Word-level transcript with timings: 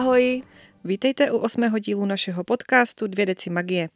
Ahoj. 0.00 0.42
Vítejte 0.84 1.30
u 1.30 1.38
osmého 1.38 1.78
dílu 1.78 2.06
našeho 2.06 2.44
podcastu 2.44 3.06
Dvě 3.06 3.26
deci 3.26 3.50
magie. 3.50 3.88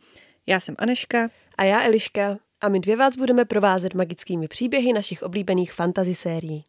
Já 0.47 0.61
jsem 0.61 0.75
Aneška. 0.79 1.31
A 1.59 1.65
já 1.65 1.83
Eliška. 1.83 2.39
A 2.61 2.69
my 2.69 2.81
dvě 2.81 2.97
vás 2.97 3.17
budeme 3.17 3.45
provázet 3.45 3.95
magickými 3.95 4.49
příběhy 4.49 4.93
našich 4.93 5.23
oblíbených 5.23 5.73
fantasy 5.73 6.15
sérií. 6.15 6.65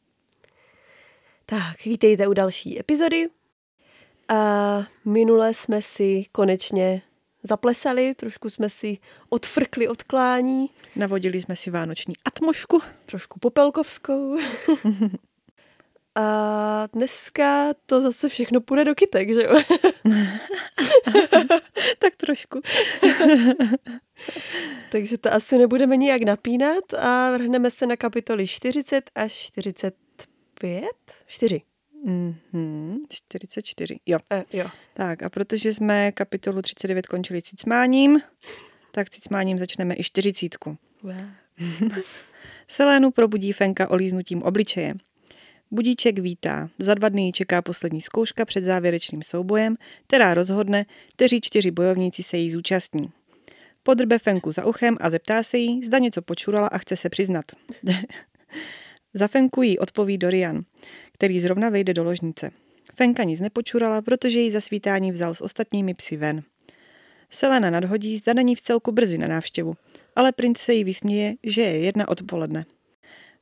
Tak, 1.46 1.86
vítejte 1.86 2.28
u 2.28 2.34
další 2.34 2.80
epizody. 2.80 3.30
A 4.28 4.84
minule 5.06 5.54
jsme 5.54 5.82
si 5.82 6.26
konečně 6.32 7.02
zaplesali, 7.44 8.16
trošku 8.16 8.50
jsme 8.50 8.70
si 8.70 8.98
odfrkli 9.30 9.88
od 9.88 10.04
klání. 10.04 10.70
Navodili 10.96 11.42
jsme 11.42 11.56
si 11.56 11.72
vánoční 11.72 12.16
atmošku. 12.26 12.82
Trošku 13.06 13.40
popelkovskou. 13.40 14.38
A 16.16 16.88
dneska 16.94 17.74
to 17.86 18.02
zase 18.02 18.30
všechno 18.30 18.62
půjde 18.62 18.86
do 18.86 18.96
kytek, 18.96 19.34
že 19.34 19.44
jo? 19.44 19.62
tak 22.00 22.16
trošku. 22.16 22.62
Takže 24.92 25.18
to 25.18 25.34
asi 25.34 25.58
nebudeme 25.58 25.98
nijak 25.98 26.22
napínat 26.22 26.94
a 26.94 27.32
vrhneme 27.32 27.72
se 27.72 27.88
na 27.88 27.96
kapitoly 27.96 28.48
40 28.48 29.12
až 29.16 29.32
45? 29.34 30.86
4. 31.26 31.62
Mm-hmm, 32.06 32.98
44, 33.10 34.00
jo. 34.06 34.20
E, 34.34 34.46
jo. 34.54 34.68
Tak 34.94 35.24
a 35.24 35.30
protože 35.30 35.74
jsme 35.74 36.12
kapitolu 36.12 36.62
39 36.62 37.08
končili 37.08 37.42
cicmáním, 37.42 38.22
tak 38.92 39.10
cicmáním 39.10 39.60
začneme 39.60 39.96
i 39.98 40.04
40. 40.04 40.48
Wow. 41.04 41.16
Selénu 42.68 43.12
probudí 43.12 43.54
Fenka 43.54 43.90
olíznutím 43.90 44.44
obličeje. 44.44 44.94
Budíček 45.76 46.20
vítá. 46.20 46.70
Za 46.80 46.94
dva 46.94 47.10
dny 47.10 47.32
čeká 47.32 47.62
poslední 47.62 48.02
zkouška 48.02 48.46
před 48.46 48.64
závěrečným 48.64 49.24
soubojem, 49.24 49.76
která 50.08 50.34
rozhodne, 50.34 50.86
kteří 51.16 51.42
čtyři 51.42 51.72
bojovníci 51.72 52.24
se 52.24 52.38
jí 52.38 52.52
zúčastní. 52.52 53.12
Podrbe 53.84 54.20
Fenku 54.20 54.52
za 54.52 54.66
uchem 54.66 54.98
a 55.02 55.10
zeptá 55.10 55.44
se 55.44 55.58
jí, 55.58 55.84
zda 55.84 55.98
něco 56.00 56.22
počurala 56.22 56.68
a 56.68 56.78
chce 56.78 56.96
se 56.96 57.10
přiznat. 57.10 57.46
za 59.14 59.28
Fenku 59.28 59.62
jí 59.62 59.80
odpoví 59.80 60.18
Dorian, 60.18 60.64
který 61.14 61.40
zrovna 61.40 61.70
vejde 61.70 61.94
do 61.94 62.04
ložnice. 62.04 62.52
Fenka 62.96 63.24
nic 63.24 63.40
nepočurala, 63.40 64.02
protože 64.02 64.40
ji 64.40 64.52
za 64.52 64.62
svítání 64.62 65.12
vzal 65.12 65.34
s 65.34 65.42
ostatními 65.42 65.94
psy 65.94 66.18
ven. 66.18 66.44
Selena 67.30 67.70
nadhodí, 67.70 68.18
zda 68.18 68.34
není 68.34 68.56
v 68.56 68.62
celku 68.62 68.92
brzy 68.92 69.18
na 69.18 69.28
návštěvu, 69.28 69.74
ale 70.16 70.32
princ 70.32 70.58
se 70.58 70.74
jí 70.74 70.84
vysměje, 70.84 71.36
že 71.44 71.62
je 71.62 71.80
jedna 71.80 72.08
odpoledne. 72.08 72.66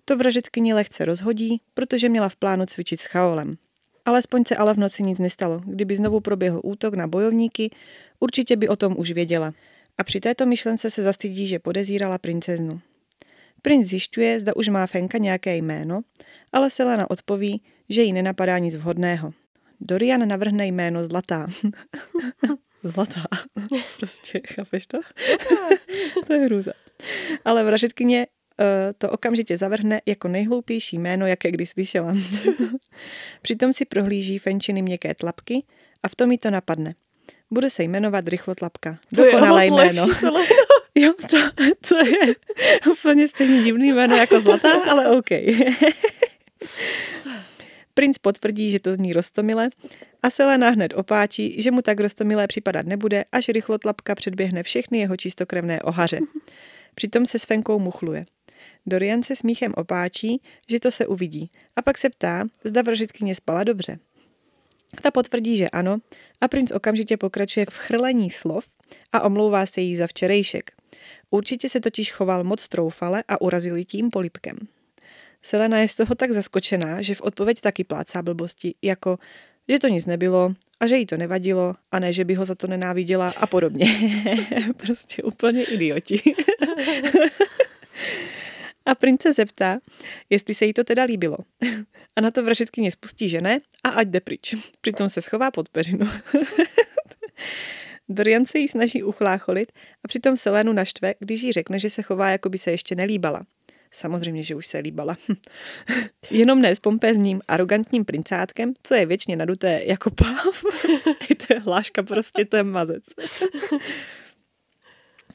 To 0.06 0.18
vražetkyni 0.18 0.74
lehce 0.74 1.06
rozhodí, 1.06 1.62
protože 1.74 2.10
měla 2.10 2.30
v 2.30 2.36
plánu 2.36 2.66
cvičit 2.66 3.02
s 3.02 3.06
chaolem. 3.06 3.58
Alespoň 4.06 4.44
se 4.48 4.56
ale 4.56 4.74
v 4.74 4.78
noci 4.78 5.04
nic 5.04 5.20
nestalo. 5.20 5.62
Kdyby 5.66 5.96
znovu 5.96 6.20
proběhl 6.20 6.62
útok 6.64 6.94
na 6.94 7.08
bojovníky, 7.08 7.72
určitě 8.20 8.56
by 8.56 8.68
o 8.68 8.76
tom 8.76 8.96
už 8.98 9.12
věděla. 9.12 9.54
A 9.98 10.04
při 10.04 10.20
této 10.20 10.46
myšlence 10.46 10.90
se 10.90 11.04
zastydí, 11.04 11.48
že 11.48 11.60
podezírala 11.60 12.18
princeznu. 12.18 12.80
Princ 13.62 13.88
zjišťuje, 13.88 14.40
zda 14.40 14.56
už 14.56 14.68
má 14.68 14.88
Fenka 14.88 15.18
nějaké 15.18 15.58
jméno, 15.58 16.02
ale 16.54 16.70
Selena 16.70 17.10
odpoví, 17.10 17.62
že 17.90 18.02
jí 18.02 18.14
nenapadá 18.14 18.58
nic 18.58 18.76
vhodného. 18.76 19.34
Dorian 19.82 20.28
navrhne 20.28 20.68
jméno 20.68 21.06
Zlatá. 21.06 21.48
Zlatá. 22.84 23.24
prostě, 23.98 24.42
chápeš 24.48 24.88
to? 24.88 25.00
to 26.28 26.34
je 26.34 26.40
hrůza. 26.40 26.72
Ale 27.46 27.64
vražetkyně 27.64 28.28
Eh, 28.28 28.43
to 28.98 29.10
okamžitě 29.10 29.58
zavrhne 29.58 30.02
jako 30.06 30.28
nejhloupější 30.28 30.98
jméno, 30.98 31.28
jaké 31.28 31.52
kdy 31.52 31.66
slyšela. 31.66 32.14
Přitom 33.42 33.74
si 33.74 33.86
prohlíží 33.86 34.40
Fenčiny 34.40 34.82
měkké 34.82 35.16
tlapky 35.16 35.64
a 36.04 36.08
v 36.08 36.16
tom 36.16 36.32
jí 36.32 36.38
to 36.38 36.52
napadne. 36.52 36.96
Bude 37.52 37.70
se 37.70 37.84
jmenovat 37.84 38.28
Rychlotlapka. 38.28 39.00
Dokonalé 39.12 39.66
jméno. 39.66 40.08
jo, 40.96 41.14
to, 41.30 41.38
to 41.90 41.98
je 41.98 42.36
úplně 42.92 43.28
stejně 43.28 43.64
divný 43.64 43.94
jméno 43.94 44.16
jako 44.16 44.42
Zlatá, 44.42 44.84
ale 44.84 45.10
OK. 45.10 45.30
Princ 47.94 48.18
potvrdí, 48.18 48.72
že 48.72 48.80
to 48.80 48.94
zní 48.94 49.14
rostomile 49.14 49.70
a 50.24 50.30
Selena 50.30 50.70
hned 50.70 50.94
opáčí, 50.94 51.62
že 51.62 51.72
mu 51.72 51.82
tak 51.82 52.00
rostomilé 52.00 52.48
připadat 52.48 52.86
nebude, 52.86 53.26
až 53.32 53.50
rychlotlapka 53.50 54.16
předběhne 54.16 54.64
všechny 54.64 55.00
jeho 55.00 55.18
čistokrevné 55.18 55.82
ohaře. 55.82 56.20
Přitom 56.96 57.26
se 57.26 57.40
s 57.40 57.46
Fenkou 57.46 57.80
muchluje. 57.80 58.26
Dorian 58.86 59.24
se 59.24 59.36
smíchem 59.36 59.74
opáčí, 59.78 60.42
že 60.70 60.80
to 60.80 60.92
se 60.92 61.08
uvidí 61.08 61.52
a 61.76 61.82
pak 61.82 61.98
se 61.98 62.10
ptá, 62.10 62.46
zda 62.64 62.82
vražitkyně 62.82 63.36
spala 63.36 63.64
dobře. 63.64 64.00
Ta 65.02 65.12
potvrdí, 65.12 65.58
že 65.58 65.70
ano 65.70 65.98
a 66.42 66.48
princ 66.48 66.72
okamžitě 66.72 67.18
pokračuje 67.18 67.66
v 67.70 67.78
chrlení 67.78 68.32
slov 68.32 68.68
a 69.12 69.22
omlouvá 69.22 69.66
se 69.66 69.82
jí 69.82 69.96
za 69.96 70.08
včerejšek. 70.08 70.72
Určitě 71.30 71.70
se 71.70 71.80
totiž 71.80 72.12
choval 72.12 72.44
moc 72.44 72.68
troufale 72.68 73.24
a 73.28 73.42
urazil 73.42 73.76
jí 73.76 73.86
tím 73.86 74.10
polipkem. 74.10 74.58
Selena 75.42 75.80
je 75.80 75.88
z 75.88 75.96
toho 75.96 76.16
tak 76.16 76.32
zaskočená, 76.32 77.02
že 77.02 77.16
v 77.16 77.22
odpověď 77.22 77.62
taky 77.62 77.84
plácá 77.84 78.22
blbosti, 78.22 78.76
jako 78.82 79.20
že 79.70 79.80
to 79.80 79.88
nic 79.88 80.06
nebylo 80.06 80.54
a 80.80 80.88
že 80.88 80.98
jí 80.98 81.06
to 81.06 81.18
nevadilo 81.18 81.76
a 81.92 82.00
ne, 82.00 82.14
že 82.14 82.26
by 82.26 82.34
ho 82.34 82.46
za 82.46 82.56
to 82.56 82.68
nenáviděla 82.68 83.34
a 83.38 83.48
podobně. 83.48 83.86
prostě 84.78 85.24
úplně 85.24 85.64
idioti. 85.64 86.22
A 88.86 88.96
prince 88.96 89.34
zeptá, 89.34 89.80
jestli 90.30 90.54
se 90.54 90.66
jí 90.66 90.74
to 90.74 90.84
teda 90.84 91.04
líbilo. 91.04 91.38
A 92.16 92.22
na 92.22 92.32
to 92.32 92.44
vražetkyně 92.44 92.92
spustí, 92.92 93.30
že 93.30 93.42
ne 93.42 93.60
a 93.84 93.90
ať 93.90 94.08
jde 94.08 94.20
pryč. 94.20 94.56
Přitom 94.82 95.10
se 95.10 95.22
schová 95.22 95.52
pod 95.52 95.70
peřinu. 95.70 96.08
Dorian 98.10 98.46
se 98.46 98.60
jí 98.60 98.68
snaží 98.68 99.04
uchlácholit 99.04 99.72
a 100.04 100.08
přitom 100.08 100.38
Selénu 100.38 100.74
naštve, 100.74 101.14
když 101.20 101.42
jí 101.42 101.52
řekne, 101.52 101.80
že 101.80 101.90
se 101.90 102.02
chová, 102.02 102.30
jako 102.30 102.50
by 102.50 102.58
se 102.58 102.72
ještě 102.72 102.96
nelíbala. 102.96 103.42
Samozřejmě, 103.92 104.44
že 104.44 104.56
už 104.56 104.68
se 104.68 104.78
líbala. 104.78 105.18
Jenom 106.32 106.62
ne 106.62 106.76
s 106.76 106.80
pompézním, 106.80 107.42
arrogantním 107.48 108.06
princátkem, 108.06 108.74
co 108.84 108.96
je 108.96 109.06
věčně 109.06 109.36
naduté 109.36 109.82
jako 109.84 110.12
páv. 110.12 110.64
To 111.48 111.54
je 111.54 111.60
hláška, 111.60 112.04
prostě 112.04 112.46
to 112.46 112.58
je 112.58 112.64
mazec. 112.64 113.04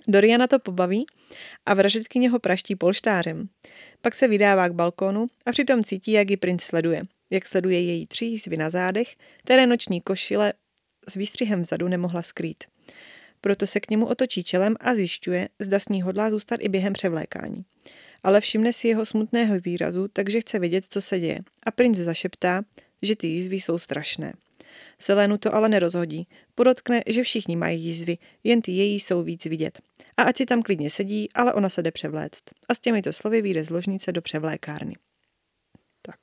Doriana 0.09 0.47
to 0.47 0.59
pobaví 0.59 1.07
a 1.67 1.75
vražetkyně 1.75 2.31
ho 2.31 2.39
praští 2.39 2.77
polštářem. 2.77 3.49
Pak 4.03 4.15
se 4.15 4.29
vydává 4.29 4.69
k 4.69 4.73
balkonu 4.73 5.27
a 5.47 5.53
přitom 5.53 5.83
cítí, 5.83 6.13
jak 6.13 6.31
ji 6.31 6.37
princ 6.37 6.63
sleduje. 6.63 7.03
Jak 7.31 7.47
sleduje 7.47 7.81
její 7.81 8.07
tři 8.07 8.25
jízvy 8.25 8.57
na 8.57 8.71
zádech, 8.71 9.17
které 9.45 9.67
noční 9.67 10.01
košile 10.01 10.53
s 11.09 11.15
výstřihem 11.15 11.63
vzadu 11.63 11.89
nemohla 11.89 12.23
skrýt. 12.23 12.65
Proto 13.41 13.67
se 13.67 13.81
k 13.81 13.91
němu 13.91 14.07
otočí 14.07 14.45
čelem 14.45 14.77
a 14.81 14.95
zjišťuje, 14.95 15.49
zda 15.59 15.79
s 15.79 15.89
ní 15.89 16.03
hodlá 16.03 16.31
zůstat 16.31 16.61
i 16.61 16.69
během 16.69 16.93
převlékání. 16.93 17.65
Ale 18.23 18.41
všimne 18.41 18.73
si 18.73 18.89
jeho 18.89 19.05
smutného 19.05 19.61
výrazu, 19.61 20.09
takže 20.13 20.41
chce 20.41 20.59
vědět, 20.59 20.85
co 20.89 21.01
se 21.01 21.21
děje. 21.21 21.39
A 21.63 21.71
princ 21.71 21.99
zašeptá, 21.99 22.63
že 23.03 23.17
ty 23.17 23.27
jízvy 23.27 23.57
jsou 23.57 23.79
strašné. 23.79 24.33
Selénu 24.99 25.39
to 25.39 25.55
ale 25.55 25.69
nerozhodí. 25.69 26.29
Podotkne, 26.55 27.03
že 27.07 27.23
všichni 27.23 27.57
mají 27.57 27.83
jízvy, 27.83 28.19
jen 28.45 28.63
ty 28.63 28.73
její 28.73 29.01
jsou 29.01 29.23
víc 29.23 29.45
vidět. 29.45 29.81
A 30.17 30.23
ať 30.23 30.37
si 30.37 30.47
tam 30.47 30.63
klidně 30.63 30.91
sedí, 30.91 31.29
ale 31.35 31.53
ona 31.53 31.69
se 31.69 31.83
jde 31.83 31.91
převléct. 31.91 32.43
A 32.69 32.75
s 32.75 32.81
těmito 32.81 33.13
slovy 33.13 33.43
vyjde 33.43 33.65
z 33.65 33.71
ložnice 33.71 34.13
do 34.13 34.23
převlékárny. 34.23 34.95
Tak. 36.03 36.19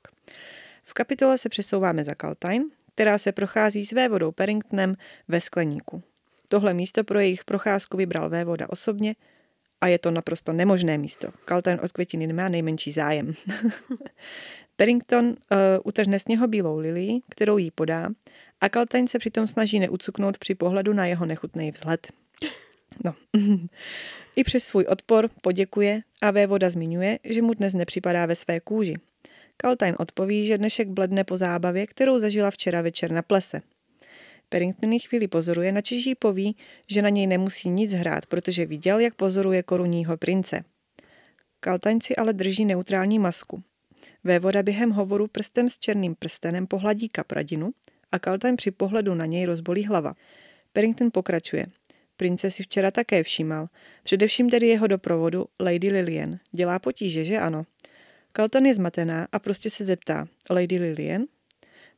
V 0.82 0.92
kapitole 0.92 1.38
se 1.38 1.48
přesouváme 1.48 2.04
za 2.04 2.14
Kaltajn, 2.14 2.64
která 2.94 3.18
se 3.18 3.32
prochází 3.32 3.86
s 3.86 3.92
vévodou 3.92 4.32
Perringtonem 4.32 4.96
ve 5.28 5.40
skleníku. 5.40 6.02
Tohle 6.48 6.74
místo 6.74 7.04
pro 7.04 7.20
jejich 7.20 7.44
procházku 7.44 7.96
vybral 7.96 8.30
vévoda 8.30 8.66
osobně 8.70 9.14
a 9.80 9.86
je 9.86 9.98
to 9.98 10.10
naprosto 10.10 10.52
nemožné 10.52 10.98
místo. 10.98 11.28
Kaltajn 11.44 11.80
od 11.82 11.92
květiny 11.92 12.26
nemá 12.26 12.48
nejmenší 12.48 12.92
zájem. 12.92 13.34
Perrington 14.76 15.26
uh, 15.26 15.34
utrhne 15.84 16.20
z 16.20 16.28
něho 16.28 16.48
bílou 16.48 16.78
lilii, 16.78 17.20
kterou 17.28 17.58
jí 17.58 17.70
podá 17.70 18.08
a 18.66 18.68
Kaltain 18.68 19.08
se 19.08 19.18
přitom 19.18 19.48
snaží 19.48 19.80
neucuknout 19.80 20.38
při 20.38 20.54
pohledu 20.54 20.92
na 20.92 21.06
jeho 21.06 21.26
nechutný 21.26 21.70
vzhled. 21.70 22.12
No. 23.04 23.14
I 24.36 24.44
přes 24.44 24.64
svůj 24.64 24.84
odpor 24.84 25.30
poděkuje 25.42 26.02
a 26.22 26.30
vévoda 26.30 26.70
zmiňuje, 26.70 27.18
že 27.24 27.42
mu 27.42 27.54
dnes 27.54 27.74
nepřipadá 27.74 28.26
ve 28.26 28.34
své 28.34 28.60
kůži. 28.60 28.96
Kaltain 29.56 29.94
odpoví, 29.98 30.46
že 30.46 30.58
dnešek 30.58 30.88
bledne 30.88 31.24
po 31.24 31.36
zábavě, 31.36 31.86
kterou 31.86 32.18
zažila 32.18 32.50
včera 32.50 32.82
večer 32.82 33.12
na 33.12 33.22
plese. 33.22 33.62
Perrington 34.48 34.98
chvíli 34.98 35.28
pozoruje, 35.28 35.72
na 35.72 35.80
jí 35.90 36.14
poví, 36.14 36.56
že 36.88 37.02
na 37.02 37.08
něj 37.08 37.26
nemusí 37.26 37.68
nic 37.68 37.92
hrát, 37.92 38.26
protože 38.26 38.66
viděl, 38.66 38.98
jak 38.98 39.14
pozoruje 39.14 39.62
korunního 39.62 40.16
prince. 40.16 40.64
Kaltain 41.60 42.00
si 42.00 42.16
ale 42.16 42.32
drží 42.32 42.64
neutrální 42.64 43.18
masku. 43.18 43.62
Vévoda 44.24 44.62
během 44.62 44.90
hovoru 44.90 45.26
prstem 45.26 45.68
s 45.68 45.78
černým 45.78 46.14
prstenem 46.14 46.66
pohladí 46.66 47.08
kapradinu 47.08 47.72
a 48.16 48.18
Kaltain 48.18 48.56
při 48.56 48.70
pohledu 48.70 49.14
na 49.14 49.26
něj 49.26 49.44
rozbolí 49.44 49.84
hlava. 49.84 50.14
Perrington 50.72 51.10
pokračuje. 51.12 51.66
Prince 52.16 52.50
si 52.50 52.62
včera 52.62 52.90
také 52.90 53.22
všímal, 53.22 53.68
především 54.02 54.50
tedy 54.50 54.66
jeho 54.66 54.86
doprovodu 54.86 55.44
Lady 55.60 55.88
Lillian. 55.90 56.38
Dělá 56.52 56.78
potíže, 56.78 57.24
že 57.24 57.38
ano? 57.38 57.66
Kaltan 58.32 58.66
je 58.66 58.74
zmatená 58.74 59.28
a 59.32 59.38
prostě 59.38 59.70
se 59.70 59.84
zeptá, 59.84 60.28
Lady 60.50 60.78
Lillian? 60.78 61.24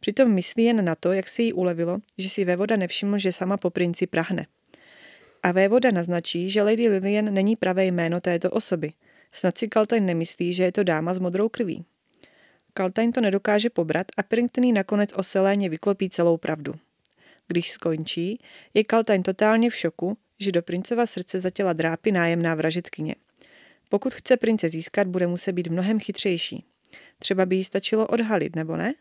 Přitom 0.01 0.35
myslí 0.35 0.65
jen 0.65 0.85
na 0.85 0.95
to, 0.95 1.13
jak 1.13 1.29
se 1.29 1.43
jí 1.43 1.53
ulevilo, 1.53 1.99
že 2.19 2.29
si 2.29 2.45
vévoda 2.45 2.77
nevšiml, 2.77 3.19
že 3.19 3.33
sama 3.33 3.57
po 3.57 3.71
princi 3.71 4.07
prahne. 4.07 4.47
A 5.43 5.53
vévoda 5.53 5.91
naznačí, 5.91 6.51
že 6.51 6.63
Lady 6.63 6.89
Lillian 6.89 7.35
není 7.35 7.57
pravé 7.57 7.87
jméno 7.87 8.21
této 8.21 8.51
osoby. 8.51 8.91
Snad 9.33 9.59
si 9.59 9.69
Kaltain 9.69 10.07
nemyslí, 10.07 10.53
že 10.53 10.63
je 10.63 10.73
to 10.73 10.83
dáma 10.83 11.15
s 11.15 11.19
modrou 11.19 11.49
krví. 11.49 11.85
Kaltain 12.79 13.13
to 13.13 13.21
nedokáže 13.21 13.71
pobrat 13.71 14.07
a 14.17 14.23
Pirington 14.23 14.65
jí 14.65 14.73
nakonec 14.73 15.13
o 15.13 15.23
Seléně 15.23 15.69
vyklopí 15.69 16.11
celou 16.11 16.37
pravdu. 16.37 16.75
Když 17.47 17.71
skončí, 17.71 18.41
je 18.75 18.85
Kaltain 18.85 19.23
totálně 19.23 19.71
v 19.71 19.77
šoku, 19.77 20.19
že 20.39 20.53
do 20.53 20.63
princova 20.63 21.07
srdce 21.07 21.41
zatěla 21.41 21.73
drápy 21.73 22.13
nájemná 22.13 22.55
vražetkyně. 22.55 23.15
Pokud 23.89 24.15
chce 24.15 24.37
prince 24.37 24.69
získat, 24.69 25.07
bude 25.07 25.27
muset 25.27 25.53
být 25.53 25.69
mnohem 25.69 26.01
chytřejší. 26.01 26.65
Třeba 27.19 27.47
by 27.47 27.57
jí 27.57 27.65
stačilo 27.65 28.07
odhalit, 28.07 28.57
nebo 28.57 28.77
ne? 28.77 28.95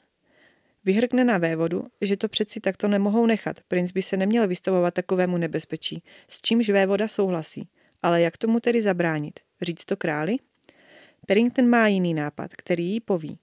Vyhrkne 0.86 1.24
na 1.24 1.38
vévodu, 1.38 1.88
že 2.02 2.18
to 2.18 2.28
přeci 2.28 2.60
takto 2.60 2.88
nemohou 2.88 3.26
nechat. 3.26 3.62
Princ 3.68 3.92
by 3.92 4.02
se 4.02 4.18
neměl 4.18 4.48
vystavovat 4.48 4.94
takovému 4.94 5.38
nebezpečí, 5.38 6.04
s 6.28 6.42
čímž 6.42 6.70
vévoda 6.70 7.08
souhlasí. 7.08 7.70
Ale 8.02 8.22
jak 8.22 8.38
tomu 8.38 8.60
tedy 8.60 8.82
zabránit? 8.82 9.40
Říct 9.62 9.86
to 9.86 9.98
králi? 9.98 10.38
Perrington 11.26 11.70
má 11.70 11.88
jiný 11.88 12.14
nápad, 12.14 12.56
který 12.56 12.86
jí 12.86 13.00
poví. 13.00 13.40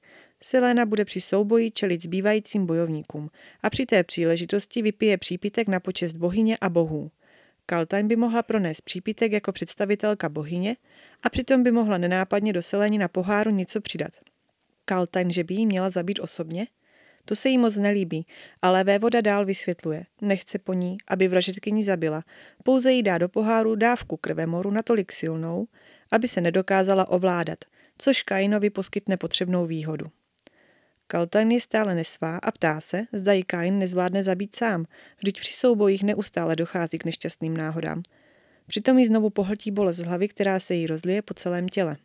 Selena 0.46 0.86
bude 0.86 1.04
při 1.04 1.20
souboji 1.20 1.70
čelit 1.70 2.02
zbývajícím 2.02 2.66
bojovníkům 2.66 3.30
a 3.62 3.70
při 3.70 3.86
té 3.86 4.04
příležitosti 4.04 4.82
vypije 4.82 5.18
přípitek 5.18 5.68
na 5.68 5.80
počest 5.80 6.12
bohyně 6.12 6.56
a 6.60 6.68
bohů. 6.68 7.10
Kaltain 7.66 8.08
by 8.08 8.16
mohla 8.16 8.42
pronést 8.42 8.82
přípitek 8.82 9.32
jako 9.32 9.52
představitelka 9.52 10.28
bohyně 10.28 10.76
a 11.22 11.30
přitom 11.30 11.62
by 11.62 11.72
mohla 11.72 11.98
nenápadně 11.98 12.52
do 12.52 12.62
Seleni 12.62 12.98
na 12.98 13.08
poháru 13.08 13.50
něco 13.50 13.80
přidat. 13.80 14.12
Kaltain, 14.84 15.30
že 15.30 15.44
by 15.44 15.54
jí 15.54 15.66
měla 15.66 15.90
zabít 15.90 16.20
osobně? 16.20 16.66
To 17.24 17.36
se 17.36 17.48
jí 17.48 17.58
moc 17.58 17.76
nelíbí, 17.76 18.26
ale 18.62 18.84
vévoda 18.84 19.20
dál 19.20 19.44
vysvětluje. 19.44 20.04
Nechce 20.20 20.58
po 20.58 20.72
ní, 20.72 20.96
aby 21.08 21.28
vražetkyni 21.28 21.84
zabila. 21.84 22.22
Pouze 22.64 22.92
jí 22.92 23.02
dá 23.02 23.18
do 23.18 23.28
poháru 23.28 23.74
dávku 23.74 24.16
krvemoru 24.16 24.70
natolik 24.70 25.12
silnou, 25.12 25.66
aby 26.12 26.28
se 26.28 26.40
nedokázala 26.40 27.08
ovládat, 27.08 27.58
což 27.98 28.22
Kainovi 28.22 28.70
poskytne 28.70 29.16
potřebnou 29.16 29.66
výhodu. 29.66 30.06
Kaltain 31.06 31.52
je 31.52 31.60
stále 31.60 31.94
nesvá 31.94 32.38
a 32.38 32.50
ptá 32.50 32.80
se, 32.80 33.06
zda 33.12 33.32
ji 33.32 33.42
Kain 33.42 33.78
nezvládne 33.78 34.22
zabít 34.22 34.56
sám, 34.56 34.84
vždyť 35.16 35.40
při 35.40 35.52
soubojích 35.52 36.02
neustále 36.02 36.56
dochází 36.56 36.98
k 36.98 37.04
nešťastným 37.04 37.56
náhodám. 37.56 38.02
Přitom 38.66 38.98
jí 38.98 39.06
znovu 39.06 39.30
pohltí 39.30 39.70
bolest 39.70 39.98
hlavy, 39.98 40.28
která 40.28 40.60
se 40.60 40.74
jí 40.74 40.86
rozlije 40.86 41.22
po 41.22 41.34
celém 41.34 41.68
těle. 41.68 41.96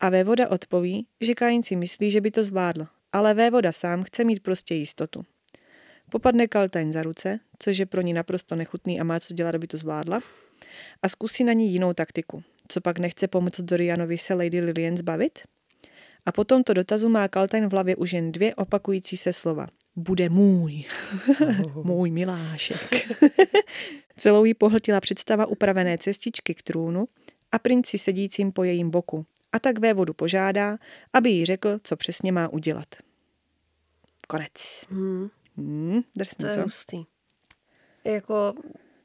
A 0.00 0.08
vévoda 0.08 0.48
odpoví, 0.48 1.06
že 1.20 1.34
Kain 1.34 1.62
si 1.62 1.76
myslí, 1.76 2.10
že 2.10 2.20
by 2.20 2.30
to 2.30 2.44
zvládl, 2.44 2.86
ale 3.12 3.34
vévoda 3.34 3.72
sám 3.72 4.04
chce 4.04 4.24
mít 4.24 4.42
prostě 4.42 4.74
jistotu. 4.74 5.24
Popadne 6.10 6.46
Kaltain 6.46 6.92
za 6.92 7.02
ruce, 7.02 7.40
což 7.58 7.78
je 7.78 7.86
pro 7.86 8.00
ní 8.00 8.12
naprosto 8.12 8.56
nechutný 8.56 9.00
a 9.00 9.04
má 9.04 9.20
co 9.20 9.34
dělat, 9.34 9.54
aby 9.54 9.66
to 9.66 9.76
zvládla, 9.76 10.20
a 11.02 11.08
zkusí 11.08 11.44
na 11.44 11.52
ní 11.52 11.72
jinou 11.72 11.92
taktiku. 11.92 12.42
Co 12.68 12.80
pak 12.80 12.98
nechce 12.98 13.28
pomoct 13.28 13.60
Dorianovi 13.60 14.18
se 14.18 14.34
Lady 14.34 14.60
Lillian 14.60 14.96
zbavit? 14.96 15.38
A 16.26 16.32
po 16.32 16.44
tomto 16.44 16.72
dotazu 16.72 17.08
má 17.08 17.28
Kaltain 17.28 17.68
v 17.68 17.72
hlavě 17.72 17.96
už 17.96 18.12
jen 18.12 18.32
dvě 18.32 18.54
opakující 18.54 19.16
se 19.16 19.32
slova. 19.32 19.66
Bude 19.96 20.28
můj. 20.28 20.84
můj 21.82 22.10
milášek. 22.10 23.08
Celou 24.18 24.44
jí 24.44 24.54
pohltila 24.54 25.00
představa 25.00 25.46
upravené 25.46 25.98
cestičky 25.98 26.54
k 26.54 26.62
trůnu 26.62 27.08
a 27.52 27.58
princi 27.58 27.98
sedícím 27.98 28.52
po 28.52 28.64
jejím 28.64 28.90
boku. 28.90 29.26
A 29.52 29.58
tak 29.58 29.78
vévodu 29.78 30.14
požádá, 30.14 30.78
aby 31.12 31.30
jí 31.30 31.44
řekl, 31.44 31.78
co 31.82 31.96
přesně 31.96 32.32
má 32.32 32.48
udělat. 32.48 32.86
Konec. 34.28 34.84
Hmm. 34.90 35.28
Hmm, 35.56 36.02
drsný, 36.16 36.42
To 36.42 36.46
je 36.46 36.54
co? 36.54 36.62
hustý. 36.62 37.04
Jako 38.04 38.54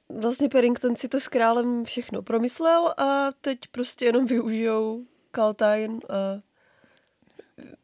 vlastně 0.10 0.50
Paddington 0.50 0.96
si 0.96 1.08
to 1.08 1.20
s 1.20 1.28
králem 1.28 1.84
všechno 1.86 2.22
promyslel 2.22 2.94
a 2.98 3.32
teď 3.42 3.60
prostě 3.72 4.06
jenom 4.06 4.26
využijou 4.26 5.06
Kaltain 5.32 6.00
a 6.10 6.51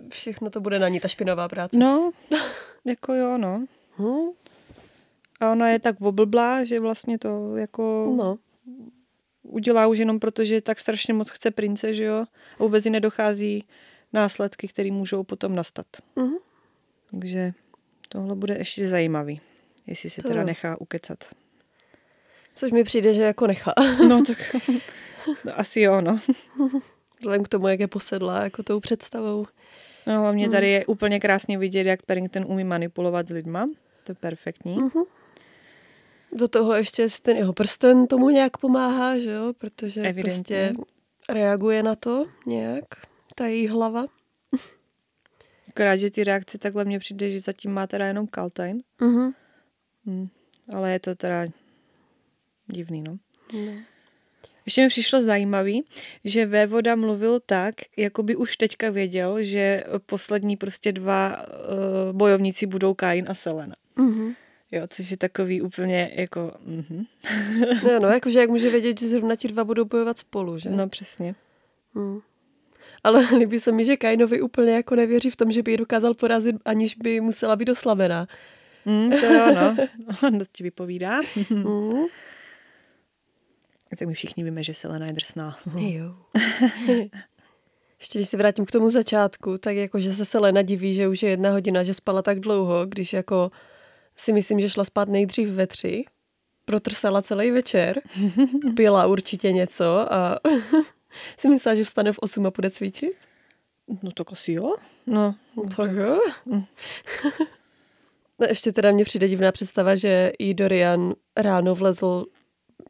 všechno 0.09 0.49
to 0.49 0.61
bude 0.61 0.79
na 0.79 0.89
ní, 0.89 0.99
ta 0.99 1.07
špinavá 1.07 1.49
práce. 1.49 1.77
No, 1.77 2.11
jako 2.85 3.13
jo, 3.13 3.37
no. 3.37 3.65
Hm? 3.99 4.29
A 5.39 5.51
ona 5.51 5.69
je 5.69 5.79
tak 5.79 6.01
oblblá, 6.01 6.63
že 6.63 6.79
vlastně 6.79 7.17
to 7.19 7.55
jako 7.57 8.13
No. 8.17 8.37
udělá 9.43 9.87
už 9.87 9.97
jenom 9.97 10.19
proto, 10.19 10.45
že 10.45 10.61
tak 10.61 10.79
strašně 10.79 11.13
moc 11.13 11.29
chce 11.29 11.51
prince, 11.51 11.93
že 11.93 12.03
jo? 12.03 12.25
A 12.59 12.63
vůbec 12.63 12.85
jí 12.85 12.91
nedochází 12.91 13.65
následky, 14.13 14.67
které 14.67 14.91
můžou 14.91 15.23
potom 15.23 15.55
nastat. 15.55 15.85
Mhm. 16.15 16.35
Takže 17.11 17.53
tohle 18.09 18.35
bude 18.35 18.57
ještě 18.57 18.87
zajímavý, 18.87 19.41
jestli 19.87 20.09
si 20.09 20.21
To 20.21 20.27
teda 20.27 20.39
jo. 20.41 20.45
nechá 20.47 20.81
ukecat. 20.81 21.17
Což 22.55 22.71
mi 22.71 22.83
přijde, 22.83 23.13
že 23.13 23.21
jako 23.21 23.47
nechá. 23.47 23.73
No 24.07 24.23
tak 24.23 24.37
no, 25.45 25.51
asi 25.59 25.81
jo, 25.81 26.01
no. 26.01 26.19
Vzhledem 27.19 27.43
k 27.43 27.47
tomu, 27.47 27.67
jak 27.67 27.79
je 27.79 27.87
posedlá 27.87 28.43
jako 28.43 28.63
tou 28.63 28.79
představou. 28.79 29.45
no. 30.07 30.21
hlavně 30.21 30.49
tady 30.49 30.69
je 30.69 30.85
úplně 30.85 31.19
krásně 31.19 31.57
vidět, 31.57 31.87
jak 31.87 32.01
Paddington 32.03 32.45
umí 32.47 32.63
manipulovat 32.63 33.27
s 33.27 33.29
lidma. 33.31 33.69
To 34.03 34.11
je 34.11 34.15
perfektní. 34.15 34.77
Mhm. 34.77 35.03
Do 36.31 36.47
toho 36.47 36.73
ještě 36.75 37.09
si 37.09 37.21
ten 37.21 37.37
jeho 37.37 37.53
prsten 37.53 38.07
tomu 38.07 38.29
nějak 38.29 38.57
pomáhá, 38.57 39.17
že 39.19 39.31
jo? 39.31 39.53
Protože 39.57 40.01
Evidentně. 40.01 40.73
prostě 40.73 40.73
reaguje 41.29 41.83
na 41.83 41.95
to 41.95 42.25
nějak, 42.45 42.85
ta 43.35 43.47
její 43.47 43.67
hlava. 43.67 44.05
Akorát, 45.69 45.95
že 45.95 46.11
ty 46.11 46.23
reakce 46.23 46.57
takhle 46.57 46.85
mně 46.85 46.99
přijde, 46.99 47.29
že 47.29 47.39
zatím 47.39 47.71
má 47.71 47.87
teda 47.87 48.05
jenom 48.05 48.27
Kaltain. 48.27 48.83
Mhm. 49.01 49.31
Hm. 50.05 50.27
Ale 50.73 50.91
je 50.91 50.99
to 50.99 51.15
teda 51.15 51.45
divný, 52.67 53.01
no. 53.01 53.17
No. 53.53 53.71
Ještě 54.67 54.81
mi 54.81 54.87
přišlo 54.87 55.21
zajímavý, 55.21 55.83
že 56.23 56.45
Vévoda 56.45 56.95
mluvil 56.95 57.39
tak, 57.45 57.75
jako 57.97 58.23
by 58.23 58.35
už 58.35 58.57
teďka 58.57 58.89
věděl, 58.89 59.43
že 59.43 59.83
poslední 60.05 60.57
prostě 60.57 60.91
dva 60.91 61.45
uh, 61.47 62.17
bojovníci 62.17 62.65
budou 62.65 62.93
Kain 62.93 63.25
a 63.29 63.33
Selena. 63.33 63.75
Mhm. 63.95 64.33
Jo, 64.71 64.83
což 64.89 65.11
je 65.11 65.17
takový 65.17 65.61
úplně 65.61 66.11
jako... 66.15 66.53
Uh-huh. 66.67 67.05
No, 67.83 67.99
no, 67.99 68.07
jakože 68.07 68.39
jak 68.39 68.49
může 68.49 68.69
vědět, 68.69 68.99
že 68.99 69.07
zrovna 69.07 69.35
ti 69.35 69.47
dva 69.47 69.63
budou 69.63 69.85
bojovat 69.85 70.17
spolu, 70.17 70.57
že? 70.57 70.69
No 70.69 70.89
přesně. 70.89 71.35
Hmm. 71.95 72.19
Ale 73.03 73.27
líbí 73.37 73.59
se 73.59 73.71
mi, 73.71 73.85
že 73.85 73.97
Kainovi 73.97 74.41
úplně 74.41 74.71
jako 74.71 74.95
nevěří 74.95 75.29
v 75.29 75.35
tom, 75.35 75.51
že 75.51 75.63
by 75.63 75.71
ji 75.71 75.77
dokázal 75.77 76.13
porazit, 76.13 76.55
aniž 76.65 76.95
by 76.95 77.21
musela 77.21 77.55
být 77.55 77.69
oslabená. 77.69 78.27
Mm, 78.85 79.09
to 79.09 79.25
jo, 79.25 79.55
no. 79.55 79.77
On 80.27 80.39
ti 80.51 80.63
vypovídá. 80.63 81.19
Hmm. 81.49 82.05
Tak 83.89 84.07
my 84.07 84.13
všichni 84.13 84.43
víme, 84.43 84.63
že 84.63 84.73
Selena 84.73 85.05
je 85.05 85.13
drsná. 85.13 85.57
Jo. 85.77 86.15
Ještě 87.99 88.19
když 88.19 88.29
se 88.29 88.37
vrátím 88.37 88.65
k 88.65 88.71
tomu 88.71 88.89
začátku, 88.89 89.57
tak 89.57 89.75
jako, 89.75 89.99
že 89.99 90.13
se 90.13 90.25
Selena 90.25 90.61
diví, 90.61 90.93
že 90.93 91.07
už 91.07 91.23
je 91.23 91.29
jedna 91.29 91.51
hodina, 91.51 91.83
že 91.83 91.93
spala 91.93 92.21
tak 92.21 92.39
dlouho, 92.39 92.85
když 92.85 93.13
jako 93.13 93.51
si 94.15 94.33
myslím, 94.33 94.59
že 94.59 94.69
šla 94.69 94.85
spát 94.85 95.09
nejdřív 95.09 95.49
ve 95.49 95.67
tři, 95.67 96.05
protrsala 96.65 97.21
celý 97.21 97.51
večer, 97.51 98.01
pila 98.75 99.05
určitě 99.05 99.51
něco 99.51 100.13
a 100.13 100.39
si 101.39 101.49
myslela, 101.49 101.75
že 101.75 101.85
vstane 101.85 102.11
v 102.11 102.19
8 102.19 102.45
a 102.45 102.51
půjde 102.51 102.69
cvičit. 102.69 103.13
No 104.03 104.11
to 104.11 104.23
asi 104.31 104.51
jo. 104.51 104.73
No, 105.05 105.35
Tak 105.75 105.91
jo. 105.91 106.19
No 108.39 108.47
ještě 108.49 108.71
teda 108.71 108.91
mně 108.91 109.05
přijde 109.05 109.27
divná 109.27 109.51
představa, 109.51 109.95
že 109.95 110.31
i 110.39 110.53
Dorian 110.53 111.13
ráno 111.37 111.75
vlezl 111.75 112.25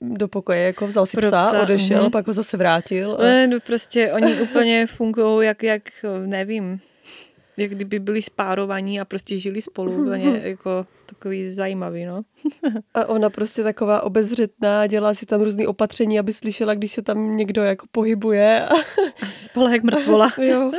do 0.01 0.27
pokoje, 0.27 0.61
jako 0.61 0.87
vzal 0.87 1.05
si 1.05 1.17
Pro 1.17 1.27
psa, 1.27 1.49
psa, 1.49 1.61
odešel, 1.61 2.01
mhm. 2.01 2.11
pak 2.11 2.27
ho 2.27 2.33
zase 2.33 2.57
vrátil. 2.57 3.17
A... 3.19 3.23
Ne, 3.23 3.47
no 3.47 3.59
prostě 3.59 4.11
oni 4.13 4.41
úplně 4.41 4.87
fungují 4.87 5.47
jak, 5.47 5.63
jak, 5.63 5.83
nevím, 6.25 6.79
jak 7.57 7.71
kdyby 7.71 7.99
byli 7.99 8.21
spárovaní 8.21 8.99
a 8.99 9.05
prostě 9.05 9.39
žili 9.39 9.61
spolu. 9.61 10.03
Úplně 10.03 10.41
jako 10.43 10.83
takový 11.05 11.53
zajímavý, 11.53 12.05
no. 12.05 12.21
A 12.93 13.05
ona 13.05 13.29
prostě 13.29 13.63
taková 13.63 14.01
obezřetná, 14.01 14.87
dělá 14.87 15.13
si 15.13 15.25
tam 15.25 15.41
různý 15.41 15.67
opatření, 15.67 16.19
aby 16.19 16.33
slyšela, 16.33 16.73
když 16.73 16.91
se 16.91 17.01
tam 17.01 17.37
někdo 17.37 17.63
jako 17.63 17.85
pohybuje. 17.91 18.65
A, 18.65 18.73
Asi 19.21 19.45
spala 19.45 19.71
jak 19.71 19.83
mrtvola. 19.83 20.31
jo. 20.41 20.71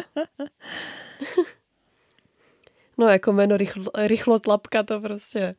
No 2.98 3.08
jako 3.08 3.32
jméno 3.32 3.56
rychlo, 3.56 3.84
rychlo 3.96 4.38
tlapka, 4.38 4.82
to 4.82 5.00
prostě. 5.00 5.54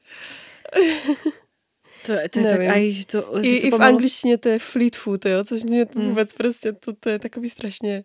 To, 2.06 2.12
je- 2.12 2.30
to 2.30 2.40
je 2.40 2.46
tak, 2.46 2.60
aj, 2.62 2.92
že 2.92 3.06
to, 3.08 3.18
že 3.42 3.50
I, 3.50 3.62
to 3.62 3.68
i 3.68 3.70
v 3.70 3.74
pomalu- 3.74 3.88
angličtině 3.88 4.38
to 4.38 4.50
je 4.50 4.60
Fleetfoot, 4.60 5.26
jo, 5.26 5.44
což 5.44 5.64
mě 5.64 5.86
to 5.86 6.00
Hmm. 6.00 6.10
vůbec 6.10 6.34
prostě, 6.34 6.74
to, 6.74 6.94
to 6.94 7.10
je 7.10 7.20
takový 7.20 7.50
strašně 7.50 8.04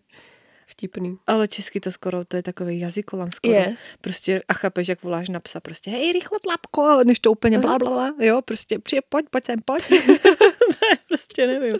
vtipný. 0.66 1.16
Ale 1.26 1.48
česky 1.48 1.80
to 1.80 1.90
skoro, 1.92 2.24
to 2.24 2.36
je 2.36 2.42
takový 2.42 2.80
jazykolam 2.80 3.30
skoro. 3.32 3.54
Je. 3.54 3.76
Prostě 4.00 4.42
a 4.48 4.54
chápeš, 4.54 4.88
jak 4.88 5.02
voláš 5.02 5.28
na 5.28 5.40
psa, 5.40 5.60
prostě 5.60 5.90
hej, 5.90 6.12
rychle 6.12 6.38
tlapko, 6.42 7.04
než 7.04 7.18
to 7.20 7.30
úplně 7.32 7.58
bla, 7.58 7.78
bla, 7.78 7.90
bla, 7.90 8.14
jo, 8.26 8.42
prostě 8.42 8.78
přijde, 8.78 9.02
pojď, 9.08 9.26
pojď 9.30 9.44
sem, 9.44 9.58
pojď. 9.64 9.82
to 9.88 10.86
je 10.90 10.96
prostě 11.08 11.46
nevím. 11.46 11.74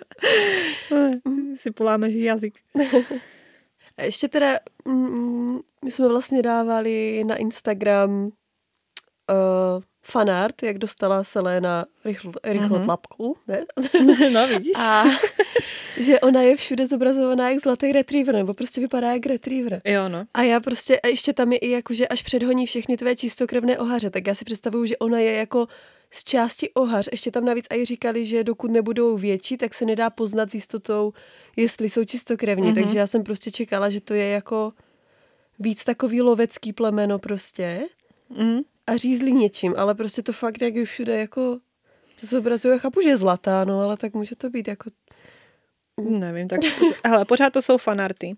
si 1.55 1.71
polámeš 1.71 2.15
jazyk. 2.15 2.55
A 3.97 4.03
ještě 4.03 4.29
teda, 4.29 4.59
mm, 4.85 5.59
my 5.85 5.91
jsme 5.91 6.09
vlastně 6.09 6.43
dávali 6.43 7.25
na 7.25 7.37
Instagram 7.37 8.25
uh, 8.25 9.83
fanart, 10.05 10.63
jak 10.63 10.79
dostala 10.79 11.25
Selena 11.25 11.87
rychlo, 12.05 12.33
rychlo 12.45 12.77
Mhm. 12.77 12.85
tlapku, 12.85 13.37
ne? 13.49 13.65
no 14.33 14.47
vidíš. 14.49 14.73
A 14.79 15.05
že 16.01 16.21
ona 16.21 16.43
je 16.43 16.57
všude 16.57 16.87
zobrazovaná 16.87 17.51
jak 17.51 17.61
zlatý 17.61 17.93
retriever, 17.93 18.35
nebo 18.35 18.55
prostě 18.55 18.81
vypadá 18.81 19.13
jak 19.13 19.27
retriever. 19.27 19.81
Jo, 19.85 20.09
no. 20.09 20.25
A 20.35 20.43
já 20.43 20.61
prostě, 20.61 21.01
a 21.01 21.07
ještě 21.07 21.33
tam 21.33 21.53
je 21.53 21.59
i 21.59 21.71
jako, 21.71 21.95
že 21.95 22.09
až 22.09 22.23
předhoní 22.23 22.67
všechny 22.67 22.97
tvé 22.97 23.17
čistokrevné 23.17 23.79
ohaře, 23.79 24.11
tak 24.11 24.27
já 24.27 24.35
si 24.35 24.45
představuju, 24.45 24.87
že 24.87 24.97
ona 24.97 25.19
je 25.19 25.33
jako 25.33 25.67
z 26.11 26.25
části 26.25 26.71
ohař. 26.71 27.09
Ještě 27.13 27.31
tam 27.31 27.45
navíc 27.45 27.67
i 27.75 27.85
říkali, 27.85 28.25
že 28.25 28.45
dokud 28.45 28.71
nebudou 28.71 29.17
větší, 29.17 29.57
tak 29.57 29.75
se 29.75 29.85
nedá 29.85 30.11
poznat 30.11 30.51
s 30.51 30.55
jistotou, 30.55 31.13
jestli 31.57 31.91
jsou 31.91 32.05
čistokrevní. 32.05 32.63
Mhm. 32.69 32.73
Mm-hmm. 32.77 32.83
Takže 32.85 32.99
já 32.99 33.07
jsem 33.07 33.23
prostě 33.23 33.51
čekala, 33.51 33.91
že 33.91 34.01
to 34.01 34.15
je 34.15 34.29
jako 34.29 34.73
víc 35.59 35.85
takový 35.85 36.23
lovecký 36.23 36.73
plemeno 36.73 37.19
prostě 37.19 37.81
Mhm. 38.31 38.61
A 38.87 38.97
řízlí 38.97 39.33
něčím, 39.33 39.75
ale 39.77 39.95
prostě 39.95 40.23
to 40.23 40.33
fakt 40.33 40.63
jak 40.63 40.75
je 40.75 40.85
všude 40.85 41.19
jako 41.19 41.59
zobrazuje. 42.23 42.79
Chápu, 42.79 43.01
že 43.01 43.09
je 43.09 43.17
zlatá, 43.17 43.65
no, 43.65 43.81
ale 43.81 43.97
tak 43.97 44.15
může 44.15 44.37
to 44.37 44.51
být 44.51 44.69
jako, 44.69 44.91
Nevím, 46.01 46.49
tak 46.49 46.61
hele, 47.05 47.25
pořád 47.25 47.53
to 47.53 47.63
jsou 47.63 47.79
fanarty. 47.79 48.37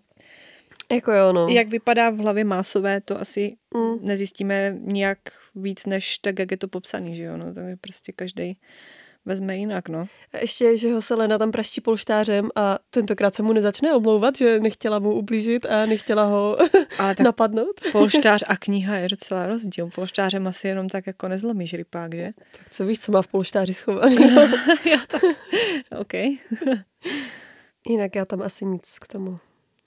jako 0.92 1.12
jo, 1.12 1.32
no. 1.32 1.48
Jak 1.48 1.68
vypadá 1.68 2.10
v 2.10 2.16
hlavě 2.16 2.44
másové, 2.44 3.00
to 3.00 3.20
asi 3.20 3.56
Mm. 3.74 4.04
nezjistíme 4.06 4.76
nijak 4.80 5.18
víc, 5.54 5.86
než 5.86 6.18
tak, 6.18 6.38
jak 6.38 6.50
je 6.50 6.56
to 6.56 6.68
popsaný, 6.68 7.16
že 7.16 7.24
jo, 7.24 7.36
no, 7.36 7.54
to 7.54 7.60
je 7.60 7.76
prostě 7.76 8.12
každý 8.12 8.58
vezme 9.26 9.56
jinak, 9.56 9.88
no. 9.88 10.06
A 10.32 10.38
ještě, 10.38 10.78
že 10.78 10.92
ho 10.92 11.02
Selena 11.02 11.38
tam 11.38 11.52
praští 11.52 11.80
polštářem 11.80 12.48
a 12.56 12.78
tentokrát 12.90 13.34
se 13.34 13.42
mu 13.42 13.52
nezačne 13.52 13.94
omlouvat, 13.94 14.36
že 14.36 14.60
nechtěla 14.60 14.98
mu 14.98 15.14
ublížit 15.14 15.66
a 15.66 15.86
nechtěla 15.86 16.24
ho 16.24 16.58
Ale 16.98 17.14
tak 17.14 17.24
napadnout. 17.24 17.80
polštář 17.92 18.44
a 18.46 18.56
kniha 18.56 18.96
je 18.96 19.08
docela 19.08 19.46
rozdíl. 19.46 19.90
Polštářem 19.94 20.46
asi 20.46 20.68
jenom 20.68 20.88
tak 20.88 21.06
jako 21.06 21.28
nezlomíš 21.28 21.74
rypák, 21.74 22.14
že? 22.14 22.30
Tak 22.58 22.70
co 22.70 22.86
víš, 22.86 23.00
co 23.00 23.12
má 23.12 23.22
v 23.22 23.26
polštáři 23.26 23.74
schovaný. 23.74 24.16
jo, 24.84 24.98
tak. 25.08 25.22
OK. 26.00 26.14
Jinak 27.88 28.14
já 28.14 28.24
tam 28.24 28.42
asi 28.42 28.64
nic 28.64 28.98
k 28.98 29.06
tomu. 29.06 29.38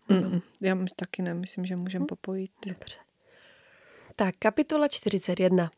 Mm, 0.10 0.40
já 0.62 0.78
taky 0.96 1.22
ne, 1.22 1.34
myslím, 1.34 1.66
že 1.66 1.76
můžeme 1.76 2.06
popojit. 2.06 2.52
Dobře. 2.68 2.96
Tak, 4.16 4.36
kapitola 4.40 4.88
41. 4.88 5.72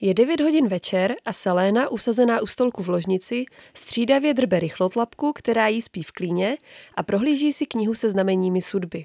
Je 0.00 0.14
9 0.14 0.40
hodin 0.40 0.68
večer 0.68 1.16
a 1.24 1.32
Selena, 1.32 1.88
usazená 1.88 2.40
u 2.40 2.46
stolku 2.46 2.82
v 2.82 2.88
ložnici, 2.88 3.44
střídavě 3.74 4.34
drbe 4.34 4.60
rychlotlapku, 4.60 5.32
která 5.32 5.68
jí 5.68 5.82
spí 5.82 6.02
v 6.02 6.12
klíně 6.12 6.56
a 6.94 7.02
prohlíží 7.02 7.52
si 7.52 7.66
knihu 7.66 7.94
se 7.94 8.10
znameními 8.10 8.62
sudby. 8.62 9.04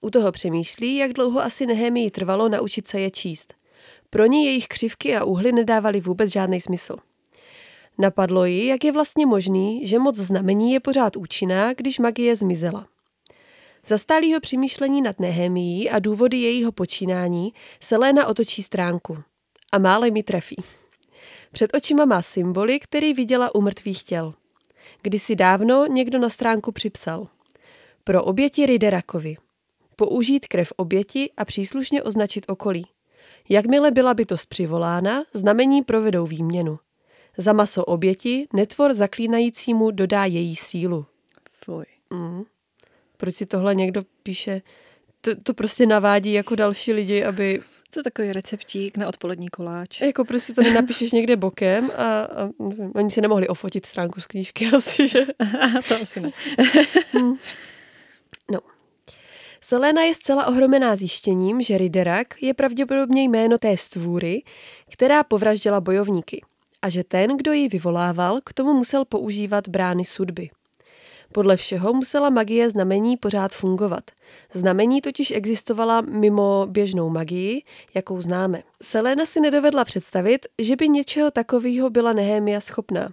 U 0.00 0.10
toho 0.10 0.32
přemýšlí, 0.32 0.96
jak 0.96 1.12
dlouho 1.12 1.42
asi 1.42 1.66
Nehemii 1.66 2.10
trvalo 2.10 2.48
naučit 2.48 2.88
se 2.88 3.00
je 3.00 3.10
číst. 3.10 3.54
Pro 4.10 4.26
ní 4.26 4.46
jejich 4.46 4.68
křivky 4.68 5.16
a 5.16 5.24
úhly 5.24 5.52
nedávaly 5.52 6.00
vůbec 6.00 6.32
žádný 6.32 6.60
smysl. 6.60 6.96
Napadlo 7.98 8.44
ji, 8.44 8.66
jak 8.66 8.84
je 8.84 8.92
vlastně 8.92 9.26
možný, 9.26 9.86
že 9.86 9.98
moc 9.98 10.16
znamení 10.16 10.72
je 10.72 10.80
pořád 10.80 11.16
účinná, 11.16 11.72
když 11.72 11.98
magie 11.98 12.36
zmizela. 12.36 12.86
Za 13.86 13.98
stálého 13.98 14.40
přemýšlení 14.40 15.02
nad 15.02 15.20
Nehemií 15.20 15.90
a 15.90 15.98
důvody 15.98 16.36
jejího 16.36 16.72
počínání 16.72 17.52
se 17.80 17.96
Léna 17.96 18.26
otočí 18.26 18.62
stránku. 18.62 19.18
A 19.72 19.78
mále 19.78 20.10
mi 20.10 20.22
trefí. 20.22 20.56
Před 21.52 21.74
očima 21.74 22.04
má 22.04 22.22
symboly, 22.22 22.80
který 22.80 23.14
viděla 23.14 23.54
u 23.54 23.60
mrtvých 23.60 24.02
těl. 24.02 24.34
Kdysi 25.02 25.36
dávno 25.36 25.86
někdo 25.86 26.18
na 26.18 26.28
stránku 26.28 26.72
připsal. 26.72 27.28
Pro 28.04 28.24
oběti 28.24 28.66
Riderakovi. 28.66 29.36
Použít 29.96 30.46
krev 30.46 30.72
oběti 30.76 31.30
a 31.36 31.44
příslušně 31.44 32.02
označit 32.02 32.44
okolí. 32.48 32.86
Jakmile 33.48 33.90
byla 33.90 34.14
bytost 34.14 34.46
přivolána, 34.46 35.24
znamení 35.32 35.82
provedou 35.82 36.26
výměnu. 36.26 36.78
Za 37.38 37.52
maso 37.52 37.84
oběti 37.84 38.48
netvor 38.52 38.94
zaklínajícímu 38.94 39.90
dodá 39.90 40.24
její 40.24 40.56
sílu. 40.56 41.06
Fuj. 41.64 41.84
Mm. 42.10 42.44
Proč 43.16 43.34
si 43.34 43.46
tohle 43.46 43.74
někdo 43.74 44.02
píše? 44.22 44.62
To, 45.24 45.30
to 45.42 45.54
prostě 45.54 45.86
navádí 45.86 46.32
jako 46.32 46.54
další 46.54 46.92
lidi, 46.92 47.24
aby 47.24 47.60
To 47.92 48.00
je 48.00 48.04
takový 48.04 48.32
receptík 48.32 48.96
na 48.96 49.08
odpolední 49.08 49.48
koláč. 49.48 50.00
jako 50.00 50.24
prostě 50.24 50.52
to 50.54 50.62
nenapíšeš 50.62 51.12
někde 51.12 51.36
bokem 51.36 51.90
a, 51.96 52.22
a 52.22 52.48
nevím, 52.58 52.92
oni 52.94 53.10
si 53.10 53.20
nemohli 53.20 53.48
ofotit 53.48 53.86
stránku 53.86 54.20
z 54.20 54.26
knížky 54.26 54.66
asi, 54.76 55.08
že? 55.08 55.26
to 55.88 55.94
asi 56.02 56.20
ne. 56.20 56.30
No. 58.50 58.58
Selena 59.60 60.02
je 60.02 60.14
zcela 60.14 60.46
ohromená 60.46 60.96
zjištěním, 60.96 61.62
že 61.62 61.78
Riderak 61.78 62.42
je 62.42 62.54
pravděpodobně 62.54 63.22
jméno 63.22 63.58
té 63.58 63.76
stvůry, 63.76 64.42
která 64.92 65.24
povraždila 65.24 65.80
bojovníky 65.80 66.42
a 66.82 66.88
že 66.88 67.04
ten, 67.04 67.36
kdo 67.36 67.52
ji 67.52 67.68
vyvolával, 67.68 68.40
k 68.44 68.52
tomu 68.52 68.74
musel 68.74 69.04
používat 69.04 69.68
brány 69.68 70.04
sudby. 70.04 70.50
Podle 71.32 71.56
všeho 71.56 71.92
musela 71.92 72.30
magie 72.30 72.70
znamení 72.70 73.16
pořád 73.16 73.52
fungovat. 73.52 74.10
Znamení 74.52 75.00
totiž 75.00 75.30
existovala 75.30 76.00
mimo 76.00 76.66
běžnou 76.70 77.08
magii, 77.08 77.62
jakou 77.94 78.22
známe. 78.22 78.62
Selena 78.82 79.26
si 79.26 79.40
nedovedla 79.40 79.84
představit, 79.84 80.46
že 80.58 80.76
by 80.76 80.88
něčeho 80.88 81.30
takového 81.30 81.90
byla 81.90 82.12
Nehemia 82.12 82.60
schopná, 82.60 83.12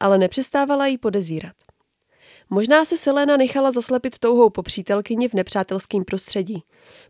ale 0.00 0.18
nepřestávala 0.18 0.86
jí 0.86 0.98
podezírat. 0.98 1.52
Možná 2.50 2.84
se 2.84 2.96
Selena 2.96 3.36
nechala 3.36 3.72
zaslepit 3.72 4.18
touhou 4.18 4.50
po 4.50 4.62
přítelkyni 4.62 5.28
v 5.28 5.34
nepřátelském 5.34 6.04
prostředí. 6.04 6.62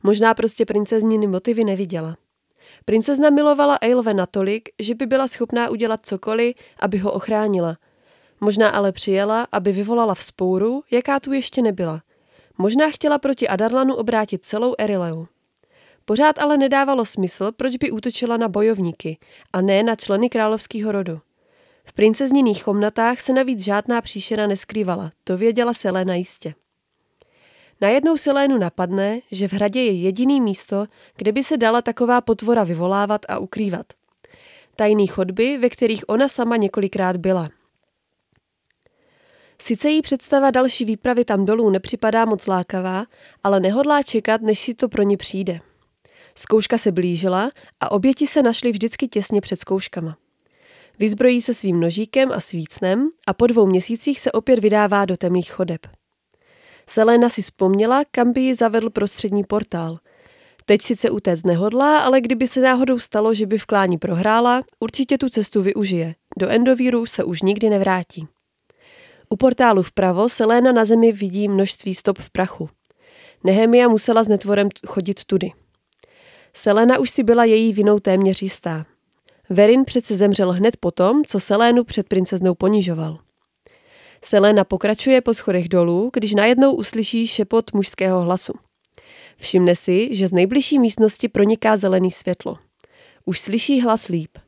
Možná 0.03 0.35
prostě 0.35 0.67
princezniny 0.67 1.27
motivy 1.27 1.65
neviděla. 1.65 2.17
Princezna 2.85 3.31
milovala 3.31 3.79
Eilve 3.81 4.15
natolik, 4.15 4.69
že 4.79 4.95
by 4.95 5.07
byla 5.07 5.29
schopná 5.29 5.69
udělat 5.69 6.07
cokoliv, 6.07 6.55
aby 6.81 6.99
ho 6.99 7.13
ochránila. 7.13 7.77
Možná 8.41 8.71
ale 8.71 8.93
přijela, 8.93 9.47
aby 9.53 9.73
vyvolala 9.73 10.15
vzpouru, 10.15 10.83
jaká 10.91 11.21
tu 11.21 11.33
ještě 11.33 11.63
nebyla. 11.63 12.03
Možná 12.59 12.91
chtěla 12.91 13.19
proti 13.19 13.49
Adarlanu 13.49 13.95
obrátit 13.95 14.45
celou 14.45 14.75
Erileu. 14.79 15.27
Pořád 16.05 16.39
ale 16.39 16.57
nedávalo 16.57 17.05
smysl, 17.05 17.53
proč 17.53 17.77
by 17.77 17.91
útočila 17.91 18.37
na 18.37 18.49
bojovníky 18.49 19.19
a 19.53 19.61
ne 19.61 19.83
na 19.83 19.97
členy 19.97 20.29
královského 20.29 20.93
rodu. 20.93 21.21
V 21.85 21.93
princezniných 21.93 22.65
komnatách 22.65 23.21
se 23.21 23.33
navíc 23.33 23.65
žádná 23.65 24.01
příšera 24.01 24.47
neskrývala, 24.47 25.11
to 25.25 25.37
věděla 25.37 25.75
Selena 25.75 26.15
jistě. 26.15 26.55
Najednou 27.81 28.17
Selénu 28.17 28.59
napadne, 28.59 29.21
že 29.33 29.49
v 29.49 29.53
hradě 29.53 29.81
je 29.81 29.93
jediný 29.93 30.41
místo, 30.41 30.87
kde 31.17 31.33
by 31.33 31.43
se 31.43 31.57
dala 31.57 31.83
taková 31.83 32.21
potvora 32.21 32.65
vyvolávat 32.65 33.21
a 33.29 33.39
ukrývat. 33.39 33.87
Tajný 34.77 35.07
chodby, 35.07 35.59
ve 35.59 35.69
kterých 35.69 36.09
ona 36.09 36.29
sama 36.29 36.57
několikrát 36.57 37.17
byla. 37.17 37.51
Sice 39.59 39.89
jí 39.91 40.03
představa 40.03 40.51
další 40.51 40.85
výpravy 40.85 41.25
tam 41.25 41.45
dolů 41.45 41.71
nepřipadá 41.71 42.25
moc 42.25 42.47
lákavá, 42.47 43.07
ale 43.45 43.61
nehodlá 43.61 44.03
čekat, 44.03 44.41
než 44.43 44.59
si 44.59 44.75
to 44.75 44.89
pro 44.89 45.03
ní 45.03 45.17
přijde. 45.17 45.61
Zkouška 46.35 46.79
se 46.79 46.93
blížila 46.93 47.51
a 47.81 47.91
oběti 47.91 48.27
se 48.27 48.43
našly 48.43 48.73
vždycky 48.73 49.09
těsně 49.09 49.41
před 49.41 49.61
zkouškama. 49.61 50.17
Vyzbrojí 50.99 51.43
se 51.43 51.55
svým 51.55 51.81
nožíkem 51.81 52.33
a 52.33 52.41
svícnem 52.41 53.09
a 53.27 53.35
po 53.35 53.47
dvou 53.47 53.67
měsících 53.67 54.21
se 54.21 54.33
opět 54.33 54.59
vydává 54.59 55.05
do 55.05 55.17
temných 55.17 55.53
chodeb. 55.53 55.81
Selena 56.89 57.29
si 57.29 57.43
vzpomněla, 57.43 58.03
kam 58.11 58.33
by 58.33 58.41
ji 58.41 58.55
zavedl 58.55 58.91
prostřední 58.91 59.45
portál. 59.45 59.99
Teď 60.65 60.83
sice 60.83 61.11
utéct 61.11 61.47
nehodlá, 61.47 61.99
ale 61.99 62.21
kdyby 62.21 62.47
se 62.47 62.61
náhodou 62.61 62.99
stalo, 62.99 63.35
že 63.35 63.47
by 63.47 63.59
v 63.59 63.67
kláni 63.67 63.99
prohrála, 63.99 64.63
určitě 64.81 65.19
tu 65.19 65.29
cestu 65.29 65.63
využije. 65.63 66.15
Do 66.39 66.49
Endovíru 66.49 67.07
se 67.07 67.25
už 67.25 67.43
nikdy 67.43 67.71
nevrátí. 67.71 68.27
U 69.29 69.37
portálu 69.37 69.83
vpravo 69.83 70.29
Selena 70.29 70.73
na 70.73 70.85
zemi 70.85 71.13
vidí 71.13 71.49
množství 71.49 71.95
stop 71.95 72.19
v 72.19 72.31
prachu. 72.31 72.69
Nehemia 73.45 73.89
musela 73.89 74.23
s 74.23 74.29
netvorem 74.29 74.69
chodit 74.87 75.25
tudy. 75.25 75.53
Selena 76.53 76.99
už 76.99 77.11
si 77.11 77.23
byla 77.23 77.45
její 77.45 77.73
vinou 77.73 78.01
téměř 78.01 78.43
jistá. 78.43 78.87
Verin 79.51 79.85
přece 79.85 80.17
zemřel 80.17 80.53
hned 80.53 80.77
potom, 80.77 81.25
co 81.25 81.41
Selénu 81.41 81.85
před 81.85 82.09
princeznou 82.09 82.55
ponižoval. 82.55 83.19
Selena 84.25 84.65
pokračuje 84.65 85.21
po 85.21 85.35
schodech 85.35 85.69
dolů, 85.69 86.11
když 86.13 86.35
najednou 86.35 86.73
uslyší 86.73 87.27
šepot 87.27 87.73
mužského 87.73 88.21
hlasu. 88.21 88.53
Všimne 89.37 89.77
si, 89.77 90.17
že 90.17 90.29
z 90.29 90.33
nejbližší 90.33 90.79
místnosti 90.79 91.29
proniká 91.29 91.77
zelený 91.77 92.11
světlo. 92.11 92.59
Už 93.25 93.41
slyší 93.41 93.81
hlas 93.81 94.09
líp, 94.09 94.39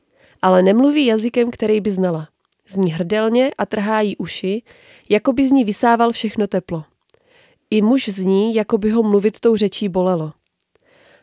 ale 0.42 0.62
nemluví 0.62 1.06
jazykem, 1.06 1.50
který 1.50 1.80
by 1.80 1.90
znala. 1.90 2.28
Zní 2.68 2.92
hrdelně 2.92 3.50
a 3.58 3.66
trhá 3.66 4.00
jí 4.00 4.16
uši, 4.16 4.62
jako 5.10 5.32
by 5.32 5.48
z 5.48 5.50
ní 5.50 5.64
vysával 5.64 6.12
všechno 6.12 6.46
teplo. 6.46 6.84
I 7.70 7.82
muž 7.82 8.08
zní, 8.08 8.54
jako 8.54 8.78
by 8.78 8.90
ho 8.90 9.02
mluvit 9.02 9.40
tou 9.40 9.56
řečí 9.56 9.88
bolelo. 9.88 10.32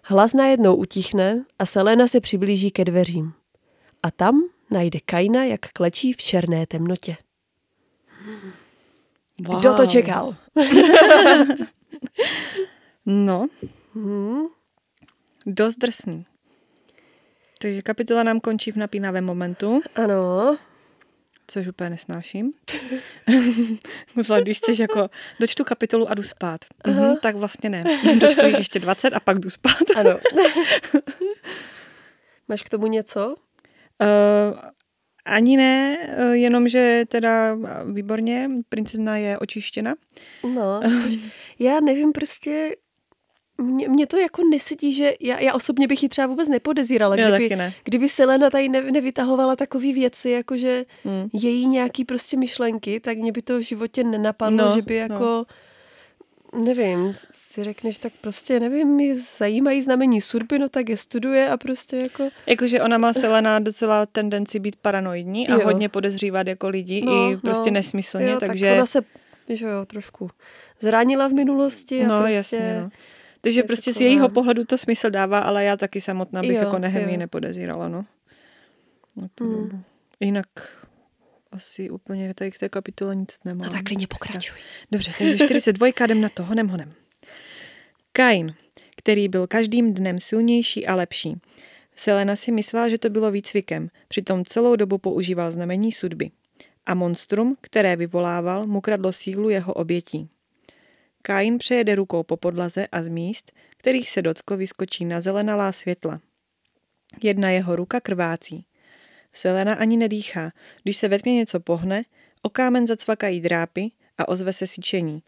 Hlas 0.04 0.34
najednou 0.34 0.76
utichne 0.76 1.46
a 1.60 1.66
Selena 1.66 2.08
se 2.08 2.20
přiblíží 2.22 2.72
ke 2.72 2.86
dveřím. 2.86 3.34
A 4.04 4.12
tam 4.12 4.44
najde 4.72 5.00
Kaina, 5.06 5.44
jak 5.44 5.62
klečí 5.72 6.14
v 6.14 6.18
černé 6.18 6.68
temnotě. 6.68 7.18
Wow. 9.48 9.60
Kdo 9.60 9.74
to 9.74 9.86
čekal? 9.86 10.36
No, 13.06 13.48
Hmm. 13.94 14.44
dost 15.46 15.76
drsný. 15.76 16.26
Takže 17.62 17.82
kapitola 17.82 18.24
nám 18.24 18.40
končí 18.40 18.72
v 18.72 18.76
napínavém 18.76 19.26
momentu, 19.26 19.82
Ano, 19.96 20.58
což 21.48 21.68
úplně 21.68 21.90
nesnáším. 21.90 22.54
Zvlášť, 24.22 24.44
když 24.44 24.58
chceš 24.58 24.80
jako, 24.80 25.10
dočtu 25.40 25.64
kapitolu 25.64 26.10
a 26.10 26.14
jdu 26.14 26.24
spát. 26.24 26.66
Mhm, 26.88 27.18
tak 27.22 27.36
vlastně 27.36 27.70
ne. 27.70 27.84
Dočtu 28.18 28.46
jich 28.46 28.58
ještě 28.58 28.80
20 28.80 29.14
a 29.14 29.20
pak 29.20 29.40
jdu 29.40 29.50
spát. 29.50 29.84
ano. 29.96 30.20
Máš 32.48 32.62
k 32.62 32.70
tomu 32.70 32.88
něco? 32.88 33.36
Uh, 34.02 34.60
ani 35.26 35.58
ne, 35.58 35.98
uh, 36.20 36.32
jenom, 36.32 36.68
že 36.68 37.04
teda 37.08 37.54
uh, 37.54 37.68
výborně, 37.94 38.50
princezna 38.70 39.18
je 39.18 39.40
očištěna. 39.40 39.96
No, 40.44 40.82
což, 41.04 41.18
já 41.60 41.80
nevím, 41.80 42.12
prostě 42.12 42.76
mě, 43.58 43.90
mě 43.90 44.08
to 44.08 44.18
jako 44.18 44.42
nesedí, 44.52 44.94
že 44.94 45.14
já, 45.20 45.40
já 45.40 45.54
osobně 45.54 45.88
bych 45.88 46.04
ji 46.04 46.10
třeba 46.10 46.28
vůbec 46.28 46.50
nepodezírala, 46.50 47.16
Já 47.16 47.38
kdyby, 47.38 47.56
ne. 47.56 47.74
kdyby 47.84 48.10
Selena 48.10 48.50
tady 48.50 48.70
ne, 48.70 48.82
nevytahovala 48.92 49.56
takové 49.56 49.94
věci, 49.94 50.30
jako 50.30 50.58
že 50.58 50.86
Hmm. 51.04 51.30
její 51.34 51.68
nějaký 51.68 52.06
prostě 52.06 52.38
myšlenky, 52.38 53.00
tak 53.00 53.18
mě 53.18 53.32
by 53.32 53.42
to 53.42 53.58
v 53.58 53.62
životě 53.62 54.04
nenapadlo, 54.04 54.58
No, 54.70 54.76
že 54.76 54.82
by 54.82 54.96
jako, 54.96 55.46
nevím, 56.64 57.14
si 57.32 57.64
řekneš, 57.64 57.98
tak 57.98 58.14
prostě 58.22 58.60
nevím, 58.60 58.88
mi 58.88 59.18
zajímají 59.18 59.82
znamení 59.82 60.22
surby, 60.22 60.60
no 60.60 60.70
tak 60.70 60.90
je 60.90 60.98
studuje 60.98 61.50
a 61.50 61.58
prostě 61.58 61.98
jako, 61.98 62.30
Jakože 62.46 62.82
ona 62.82 62.98
má 62.98 63.14
Selena 63.14 63.60
docela 63.60 64.06
tendenci 64.06 64.60
být 64.60 64.76
paranoidní 64.76 65.48
a 65.48 65.54
Jo. 65.54 65.62
hodně 65.64 65.90
podezřívat 65.90 66.48
jako 66.48 66.70
lidi 66.70 67.02
No, 67.06 67.32
i 67.32 67.38
prostě 67.38 67.70
no. 67.72 67.74
nesmyslně, 67.74 68.26
jo, 68.28 68.40
takže... 68.40 68.66
tak 68.66 68.76
ona 68.76 68.86
se, 68.86 69.00
že 69.50 69.66
jo, 69.66 69.86
trošku 69.86 70.30
zranila 70.80 71.28
v 71.28 71.34
minulosti 71.34 72.06
a 72.06 72.08
no, 72.08 72.18
prostě... 72.20 72.36
jasně, 72.36 72.80
no. 72.84 72.90
Takže 73.46 73.60
je 73.60 73.64
prostě 73.64 73.92
z 73.92 73.96
taková- 73.96 74.06
jejího 74.10 74.30
pohledu 74.30 74.66
to 74.66 74.78
smysl 74.78 75.10
dává, 75.10 75.40
ale 75.40 75.64
já 75.64 75.78
taky 75.78 76.02
samotná 76.02 76.42
bych 76.42 76.52
Jo, 76.52 76.58
jako 76.58 76.80
nehemí 76.80 77.18
nepodezírala, 77.18 77.90
no. 77.90 78.06
Na 79.16 79.28
tu 79.36 79.44
Hmm. 79.44 79.70
dobu. 79.70 79.84
Jinak 80.20 80.48
asi 81.52 81.90
úplně 81.90 82.34
tady 82.34 82.52
k 82.52 82.58
té 82.60 82.70
kapitole 82.70 83.16
nic 83.16 83.38
nemám. 83.46 83.68
No 83.68 83.74
tak 83.74 83.84
klidně 83.84 84.08
pokračuj. 84.08 84.58
Dobře, 84.92 85.12
takže 85.18 85.38
42 85.38 85.88
jdem 86.06 86.22
na 86.22 86.30
to, 86.30 86.44
honem 86.44 86.68
honem. 86.68 86.94
Kain, 88.14 88.56
který 88.98 89.28
byl 89.28 89.48
každým 89.48 89.94
dnem 89.94 90.20
silnější 90.20 90.88
a 90.88 90.96
lepší. 90.96 91.42
Selena 91.96 92.36
si 92.36 92.52
myslela, 92.52 92.90
že 92.90 92.98
to 92.98 93.10
bylo 93.10 93.32
výcvikem, 93.32 93.90
přitom 94.08 94.46
celou 94.46 94.76
dobu 94.76 94.98
používal 94.98 95.52
znamení 95.52 95.92
sudby. 95.92 96.32
A 96.86 96.94
monstrum, 96.94 97.56
které 97.62 97.96
vyvolával, 97.96 98.68
mu 98.68 98.82
kradlo 98.82 99.12
sílu 99.14 99.50
jeho 99.50 99.74
obětí. 99.74 100.30
Kain 101.28 101.58
přejede 101.58 101.96
rukou 101.96 102.24
po 102.24 102.38
podlaze 102.38 102.88
a 102.88 103.04
z 103.04 103.08
míst, 103.08 103.52
kterých 103.78 104.10
se 104.10 104.22
dotkl, 104.22 104.58
vyskočí 104.58 105.06
na 105.06 105.22
zelenalá 105.22 105.72
světla. 105.72 106.22
Jedna 107.24 107.50
jeho 107.50 107.76
ruka 107.76 108.00
krvácí. 108.00 108.66
Selena 109.34 109.74
ani 109.74 109.98
nedýchá. 109.98 110.52
Když 110.84 110.98
se 110.98 111.08
ve 111.08 111.20
tmě 111.20 111.36
něco 111.36 111.60
pohne, 111.60 112.04
o 112.42 112.50
kámen 112.50 112.88
zacvakají 112.88 113.42
drápy 113.42 113.92
a 114.18 114.28
ozve 114.28 114.54
se 114.54 114.68
síčení. 114.68 115.24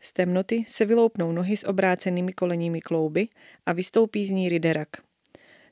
Z 0.00 0.12
temnoty 0.12 0.64
se 0.66 0.84
vyloupnou 0.84 1.32
nohy 1.32 1.56
s 1.56 1.64
obrácenými 1.66 2.32
koleními 2.32 2.80
klouby 2.80 3.28
a 3.66 3.72
vystoupí 3.72 4.26
z 4.26 4.30
ní 4.30 4.48
Riderak. 4.48 4.88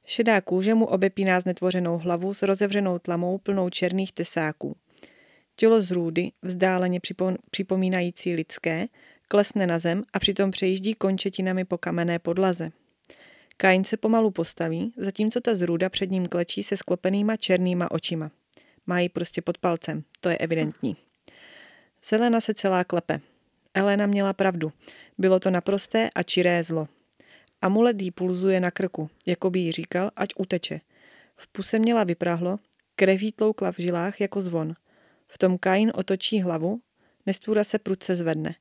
Šedá 0.05 0.41
kůže 0.41 0.75
mu 0.75 0.87
obepíná 0.87 1.41
znetvořenou 1.41 1.99
hlavu 1.99 2.35
s 2.35 2.43
rozevřenou 2.43 2.99
tlamou 2.99 3.39
plnou 3.39 3.71
černých 3.71 4.13
tesáků. 4.13 4.77
Tělo 5.57 5.83
z 5.83 5.91
růdy, 5.91 6.33
vzdáleně 6.43 7.01
připom- 7.01 7.37
připomínající 7.51 8.35
lidské, 8.35 8.87
klesne 9.29 9.67
na 9.67 9.79
zem 9.79 10.05
a 10.13 10.19
přitom 10.19 10.51
přejíždí 10.51 10.95
končetinami 10.95 11.65
po 11.65 11.79
kamenné 11.79 12.19
podlaze. 12.19 12.71
Kain 13.57 13.85
se 13.85 13.97
pomalu 13.97 14.31
postaví, 14.31 14.93
zatímco 14.97 15.41
ta 15.41 15.55
zrůda 15.55 15.89
před 15.89 16.11
ním 16.11 16.27
klečí 16.27 16.63
se 16.63 16.77
sklopenýma 16.77 17.37
černýma 17.37 17.91
očima. 17.91 18.31
Má 18.87 19.01
ji 19.01 19.09
prostě 19.09 19.43
pod 19.43 19.59
palcem, 19.59 20.05
to 20.21 20.29
je 20.29 20.39
evidentní. 20.39 20.97
Selena 22.03 22.41
se 22.41 22.55
celá 22.55 22.85
klepe. 22.85 23.21
Elena 23.75 24.07
měla 24.07 24.33
pravdu. 24.33 24.73
Bylo 25.19 25.41
to 25.41 25.51
naprosté 25.51 26.11
a 26.15 26.23
čiré 26.23 26.63
zlo. 26.63 26.89
Amulet 27.63 28.03
jí 28.03 28.11
pulzuje 28.11 28.61
na 28.61 28.71
krku, 28.71 29.11
jako 29.27 29.51
by 29.51 29.61
jí 29.61 29.73
říkal, 29.73 30.11
ať 30.17 30.29
uteče. 30.37 30.81
V 31.37 31.49
puse 31.49 31.79
měla 31.79 32.05
vyprahlo, 32.05 32.59
krev 32.97 33.23
jí 33.23 33.33
tloukla 33.33 33.73
v 33.73 33.79
žilách 33.79 34.21
jako 34.21 34.41
zvon. 34.41 34.75
V 35.29 35.39
tom 35.39 35.59
Kain 35.59 35.93
otočí 35.95 36.41
hlavu, 36.41 36.81
nestůra 37.27 37.65
se 37.65 37.79
prudce 37.79 38.15
zvedne. 38.15 38.55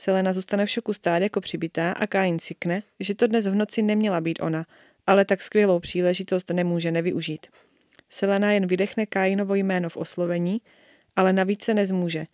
Selena 0.00 0.32
zůstane 0.32 0.66
v 0.66 0.70
šoku 0.70 0.92
stát 0.92 1.22
jako 1.22 1.40
přibitá 1.40 1.92
a 1.92 2.06
Kain 2.06 2.38
sikne, 2.38 2.82
že 3.00 3.14
to 3.14 3.26
dnes 3.26 3.46
v 3.46 3.54
noci 3.54 3.82
neměla 3.82 4.20
být 4.20 4.42
ona, 4.42 4.66
ale 5.06 5.24
tak 5.24 5.42
skvělou 5.42 5.80
příležitost 5.80 6.50
nemůže 6.50 6.90
nevyužít. 6.90 7.46
Selena 8.10 8.52
jen 8.52 8.66
vydechne 8.66 9.06
Kainovo 9.06 9.54
jméno 9.54 9.88
v 9.88 9.96
oslovení, 9.96 10.60
ale 11.16 11.32
navíc 11.32 11.64
se 11.64 11.74
nezmůže. 11.74 12.26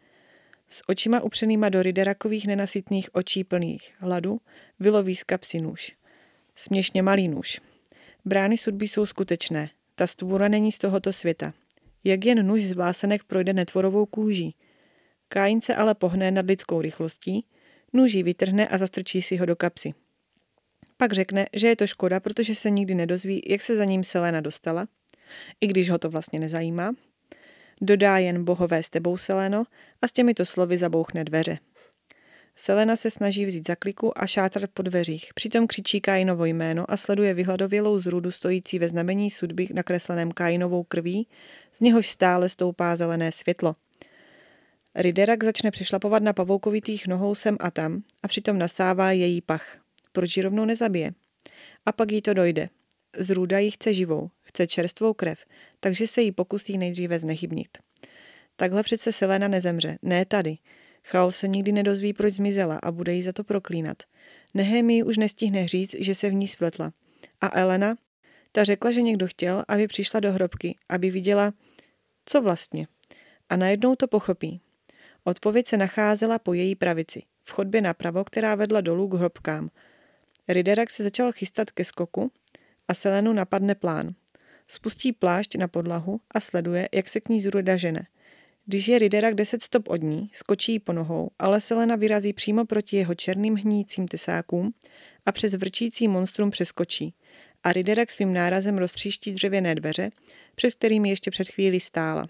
S 0.68 0.82
očima 0.88 1.20
upřenýma 1.20 1.68
do 1.68 1.82
Riderakových 1.82 2.46
nenasytných 2.46 3.14
očí 3.14 3.44
plných 3.44 3.92
hladu 3.98 4.40
vyloví 4.80 5.16
z 5.16 5.24
kapsy 5.24 5.60
nůž. 5.60 5.96
Směšně 6.54 7.02
malý 7.02 7.28
nůž. 7.28 7.60
Brány 8.24 8.58
sudby 8.58 8.88
jsou 8.88 9.06
skutečné. 9.06 9.70
Ta 9.94 10.06
stvůra 10.06 10.48
není 10.48 10.72
z 10.72 10.78
tohoto 10.78 11.12
světa. 11.12 11.54
Jak 12.04 12.24
jen 12.24 12.46
nůž 12.46 12.64
z 12.64 12.72
vásenek 12.72 13.24
projde 13.24 13.52
netvorovou 13.52 14.06
kůží. 14.06 14.54
Kájin 15.28 15.60
se 15.60 15.74
ale 15.74 15.94
pohne 15.94 16.30
nad 16.30 16.46
lidskou 16.46 16.80
rychlostí, 16.80 17.46
nůž 17.94 18.12
ji 18.12 18.22
vytrhne 18.22 18.68
a 18.68 18.78
zastrčí 18.78 19.22
si 19.22 19.36
ho 19.36 19.46
do 19.46 19.56
kapsy. 19.56 19.94
Pak 20.96 21.12
řekne, 21.12 21.46
že 21.52 21.68
je 21.68 21.76
to 21.76 21.86
škoda, 21.86 22.20
protože 22.20 22.54
se 22.54 22.70
nikdy 22.70 22.94
nedozví, 22.94 23.42
jak 23.46 23.62
se 23.62 23.76
za 23.76 23.84
ním 23.84 24.04
Selena 24.04 24.40
dostala, 24.40 24.88
i 25.60 25.66
když 25.66 25.90
ho 25.90 25.98
to 25.98 26.10
vlastně 26.10 26.38
nezajímá. 26.38 26.94
Dodá 27.80 28.18
jen 28.18 28.44
bohové 28.44 28.82
s 28.82 28.90
tebou, 28.90 29.16
Seleno, 29.16 29.64
a 30.02 30.08
s 30.08 30.12
těmito 30.12 30.44
slovy 30.44 30.78
zabouchne 30.78 31.24
dveře. 31.24 31.58
Selena 32.56 32.96
se 32.96 33.10
snaží 33.10 33.44
vzít 33.44 33.66
za 33.66 33.74
kliku 33.76 34.18
a 34.18 34.26
šátrat 34.26 34.70
po 34.74 34.82
dveřích, 34.82 35.30
přitom 35.34 35.66
křičí 35.66 36.00
Kainovo 36.00 36.44
jméno 36.44 36.90
a 36.90 36.96
sleduje 36.96 37.34
vyhladovělou 37.34 37.98
zrůdu 37.98 38.30
stojící 38.30 38.78
ve 38.78 38.88
znamení 38.88 39.30
sudby 39.30 39.68
nakresleném 39.72 40.32
Kainovou 40.32 40.82
krví, 40.82 41.28
z 41.74 41.80
něhož 41.80 42.08
stále 42.08 42.48
stoupá 42.48 42.96
zelené 42.96 43.32
světlo. 43.32 43.74
Riderak 44.94 45.44
začne 45.44 45.70
přešlapovat 45.70 46.22
na 46.22 46.32
pavoukovitých 46.32 47.06
nohou 47.06 47.34
sem 47.34 47.56
a 47.60 47.70
tam 47.70 48.02
a 48.22 48.28
přitom 48.28 48.58
nasává 48.58 49.12
její 49.12 49.40
pach. 49.40 49.78
Proč 50.12 50.36
ji 50.36 50.42
rovnou 50.42 50.64
nezabije? 50.64 51.12
A 51.86 51.92
pak 51.92 52.12
jí 52.12 52.22
to 52.22 52.34
dojde. 52.34 52.68
Zrůda 53.18 53.58
ji 53.58 53.70
chce 53.70 53.92
živou, 53.92 54.30
chce 54.42 54.66
čerstvou 54.66 55.14
krev, 55.14 55.38
takže 55.80 56.06
se 56.06 56.22
jí 56.22 56.32
pokusí 56.32 56.78
nejdříve 56.78 57.18
znechybnit. 57.18 57.78
Takhle 58.56 58.82
přece 58.82 59.12
Selena 59.12 59.48
nezemře, 59.48 59.98
ne 60.02 60.24
tady. 60.24 60.56
Chaol 61.04 61.30
se 61.30 61.48
nikdy 61.48 61.72
nedozví, 61.72 62.12
proč 62.12 62.34
zmizela 62.34 62.78
a 62.82 62.92
bude 62.92 63.12
jí 63.12 63.22
za 63.22 63.32
to 63.32 63.44
proklínat. 63.44 64.02
Nehemii 64.54 65.02
už 65.02 65.16
nestihne 65.16 65.68
říct, 65.68 65.96
že 65.98 66.14
se 66.14 66.30
v 66.30 66.34
ní 66.34 66.48
spletla. 66.48 66.92
A 67.40 67.60
Elena? 67.60 67.96
Ta 68.52 68.64
řekla, 68.64 68.90
že 68.90 69.02
někdo 69.02 69.26
chtěl, 69.26 69.64
aby 69.68 69.86
přišla 69.86 70.20
do 70.20 70.32
hrobky, 70.32 70.76
aby 70.88 71.10
viděla, 71.10 71.52
co 72.26 72.42
vlastně. 72.42 72.86
A 73.48 73.56
najednou 73.56 73.94
to 73.96 74.08
pochopí. 74.08 74.60
Odpověď 75.24 75.66
se 75.66 75.76
nacházela 75.76 76.38
po 76.38 76.52
její 76.52 76.74
pravici, 76.74 77.22
v 77.44 77.52
chodbě 77.52 77.80
napravo, 77.80 78.24
která 78.24 78.54
vedla 78.54 78.80
dolů 78.80 79.08
k 79.08 79.14
hrobkám. 79.14 79.70
Riderak 80.48 80.90
se 80.90 81.02
začal 81.02 81.32
chystat 81.32 81.70
ke 81.70 81.84
skoku 81.84 82.32
a 82.88 82.94
Selenu 82.94 83.32
napadne 83.32 83.74
plán. 83.74 84.14
Spustí 84.68 85.12
plášť 85.12 85.56
na 85.56 85.68
podlahu 85.68 86.20
a 86.30 86.40
sleduje, 86.40 86.88
jak 86.94 87.08
se 87.08 87.20
k 87.20 87.28
ní 87.28 87.40
zruda 87.40 87.76
žene. 87.76 88.06
Když 88.66 88.88
je 88.88 88.98
Riderak 88.98 89.34
deset 89.34 89.62
stop 89.62 89.88
od 89.88 90.02
ní, 90.02 90.30
skočí 90.32 90.72
jí 90.72 90.78
po 90.78 90.92
nohou, 90.92 91.30
ale 91.38 91.60
Selena 91.60 91.96
vyrazí 91.96 92.32
přímo 92.32 92.64
proti 92.64 92.96
jeho 92.96 93.14
černým 93.14 93.54
hnícím 93.54 94.08
tesákům 94.08 94.74
a 95.26 95.32
přes 95.32 95.54
vrčící 95.54 96.08
monstrum 96.08 96.50
přeskočí. 96.50 97.14
A 97.62 97.72
Riderak 97.72 98.10
svým 98.10 98.32
nárazem 98.32 98.78
roztříští 98.78 99.32
dřevěné 99.32 99.74
dveře, 99.74 100.10
před 100.54 100.74
kterými 100.74 101.08
ještě 101.08 101.30
před 101.30 101.48
chvílí 101.48 101.80
stála. 101.80 102.26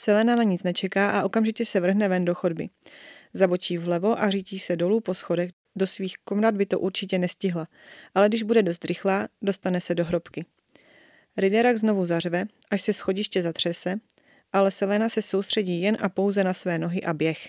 Selena 0.00 0.36
na 0.36 0.42
nic 0.42 0.62
nečeká 0.62 1.10
a 1.10 1.24
okamžitě 1.24 1.64
se 1.64 1.80
vrhne 1.80 2.08
ven 2.08 2.24
do 2.24 2.34
chodby. 2.34 2.68
Zabočí 3.32 3.78
vlevo 3.78 4.22
a 4.22 4.30
řítí 4.30 4.58
se 4.58 4.76
dolů 4.76 5.00
po 5.00 5.14
schodech. 5.14 5.50
Do 5.76 5.86
svých 5.86 6.18
komnat 6.24 6.54
by 6.54 6.66
to 6.66 6.80
určitě 6.80 7.18
nestihla, 7.18 7.68
ale 8.14 8.28
když 8.28 8.42
bude 8.42 8.62
dost 8.62 8.84
rychlá, 8.84 9.28
dostane 9.42 9.80
se 9.80 9.94
do 9.94 10.04
hrobky. 10.04 10.44
Riderak 11.36 11.76
znovu 11.76 12.06
zařve, 12.06 12.44
až 12.70 12.82
se 12.82 12.92
schodiště 12.92 13.42
zatřese, 13.42 13.96
ale 14.52 14.70
Selena 14.70 15.08
se 15.08 15.22
soustředí 15.22 15.82
jen 15.82 15.96
a 16.00 16.08
pouze 16.08 16.44
na 16.44 16.54
své 16.54 16.78
nohy 16.78 17.02
a 17.02 17.14
běh. 17.14 17.48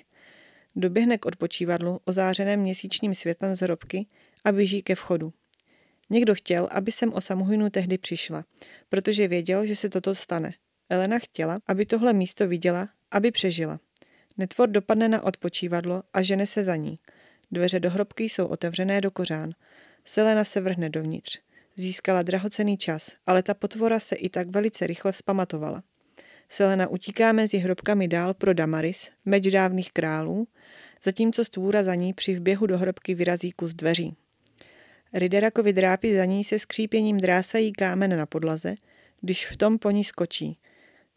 Doběhne 0.75 1.17
k 1.17 1.25
odpočívadlu, 1.25 1.99
ozářeném 2.05 2.59
měsíčním 2.59 3.13
světlem 3.13 3.55
z 3.55 3.59
hrobky 3.59 4.05
a 4.43 4.51
běží 4.51 4.81
ke 4.81 4.95
vchodu. 4.95 5.33
Někdo 6.09 6.35
chtěl, 6.35 6.67
aby 6.71 6.91
jsem 6.91 7.13
o 7.13 7.21
samohynu 7.21 7.69
tehdy 7.69 7.97
přišla, 7.97 8.45
protože 8.89 9.27
věděl, 9.27 9.65
že 9.65 9.75
se 9.75 9.89
toto 9.89 10.15
stane. 10.15 10.53
Elena 10.91 11.19
chtěla, 11.19 11.59
aby 11.67 11.85
tohle 11.85 12.13
místo 12.13 12.47
viděla, 12.47 12.89
aby 13.11 13.31
přežila. 13.31 13.79
Netvor 14.37 14.69
dopadne 14.69 15.07
na 15.07 15.23
odpočívadlo 15.23 16.03
a 16.13 16.21
žene 16.21 16.45
se 16.45 16.63
za 16.63 16.75
ní. 16.75 16.99
Dveře 17.51 17.79
do 17.79 17.89
hrobky 17.89 18.23
jsou 18.23 18.45
otevřené 18.45 19.01
do 19.01 19.11
kořán. 19.11 19.51
Selena 20.05 20.43
se 20.43 20.61
vrhne 20.61 20.89
dovnitř. 20.89 21.39
Získala 21.75 22.21
drahocený 22.21 22.77
čas, 22.77 23.15
ale 23.25 23.43
ta 23.43 23.53
potvora 23.53 23.99
se 23.99 24.15
i 24.15 24.29
tak 24.29 24.47
velice 24.47 24.87
rychle 24.87 25.11
vzpamatovala. 25.11 25.83
Selena 26.49 26.87
utíká 26.87 27.31
mezi 27.31 27.57
hrobkami 27.57 28.07
dál 28.07 28.33
pro 28.33 28.53
Damaris, 28.53 29.11
meč 29.25 29.43
dávných 29.43 29.91
králů, 29.91 30.47
zatímco 31.03 31.43
stvůra 31.43 31.83
za 31.83 31.95
ní 31.95 32.13
při 32.13 32.35
vběhu 32.35 32.67
do 32.67 32.77
hrobky 32.77 33.15
vyrazí 33.15 33.51
kus 33.51 33.73
dveří. 33.73 34.15
Riderakovi 35.13 35.73
drápy 35.73 36.15
za 36.17 36.25
ní 36.25 36.43
se 36.43 36.59
skřípěním 36.59 37.17
drásají 37.17 37.73
kámen 37.73 38.17
na 38.17 38.25
podlaze, 38.25 38.75
když 39.21 39.47
v 39.47 39.57
tom 39.57 39.79
po 39.79 39.91
ní 39.91 40.03
skočí. 40.03 40.57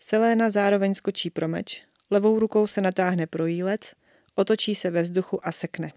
Selena 0.07 0.51
zároveň 0.51 0.95
skočí 0.95 1.31
pro 1.31 1.49
meč, 1.49 1.83
levou 2.11 2.39
rukou 2.39 2.67
se 2.67 2.81
natáhne 2.81 3.27
pro 3.27 3.47
jílec, 3.47 3.93
otočí 4.35 4.75
se 4.75 4.91
ve 4.91 5.03
vzduchu 5.03 5.47
a 5.47 5.53
sekne. 5.53 5.93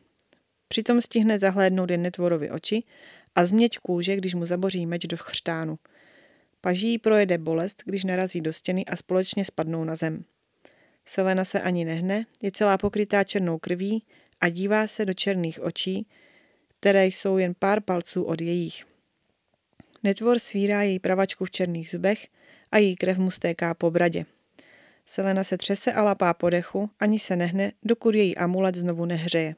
Přitom 0.68 1.02
stihne 1.02 1.40
zahlédnout 1.40 1.92
jen 1.92 2.02
netvorovi 2.02 2.52
oči 2.52 2.84
a 3.36 3.46
změť 3.46 3.78
kůže, 3.78 4.16
když 4.16 4.34
mu 4.34 4.46
zaboří 4.46 4.86
meč 4.86 5.06
do 5.06 5.18
chřtánu. 5.18 5.80
Paží 6.62 6.98
projede 6.98 7.38
bolest, 7.38 7.84
když 7.86 8.04
narazí 8.04 8.42
do 8.42 8.54
stěny 8.54 8.86
a 8.86 8.96
společně 8.96 9.46
spadnou 9.46 9.84
na 9.84 9.96
zem. 9.96 10.26
Selena 11.06 11.46
se 11.46 11.62
ani 11.62 11.86
nehne, 11.86 12.26
je 12.42 12.52
celá 12.52 12.78
pokrytá 12.78 13.24
černou 13.24 13.60
krví 13.60 14.04
a 14.42 14.50
dívá 14.50 14.88
se 14.88 15.06
do 15.06 15.14
černých 15.14 15.60
očí, 15.60 16.08
které 16.80 17.06
jsou 17.06 17.38
jen 17.38 17.54
pár 17.60 17.82
palců 17.82 18.24
od 18.24 18.42
jejich. 18.42 18.86
Netvor 20.04 20.40
svírá 20.40 20.82
její 20.82 21.00
pravačku 21.00 21.46
v 21.46 21.52
černých 21.52 21.90
zubech 21.90 22.28
a 22.72 22.78
její 22.78 22.96
krev 22.96 23.18
mu 23.18 23.32
stéká 23.32 23.74
po 23.74 23.92
bradě. 23.92 24.26
Selena 25.06 25.44
se 25.44 25.58
třese 25.58 25.94
a 25.94 26.04
lapá 26.04 26.34
po 26.34 26.50
dechu, 26.50 26.90
ani 27.00 27.20
se 27.20 27.36
nehne, 27.36 27.72
dokud 27.84 28.16
její 28.16 28.38
amulet 28.38 28.76
znovu 28.76 29.06
nehřeje. 29.06 29.56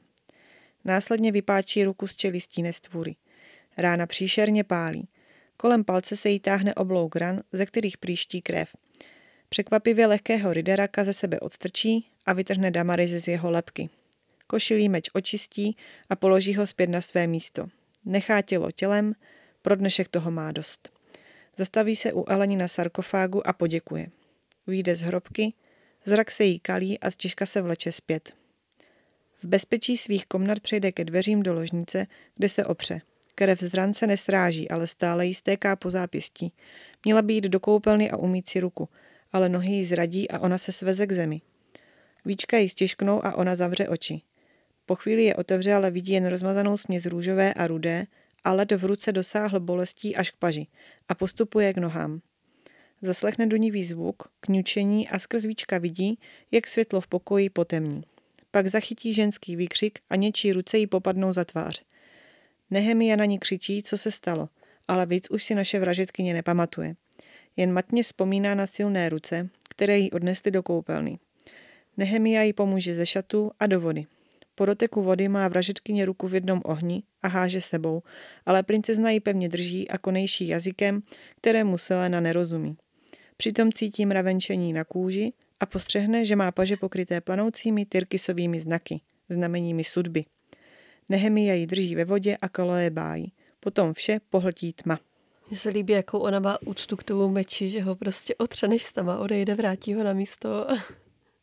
Následně 0.84 1.32
vypáčí 1.32 1.84
ruku 1.84 2.06
z 2.06 2.16
čelistí 2.16 2.62
nestvůry. 2.62 3.16
Rána 3.76 4.06
příšerně 4.06 4.64
pálí. 4.64 5.08
Kolem 5.56 5.84
palce 5.84 6.16
se 6.16 6.28
jí 6.28 6.40
táhne 6.40 6.74
oblouk 6.74 7.16
ran, 7.16 7.42
ze 7.52 7.66
kterých 7.66 7.98
příští 7.98 8.42
krev. 8.42 8.76
Překvapivě 9.48 10.06
lehkého 10.06 10.52
Rideraka 10.52 11.04
ze 11.04 11.12
sebe 11.12 11.40
odstrčí 11.40 12.10
a 12.26 12.32
vytrhne 12.32 12.70
Damaris 12.70 13.10
z 13.10 13.28
jeho 13.28 13.50
lepky. 13.50 13.88
Košilý 14.46 14.88
meč 14.88 15.10
očistí 15.12 15.76
a 16.10 16.16
položí 16.16 16.54
ho 16.54 16.66
zpět 16.66 16.90
na 16.90 17.00
své 17.00 17.26
místo. 17.26 17.66
Nechá 18.04 18.42
tělo 18.42 18.70
tělem, 18.70 19.14
pro 19.62 19.76
dnešek 19.76 20.08
toho 20.08 20.30
má 20.30 20.52
dost. 20.52 20.99
Zastaví 21.60 21.96
se 21.96 22.12
u 22.12 22.24
Eleni 22.28 22.56
na 22.56 22.68
sarkofágu 22.68 23.46
a 23.46 23.52
poděkuje. 23.52 24.06
Výjde 24.66 24.96
z 24.96 25.00
hrobky, 25.00 25.52
zrak 26.04 26.30
se 26.30 26.44
jí 26.44 26.58
kalí 26.58 26.98
a 26.98 27.10
ztěžka 27.10 27.46
se 27.46 27.62
vleče 27.62 27.92
zpět. 27.92 28.32
V 29.36 29.44
bezpečí 29.44 29.96
svých 29.96 30.26
komnat 30.26 30.60
přejde 30.60 30.92
ke 30.92 31.04
dveřím 31.04 31.42
do 31.42 31.54
ložnice, 31.54 32.06
kde 32.36 32.48
se 32.48 32.64
opře. 32.64 33.00
Krev 33.34 33.60
z 33.60 33.74
rance 33.74 34.06
nesráží, 34.06 34.70
ale 34.70 34.86
stále 34.86 35.26
jí 35.26 35.34
stéká 35.34 35.76
po 35.76 35.90
zápěstí. 35.90 36.52
Měla 37.04 37.22
jít 37.28 37.44
do 37.44 37.60
koupelny 37.60 38.10
a 38.10 38.16
umít 38.16 38.48
si 38.48 38.60
ruku, 38.60 38.88
ale 39.32 39.48
nohy 39.48 39.72
jí 39.72 39.84
zradí 39.84 40.30
a 40.30 40.38
ona 40.38 40.58
se 40.58 40.72
sveze 40.72 41.06
k 41.06 41.12
zemi. 41.12 41.40
Víčka 42.24 42.58
jí 42.58 42.68
stěžknou 42.68 43.26
a 43.26 43.34
ona 43.34 43.54
zavře 43.54 43.88
oči. 43.88 44.22
Po 44.86 44.94
chvíli 44.94 45.24
je 45.24 45.36
otevře, 45.36 45.74
ale 45.74 45.90
vidí 45.90 46.12
jen 46.12 46.26
rozmazanou 46.26 46.76
směs 46.76 47.06
růžové 47.06 47.54
a 47.54 47.66
rudé 47.66 48.06
a 48.44 48.52
led 48.52 48.72
v 48.72 48.84
ruce 48.84 49.12
dosáhl 49.12 49.60
bolestí 49.60 50.16
až 50.16 50.30
k 50.30 50.36
paži 50.36 50.66
a 51.08 51.14
postupuje 51.14 51.72
k 51.72 51.76
nohám. 51.76 52.20
Zaslechne 53.02 53.46
dunivý 53.46 53.84
zvuk, 53.84 54.22
kňučení 54.40 55.08
a 55.08 55.18
skrz 55.18 55.44
víčka 55.44 55.78
vidí, 55.78 56.18
jak 56.50 56.66
světlo 56.66 57.00
v 57.00 57.06
pokoji 57.06 57.50
potemní. 57.50 58.02
Pak 58.50 58.66
zachytí 58.66 59.14
ženský 59.14 59.56
výkřik 59.56 59.98
a 60.10 60.16
něčí 60.16 60.52
ruce 60.52 60.78
jí 60.78 60.86
popadnou 60.86 61.32
za 61.32 61.44
tvář. 61.44 61.82
Nehemia 62.70 63.16
na 63.16 63.24
ní 63.24 63.38
křičí, 63.38 63.82
co 63.82 63.98
se 63.98 64.10
stalo, 64.10 64.48
ale 64.88 65.06
víc 65.06 65.30
už 65.30 65.44
si 65.44 65.54
naše 65.54 65.80
vražetkyně 65.80 66.34
nepamatuje. 66.34 66.96
Jen 67.56 67.72
matně 67.72 68.02
vzpomíná 68.02 68.54
na 68.54 68.66
silné 68.66 69.08
ruce, 69.08 69.48
které 69.68 69.98
jí 69.98 70.10
odnesly 70.10 70.50
do 70.50 70.62
koupelny. 70.62 71.18
Nehemia 71.96 72.42
jí 72.42 72.52
pomůže 72.52 72.94
ze 72.94 73.06
šatů 73.06 73.50
a 73.60 73.66
do 73.66 73.80
vody. 73.80 74.06
Po 74.60 74.66
doteku 74.66 75.02
vody 75.02 75.28
má 75.28 75.48
vražetkyně 75.48 76.06
ruku 76.06 76.28
v 76.28 76.34
jednom 76.34 76.60
ohni 76.64 77.02
a 77.22 77.28
háže 77.28 77.60
sebou, 77.60 78.02
ale 78.46 78.62
princezna 78.62 79.10
ji 79.10 79.20
pevně 79.20 79.48
drží 79.48 79.88
a 79.88 79.98
konejší 79.98 80.48
jazykem, 80.48 81.02
kterému 81.36 81.78
Selena 81.78 82.20
nerozumí. 82.20 82.74
Přitom 83.36 83.72
cítí 83.72 84.06
mravenčení 84.06 84.72
na 84.72 84.84
kůži 84.84 85.32
a 85.60 85.66
postřehne, 85.66 86.24
že 86.24 86.36
má 86.36 86.52
paže 86.52 86.76
pokryté 86.76 87.20
planoucími 87.20 87.86
tyrkysovými 87.86 88.60
znaky, 88.60 89.00
znameními 89.28 89.84
sudby. 89.84 90.24
Nehemia 91.08 91.54
ji 91.54 91.66
drží 91.66 91.94
ve 91.94 92.04
vodě 92.04 92.36
a 92.36 92.48
kaloje 92.48 92.90
bájí. 92.90 93.32
Potom 93.60 93.92
vše 93.92 94.20
pohltí 94.30 94.72
tma. 94.72 95.00
Mně 95.48 95.58
se 95.58 95.68
líbí, 95.68 95.92
jakou 95.92 96.18
ona 96.18 96.40
má 96.40 96.62
úctu 96.62 96.96
k 96.96 97.04
tomu 97.04 97.28
meči, 97.28 97.70
že 97.70 97.82
ho 97.82 97.96
prostě 97.96 98.34
otře, 98.34 98.68
než 98.68 98.84
sama 98.84 99.18
odejde, 99.18 99.54
vrátí 99.54 99.94
ho 99.94 100.04
na 100.04 100.12
místo. 100.12 100.66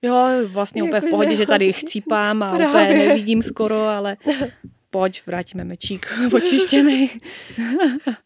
Jo, 0.01 0.27
vlastně 0.47 0.83
úplně 0.83 1.01
v 1.01 1.09
pohodě, 1.09 1.35
že 1.35 1.45
tady 1.45 1.73
chcípám 1.73 2.43
a 2.43 2.55
Právě. 2.55 2.67
úplně 2.67 3.07
nevidím 3.07 3.43
skoro, 3.43 3.75
ale 3.75 4.17
pojď, 4.89 5.21
vrátíme 5.25 5.63
mečík 5.63 6.07
očištěný. 6.33 7.11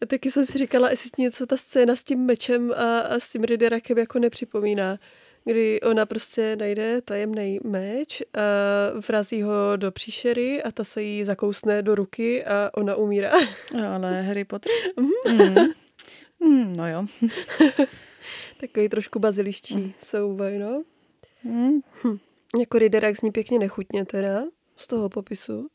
a 0.02 0.06
taky 0.06 0.30
jsem 0.30 0.46
si 0.46 0.58
říkala, 0.58 0.90
jestli 0.90 1.10
něco 1.18 1.46
ta 1.46 1.56
scéna 1.56 1.96
s 1.96 2.04
tím 2.04 2.18
mečem 2.18 2.72
a, 2.76 2.98
a 2.98 3.14
s 3.20 3.28
tím 3.28 3.44
Riderakem 3.44 3.98
jako 3.98 4.18
nepřipomíná 4.18 4.98
kdy 5.44 5.80
ona 5.80 6.06
prostě 6.06 6.56
najde 6.56 7.00
tajemný 7.00 7.60
meč, 7.64 8.22
a 8.34 8.40
vrazí 9.08 9.42
ho 9.42 9.76
do 9.76 9.92
příšery 9.92 10.62
a 10.62 10.70
ta 10.70 10.84
se 10.84 11.02
jí 11.02 11.24
zakousne 11.24 11.82
do 11.82 11.94
ruky 11.94 12.44
a 12.44 12.70
ona 12.74 12.96
umírá. 12.96 13.32
Ale 13.88 14.22
Harry 14.22 14.44
Potter. 14.44 14.72
mm. 15.30 15.68
Mm, 16.40 16.72
no 16.76 16.88
jo. 16.88 17.06
Takový 18.60 18.88
trošku 18.88 19.18
baziliští 19.18 19.76
mm. 19.76 19.92
souboj, 19.98 20.58
no. 20.58 20.82
Mm. 21.44 21.80
Hm. 22.04 22.18
Jako 22.60 22.78
Riderak 22.78 23.16
zní 23.16 23.30
pěkně 23.30 23.58
nechutně 23.58 24.04
teda, 24.04 24.44
z 24.76 24.86
toho 24.86 25.08
popisu. 25.08 25.68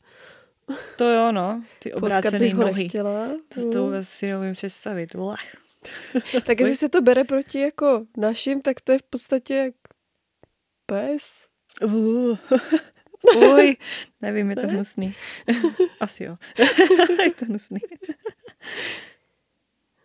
To 0.96 1.04
jo, 1.04 1.32
no. 1.32 1.62
Ty 1.78 1.92
obrácené 1.92 2.54
nohy. 2.54 2.82
Nechtěla. 2.82 3.28
To, 3.48 3.70
to 3.70 3.84
vůbec 3.84 4.08
si 4.08 4.28
neumím 4.28 4.54
představit. 4.54 5.14
Ulach. 5.14 5.44
tak 6.46 6.60
jestli 6.60 6.76
se 6.76 6.88
to 6.88 7.02
bere 7.02 7.24
proti 7.24 7.60
jako 7.60 8.06
našim, 8.16 8.62
tak 8.62 8.80
to 8.80 8.92
je 8.92 8.98
v 8.98 9.02
podstatě 9.02 9.54
jak 9.54 9.74
pes. 10.86 11.46
Uh. 11.84 12.38
Uj, 13.36 13.76
nevím, 14.22 14.50
je 14.50 14.56
to 14.56 14.66
hnusný. 14.66 15.14
Asi 16.00 16.24
jo. 16.24 16.36
je 17.24 17.32
to 17.32 17.44
hnusný. 17.44 17.80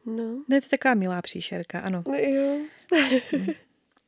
No. 0.05 0.43
Ne, 0.47 0.61
to 0.61 0.65
je 0.65 0.69
taková 0.69 0.93
milá 0.93 1.21
příšerka, 1.21 1.79
ano. 1.79 2.03
No, 2.07 2.15
jo. 2.15 2.59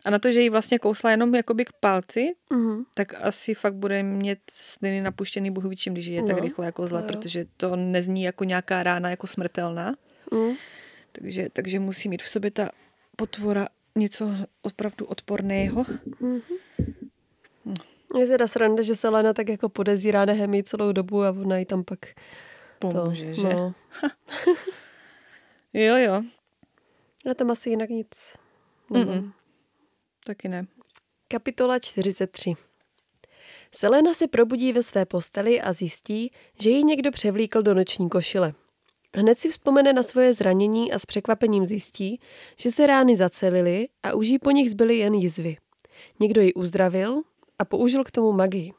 A 0.06 0.10
na 0.10 0.20
to, 0.20 0.32
že 0.32 0.42
jí 0.42 0.50
vlastně 0.50 0.80
kousla 0.80 1.12
jenom 1.12 1.36
jakoby 1.36 1.66
k 1.66 1.74
palci, 1.80 2.34
uh-huh. 2.52 2.86
tak 2.96 3.14
asi 3.22 3.54
fakt 3.54 3.74
bude 3.74 4.04
mít 4.04 4.40
sny 4.52 5.02
napuštěný 5.02 5.52
bohuvičím, 5.52 5.94
když 5.94 6.06
je 6.06 6.22
no, 6.22 6.28
tak 6.28 6.42
rychle 6.42 6.66
jako 6.66 6.88
zle, 6.88 7.04
protože 7.04 7.46
to 7.58 7.76
nezní 7.76 8.24
jako 8.24 8.44
nějaká 8.44 8.84
rána 8.84 9.10
jako 9.10 9.28
smrtelná. 9.28 9.96
Uh-huh. 10.32 10.56
Takže, 11.12 11.50
takže 11.54 11.80
musí 11.80 12.10
mít 12.10 12.24
v 12.24 12.30
sobě 12.30 12.52
ta 12.52 12.70
potvora 13.16 13.68
něco 13.96 14.30
opravdu 14.62 15.06
odporného. 15.06 15.84
Mm-hmm. 15.84 16.42
No. 17.66 17.74
Je 18.20 18.28
teda 18.28 18.48
sranda, 18.48 18.84
že 18.84 18.96
se 18.96 19.10
Lena 19.10 19.34
tak 19.34 19.50
jako 19.50 19.70
podezírá 19.70 20.26
Nehemii 20.26 20.64
celou 20.64 20.92
dobu 20.92 21.24
a 21.24 21.30
ona 21.30 21.58
jí 21.58 21.66
tam 21.66 21.84
pak 21.84 22.00
pomůže, 22.80 23.26
to, 23.28 23.34
že? 23.34 23.44
No. 23.44 23.74
jo, 25.74 25.98
jo. 25.98 26.24
Na 27.26 27.34
tam 27.34 27.52
asi 27.52 27.70
jinak 27.70 27.90
nic. 27.90 28.38
Mm-mm. 28.92 29.32
Taky 30.28 30.50
ne. 30.50 30.68
Kapitola 31.28 31.80
43 31.80 32.54
Selena 33.72 34.14
se 34.14 34.28
probudí 34.28 34.74
ve 34.74 34.84
své 34.84 35.06
posteli 35.06 35.62
a 35.62 35.74
zjistí, 35.74 36.32
že 36.60 36.70
ji 36.70 36.84
někdo 36.84 37.12
převlíkl 37.12 37.62
do 37.62 37.74
noční 37.74 38.10
košile. 38.10 38.54
Hned 39.16 39.40
si 39.40 39.50
vzpomene 39.50 39.94
na 39.94 40.04
svoje 40.04 40.34
zranění 40.34 40.92
a 40.92 41.00
s 41.00 41.06
překvapením 41.06 41.66
zjistí, 41.66 42.20
že 42.60 42.72
se 42.72 42.88
rány 42.88 43.16
zacelily 43.16 43.88
a 44.04 44.14
už 44.14 44.28
jí 44.28 44.40
po 44.40 44.52
nich 44.52 44.72
zbyly 44.72 44.98
jen 44.98 45.14
jizvy. 45.14 45.58
Někdo 46.20 46.42
ji 46.42 46.54
uzdravil 46.54 47.22
a 47.60 47.66
použil 47.66 48.04
k 48.04 48.12
tomu 48.12 48.32
magii. 48.32 48.74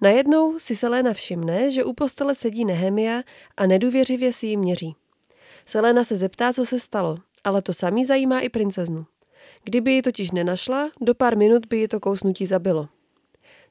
Najednou 0.00 0.58
si 0.58 0.76
Selena 0.76 1.12
všimne, 1.12 1.70
že 1.70 1.84
u 1.84 1.92
postele 1.92 2.34
sedí 2.34 2.64
Nehemia 2.64 3.22
a 3.56 3.66
nedůvěřivě 3.66 4.32
si 4.32 4.46
ji 4.46 4.56
měří. 4.56 4.96
Selena 5.66 6.04
se 6.04 6.16
zeptá, 6.16 6.52
co 6.52 6.66
se 6.66 6.80
stalo, 6.80 7.18
ale 7.44 7.62
to 7.62 7.72
samý 7.72 8.04
zajímá 8.04 8.40
i 8.40 8.48
princeznu. 8.48 9.06
Kdyby 9.68 9.92
ji 9.92 10.02
totiž 10.02 10.30
nenašla, 10.30 10.90
do 11.00 11.14
pár 11.14 11.36
minut 11.36 11.66
by 11.66 11.78
ji 11.78 11.88
to 11.88 12.00
kousnutí 12.00 12.46
zabilo. 12.46 12.88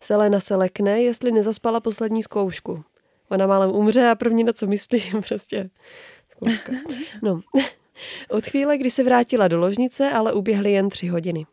Selena 0.01 0.39
se 0.39 0.55
lekne, 0.55 1.01
jestli 1.01 1.31
nezaspala 1.31 1.79
poslední 1.79 2.23
zkoušku. 2.23 2.83
Ona 3.29 3.47
málem 3.47 3.71
umře 3.71 4.09
a 4.09 4.15
první 4.15 4.43
na 4.43 4.53
co 4.53 4.67
myslím, 4.67 5.23
prostě 5.27 5.69
zkouška. 6.29 6.71
No, 7.21 7.41
od 8.29 8.45
chvíle, 8.45 8.77
kdy 8.77 8.91
se 8.91 9.03
vrátila 9.03 9.47
do 9.47 9.59
ložnice, 9.59 10.11
ale 10.11 10.33
uběhly 10.33 10.71
jen 10.71 10.89
tři 10.89 11.07
hodiny. 11.07 11.45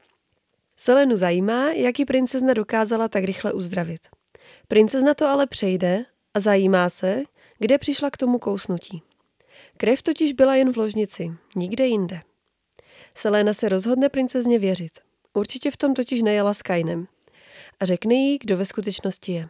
Selenu 0.77 1.17
zajímá, 1.17 1.71
jak 1.71 1.99
ji 1.99 2.05
princezna 2.05 2.55
dokázala 2.55 3.09
tak 3.09 3.25
rychle 3.25 3.53
uzdravit. 3.53 4.01
Princezna 4.69 5.15
to 5.15 5.27
ale 5.27 5.47
přejde 5.47 6.05
a 6.35 6.41
zajímá 6.41 6.91
se, 6.91 7.23
kde 7.59 7.79
přišla 7.79 8.11
k 8.11 8.17
tomu 8.17 8.39
kousnutí. 8.39 9.03
Krev 9.77 10.03
totiž 10.03 10.33
byla 10.33 10.55
jen 10.55 10.73
v 10.73 10.77
ložnici, 10.77 11.33
nikde 11.57 11.87
jinde. 11.87 12.21
Selena 13.15 13.55
se 13.55 13.69
rozhodne 13.69 14.09
princezně 14.09 14.59
věřit. 14.59 14.93
Určitě 15.33 15.71
v 15.71 15.77
tom 15.77 15.95
totiž 15.95 16.23
nejela 16.23 16.55
s 16.55 16.63
Kainem. 16.63 17.07
A 17.81 17.85
řekne 17.85 18.15
jí, 18.15 18.39
kdo 18.39 18.57
ve 18.57 18.65
skutečnosti 18.65 19.33
je. 19.33 19.49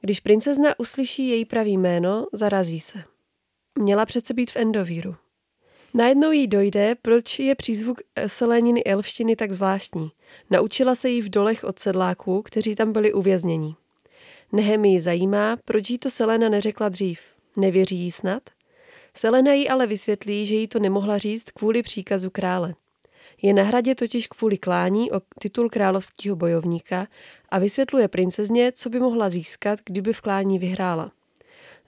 Když 0.00 0.20
princezna 0.20 0.80
uslyší 0.80 1.28
její 1.28 1.44
pravý 1.44 1.78
jméno, 1.78 2.26
zarazí 2.32 2.80
se. 2.80 3.04
Měla 3.78 4.06
přece 4.06 4.34
být 4.34 4.50
v 4.50 4.56
Endovíru. 4.56 5.16
Najednou 5.94 6.32
jí 6.32 6.46
dojde, 6.46 6.94
proč 7.02 7.38
je 7.38 7.54
přízvuk 7.54 8.00
Seléniny 8.26 8.84
elštiny 8.84 9.36
tak 9.36 9.52
zvláštní. 9.52 10.10
Naučila 10.50 10.94
se 10.94 11.08
jí 11.08 11.22
v 11.22 11.28
dolech 11.28 11.64
od 11.64 11.78
sedláků, 11.78 12.42
kteří 12.42 12.74
tam 12.74 12.92
byli 12.92 13.12
uvězněni. 13.12 13.76
Nehemi 14.52 14.88
ji 14.88 15.00
zajímá, 15.00 15.56
proč 15.64 15.90
jí 15.90 15.98
to 15.98 16.10
Selena 16.10 16.48
neřekla 16.48 16.88
dřív. 16.88 17.20
Nevěří 17.56 17.96
jí 17.96 18.10
snad? 18.10 18.42
Selena 19.16 19.52
jí 19.52 19.68
ale 19.68 19.86
vysvětlí, 19.86 20.46
že 20.46 20.54
jí 20.54 20.68
to 20.68 20.78
nemohla 20.78 21.18
říct 21.18 21.50
kvůli 21.50 21.82
příkazu 21.82 22.30
krále. 22.30 22.74
Je 23.42 23.54
na 23.54 23.62
hradě 23.62 23.94
totiž 23.94 24.26
kvůli 24.26 24.58
klání 24.58 25.12
o 25.12 25.20
titul 25.40 25.70
královského 25.70 26.36
bojovníka 26.36 27.06
a 27.48 27.58
vysvětluje 27.58 28.08
princezně, 28.08 28.72
co 28.72 28.90
by 28.90 29.00
mohla 29.00 29.30
získat, 29.30 29.78
kdyby 29.84 30.12
v 30.12 30.20
klání 30.20 30.58
vyhrála. 30.58 31.12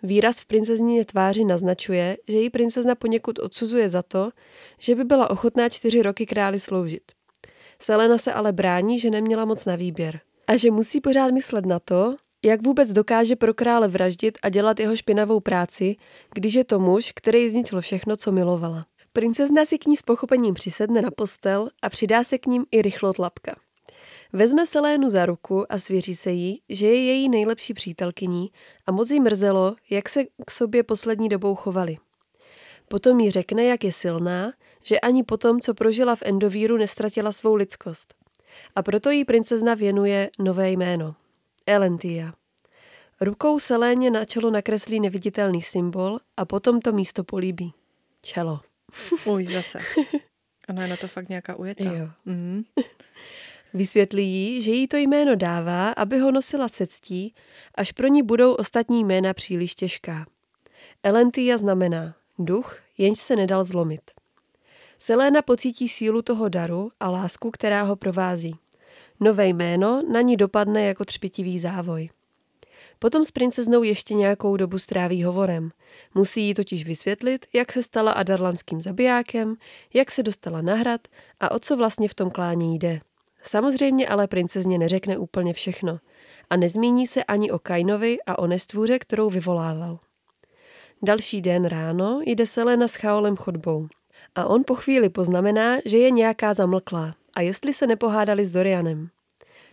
Výraz 0.02 0.40
v 0.40 0.46
princeznině 0.46 1.04
tváři 1.04 1.44
naznačuje, 1.44 2.16
že 2.28 2.38
jí 2.38 2.50
princezna 2.50 2.94
poněkud 2.94 3.38
odsuzuje 3.38 3.88
za 3.88 4.02
to, 4.02 4.30
že 4.78 4.94
by 4.94 5.04
byla 5.04 5.30
ochotná 5.30 5.68
čtyři 5.68 6.02
roky 6.02 6.26
králi 6.26 6.60
sloužit. 6.60 7.02
Selena 7.78 8.18
se 8.18 8.32
ale 8.32 8.52
brání, 8.52 8.98
že 8.98 9.10
neměla 9.10 9.44
moc 9.44 9.64
na 9.64 9.76
výběr. 9.76 10.20
A 10.46 10.56
že 10.56 10.70
musí 10.70 11.00
pořád 11.00 11.30
myslet 11.30 11.66
na 11.66 11.78
to, 11.78 12.16
jak 12.44 12.62
vůbec 12.62 12.92
dokáže 12.92 13.36
pro 13.36 13.54
krále 13.54 13.88
vraždit 13.88 14.38
a 14.42 14.48
dělat 14.48 14.80
jeho 14.80 14.96
špinavou 14.96 15.40
práci, 15.40 15.96
když 16.34 16.54
je 16.54 16.64
to 16.64 16.78
muž, 16.78 17.12
který 17.14 17.48
zničil 17.48 17.80
všechno, 17.80 18.16
co 18.16 18.32
milovala. 18.32 18.86
Princezna 19.12 19.64
si 19.64 19.78
k 19.78 19.86
ní 19.86 19.96
s 19.96 20.02
pochopením 20.02 20.54
přisedne 20.54 21.02
na 21.02 21.10
postel 21.10 21.68
a 21.82 21.90
přidá 21.90 22.24
se 22.24 22.38
k 22.38 22.46
ním 22.46 22.64
i 22.70 22.82
rychlotlapka. 22.82 23.56
Vezme 24.32 24.66
Selénu 24.66 25.10
za 25.10 25.26
ruku 25.26 25.72
a 25.72 25.78
svěří 25.78 26.16
se 26.16 26.30
jí, 26.30 26.62
že 26.68 26.86
je 26.86 27.04
její 27.04 27.28
nejlepší 27.28 27.74
přítelkyní 27.74 28.50
a 28.86 28.92
moc 28.92 29.10
jí 29.10 29.20
mrzelo, 29.20 29.76
jak 29.90 30.08
se 30.08 30.24
k 30.46 30.50
sobě 30.50 30.82
poslední 30.82 31.28
dobou 31.28 31.54
chovali. 31.54 31.96
Potom 32.88 33.20
jí 33.20 33.30
řekne, 33.30 33.64
jak 33.64 33.84
je 33.84 33.92
silná, 33.92 34.52
že 34.84 35.00
ani 35.00 35.22
potom, 35.22 35.60
co 35.60 35.74
prožila 35.74 36.16
v 36.16 36.22
Endovíru, 36.22 36.76
nestratila 36.76 37.32
svou 37.32 37.54
lidskost. 37.54 38.14
A 38.76 38.82
proto 38.82 39.10
jí 39.10 39.24
princezna 39.24 39.74
věnuje 39.74 40.30
nové 40.38 40.70
jméno. 40.70 41.14
Elentia. 41.68 42.32
Rukou 43.20 43.60
Seléně 43.60 44.10
na 44.10 44.24
čelo 44.24 44.50
nakreslí 44.50 45.00
neviditelný 45.00 45.62
symbol 45.62 46.18
a 46.36 46.44
potom 46.44 46.80
to 46.80 46.92
místo 46.92 47.24
políbí. 47.24 47.72
Čelo. 48.22 48.60
Uj, 49.24 49.44
zase. 49.44 49.78
Ona 50.68 50.82
je 50.82 50.88
na 50.88 50.96
to 50.96 51.08
fakt 51.08 51.28
nějaká 51.28 51.56
ujetá. 51.56 51.92
Jo. 51.92 52.08
Mm. 52.24 52.62
Vysvětlí 53.74 54.28
jí, 54.28 54.62
že 54.62 54.70
jí 54.70 54.88
to 54.88 54.96
jméno 54.96 55.36
dává, 55.36 55.90
aby 55.90 56.18
ho 56.18 56.30
nosila 56.30 56.68
se 56.68 56.86
ctí, 56.86 57.34
až 57.74 57.92
pro 57.92 58.08
ní 58.08 58.22
budou 58.22 58.54
ostatní 58.54 59.04
jména 59.04 59.34
příliš 59.34 59.74
těžká. 59.74 60.26
Elentia 61.02 61.58
znamená 61.58 62.14
duch, 62.38 62.80
jenž 62.98 63.18
se 63.18 63.36
nedal 63.36 63.64
zlomit. 63.64 64.10
Selena 64.98 65.42
pocítí 65.42 65.88
sílu 65.88 66.22
toho 66.22 66.48
daru 66.48 66.90
a 67.00 67.10
lásku, 67.10 67.50
která 67.50 67.82
ho 67.82 67.96
provází. 67.96 68.54
Nové 69.20 69.46
jméno 69.46 70.02
na 70.12 70.20
ní 70.20 70.36
dopadne 70.36 70.82
jako 70.82 71.04
třpitivý 71.04 71.58
závoj. 71.58 72.08
Potom 72.98 73.24
s 73.24 73.30
princeznou 73.30 73.82
ještě 73.82 74.14
nějakou 74.14 74.56
dobu 74.56 74.78
stráví 74.78 75.24
hovorem. 75.24 75.70
Musí 76.14 76.42
jí 76.46 76.54
totiž 76.54 76.84
vysvětlit, 76.84 77.46
jak 77.54 77.72
se 77.72 77.82
stala 77.82 78.12
adarlanským 78.12 78.80
zabijákem, 78.80 79.56
jak 79.94 80.10
se 80.10 80.22
dostala 80.22 80.62
na 80.62 80.74
hrad 80.74 81.00
a 81.40 81.50
o 81.50 81.58
co 81.58 81.76
vlastně 81.76 82.08
v 82.08 82.14
tom 82.14 82.30
kláně 82.30 82.74
jde. 82.74 83.00
Samozřejmě 83.42 84.08
ale 84.08 84.28
princezně 84.28 84.78
neřekne 84.78 85.18
úplně 85.18 85.52
všechno 85.52 85.98
a 86.50 86.56
nezmíní 86.56 87.06
se 87.06 87.24
ani 87.24 87.50
o 87.50 87.58
Kainovi 87.58 88.18
a 88.26 88.38
o 88.38 88.46
nestvůře, 88.46 88.98
kterou 88.98 89.30
vyvolával. 89.30 89.98
Další 91.02 91.40
den 91.40 91.64
ráno 91.64 92.20
jde 92.26 92.46
Selena 92.46 92.88
s 92.88 92.94
Chaolem 92.94 93.36
chodbou 93.36 93.88
a 94.34 94.46
on 94.46 94.64
po 94.66 94.74
chvíli 94.74 95.08
poznamená, 95.08 95.76
že 95.84 95.98
je 95.98 96.10
nějaká 96.10 96.54
zamlklá 96.54 97.14
a 97.38 97.40
jestli 97.40 97.72
se 97.72 97.86
nepohádali 97.86 98.44
s 98.44 98.52
Dorianem. 98.52 99.08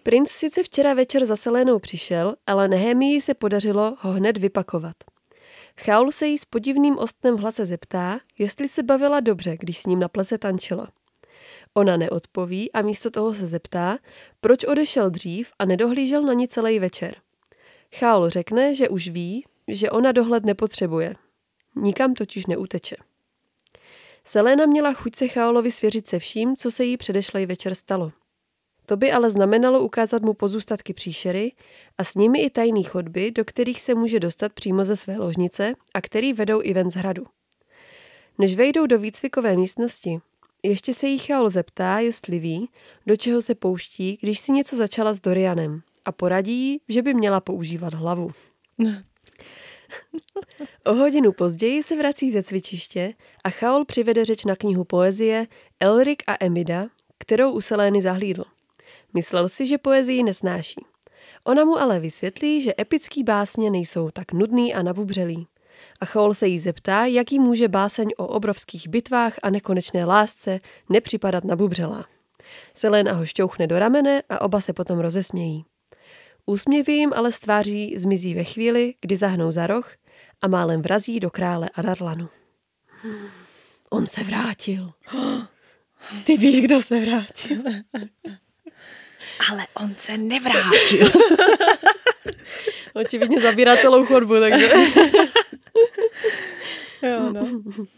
Princ 0.03 0.29
sice 0.29 0.63
včera 0.63 0.93
večer 0.93 1.25
za 1.25 1.35
Selénou 1.35 1.79
přišel, 1.79 2.35
ale 2.47 2.67
Nehemii 2.67 3.21
se 3.21 3.33
podařilo 3.33 3.97
ho 3.99 4.11
hned 4.11 4.37
vypakovat. 4.37 4.95
Chaul 5.81 6.11
se 6.11 6.27
jí 6.27 6.37
s 6.37 6.45
podivným 6.45 6.97
ostnem 6.97 7.35
v 7.35 7.39
hlase 7.39 7.65
zeptá, 7.65 8.19
jestli 8.37 8.67
se 8.67 8.83
bavila 8.83 9.19
dobře, 9.19 9.57
když 9.59 9.77
s 9.77 9.85
ním 9.85 9.99
na 9.99 10.07
plese 10.07 10.37
tančila. 10.37 10.89
Ona 11.73 11.97
neodpoví 11.97 12.71
a 12.71 12.81
místo 12.81 13.11
toho 13.11 13.33
se 13.33 13.47
zeptá, 13.47 13.97
proč 14.41 14.63
odešel 14.63 15.09
dřív 15.09 15.51
a 15.59 15.65
nedohlížel 15.65 16.21
na 16.21 16.33
ní 16.33 16.47
celý 16.47 16.79
večer. 16.79 17.15
Chaul 17.95 18.29
řekne, 18.29 18.75
že 18.75 18.89
už 18.89 19.07
ví, 19.07 19.45
že 19.67 19.91
ona 19.91 20.11
dohled 20.11 20.45
nepotřebuje. 20.45 21.15
Nikam 21.75 22.13
totiž 22.13 22.45
neuteče. 22.45 22.95
Selena 24.27 24.65
měla 24.65 24.93
chuť 24.93 25.15
se 25.15 25.27
Chaolovi 25.27 25.71
svěřit 25.71 26.07
se 26.07 26.19
vším, 26.19 26.55
co 26.55 26.71
se 26.71 26.83
jí 26.85 26.97
předešlej 26.97 27.45
večer 27.45 27.75
stalo. 27.75 28.11
To 28.85 28.97
by 28.97 29.11
ale 29.11 29.31
znamenalo 29.31 29.79
ukázat 29.79 30.21
mu 30.21 30.33
pozůstatky 30.33 30.93
příšery 30.93 31.51
a 31.97 32.03
s 32.03 32.15
nimi 32.15 32.41
i 32.41 32.49
tajný 32.49 32.83
chodby, 32.83 33.31
do 33.31 33.45
kterých 33.45 33.81
se 33.81 33.95
může 33.95 34.19
dostat 34.19 34.53
přímo 34.53 34.85
ze 34.85 34.95
své 34.95 35.17
ložnice 35.17 35.73
a 35.93 36.01
který 36.01 36.33
vedou 36.33 36.61
i 36.63 36.73
ven 36.73 36.91
z 36.91 36.95
hradu. 36.95 37.25
Než 38.37 38.55
vejdou 38.55 38.85
do 38.85 38.99
výcvikové 38.99 39.55
místnosti, 39.55 40.19
ještě 40.63 40.93
se 40.93 41.07
jí 41.07 41.17
Chaol 41.17 41.49
zeptá, 41.49 41.99
jestli 41.99 42.39
ví, 42.39 42.69
do 43.07 43.15
čeho 43.15 43.41
se 43.41 43.55
pouští, 43.55 44.17
když 44.21 44.39
si 44.39 44.51
něco 44.51 44.75
začala 44.75 45.13
s 45.13 45.21
Dorianem 45.21 45.81
a 46.05 46.11
poradí 46.11 46.53
jí, 46.53 46.81
že 46.89 47.01
by 47.01 47.13
měla 47.13 47.41
používat 47.41 47.93
hlavu. 47.93 48.31
O 50.85 50.93
hodinu 50.93 51.31
později 51.31 51.83
se 51.83 51.95
vrací 51.95 52.31
ze 52.31 52.43
cvičiště 52.43 53.13
a 53.43 53.49
Chaol 53.49 53.85
přivede 53.85 54.25
řeč 54.25 54.45
na 54.45 54.55
knihu 54.55 54.83
poezie 54.83 55.47
Elric 55.79 56.19
a 56.27 56.35
Emida, 56.39 56.87
kterou 57.17 57.51
u 57.51 57.61
Selény 57.61 58.01
zahlídl. 58.01 58.43
Myslel 59.13 59.49
si, 59.49 59.65
že 59.65 59.77
poezii 59.77 60.23
nesnáší. 60.23 60.85
Ona 61.43 61.65
mu 61.65 61.77
ale 61.77 61.99
vysvětlí, 61.99 62.61
že 62.61 62.73
epický 62.79 63.23
básně 63.23 63.71
nejsou 63.71 64.09
tak 64.11 64.31
nudný 64.31 64.73
a 64.73 64.83
nabubřelý. 64.83 65.47
A 66.01 66.05
Chaol 66.05 66.33
se 66.33 66.47
jí 66.47 66.59
zeptá, 66.59 67.05
jaký 67.05 67.39
může 67.39 67.67
báseň 67.67 68.09
o 68.17 68.27
obrovských 68.27 68.87
bitvách 68.87 69.33
a 69.43 69.49
nekonečné 69.49 70.05
lásce 70.05 70.59
nepřipadat 70.89 71.43
na 71.43 71.55
bubřelá. 71.55 72.05
Selena 72.73 73.13
ho 73.13 73.25
šťouchne 73.25 73.67
do 73.67 73.79
ramene 73.79 74.21
a 74.29 74.41
oba 74.41 74.61
se 74.61 74.73
potom 74.73 74.99
rozesmějí. 74.99 75.65
Úsměvy 76.45 76.93
jim 76.93 77.13
ale 77.15 77.31
z 77.31 77.39
tváří 77.39 77.93
zmizí 77.97 78.33
ve 78.33 78.43
chvíli, 78.43 78.93
kdy 79.01 79.15
zahnou 79.15 79.51
za 79.51 79.67
roh 79.67 79.95
a 80.41 80.47
málem 80.47 80.81
vrazí 80.81 81.19
do 81.19 81.29
krále 81.29 81.69
Adarlanu. 81.73 82.29
On 83.89 84.07
se 84.07 84.23
vrátil. 84.23 84.91
Ty 86.25 86.37
víš, 86.37 86.61
kdo 86.61 86.81
se 86.81 86.99
vrátil. 86.99 87.57
Ale 89.49 89.67
on 89.73 89.95
se 89.97 90.17
nevrátil. 90.17 91.11
Očividně 92.93 93.41
zabírá 93.41 93.77
celou 93.77 94.05
chodbu, 94.05 94.39
takže... 94.39 94.69
jo, 97.01 97.33
no. 97.33 97.61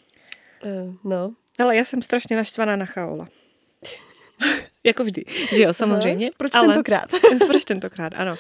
Eh, 0.64 0.94
no. 1.04 1.34
Ale 1.60 1.76
já 1.76 1.86
jsem 1.86 2.02
strašně 2.02 2.36
naštvaná 2.36 2.76
na 2.76 2.86
Chaola. 2.86 3.28
Jako 4.88 5.04
vždy, 5.04 5.24
že 5.56 5.64
jo, 5.64 5.74
samozřejmě. 5.74 6.32
Proč 6.38 6.52
ale... 6.56 6.68
tentokrát? 6.68 7.06
Proč 7.48 7.66
tentokrát, 7.66 8.14
ano. 8.16 8.36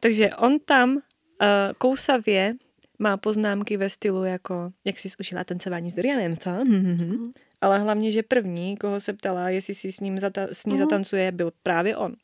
Takže 0.00 0.30
on 0.38 0.58
tam 0.58 0.90
uh, 0.96 1.00
kousavě 1.78 2.54
má 2.98 3.16
poznámky 3.16 3.76
ve 3.76 3.90
stylu 3.90 4.24
jako, 4.24 4.70
jak 4.84 4.98
jsi 4.98 5.08
užila 5.20 5.44
tancování 5.44 5.90
s 5.90 5.94
Dorianem, 5.94 6.36
co? 6.36 6.50
Mm-hmm. 6.50 7.32
Ale 7.60 7.78
hlavně, 7.78 8.10
že 8.10 8.22
první, 8.22 8.76
koho 8.76 9.00
se 9.00 9.12
ptala, 9.12 9.48
jestli 9.50 9.74
si 9.74 9.92
s, 9.92 10.00
ním 10.00 10.18
zata- 10.18 10.48
s 10.52 10.66
ní 10.66 10.70
Mhm. 10.74 10.78
zatancuje, 10.78 11.32
byl 11.32 11.52
právě 11.62 11.96
on. 11.96 12.14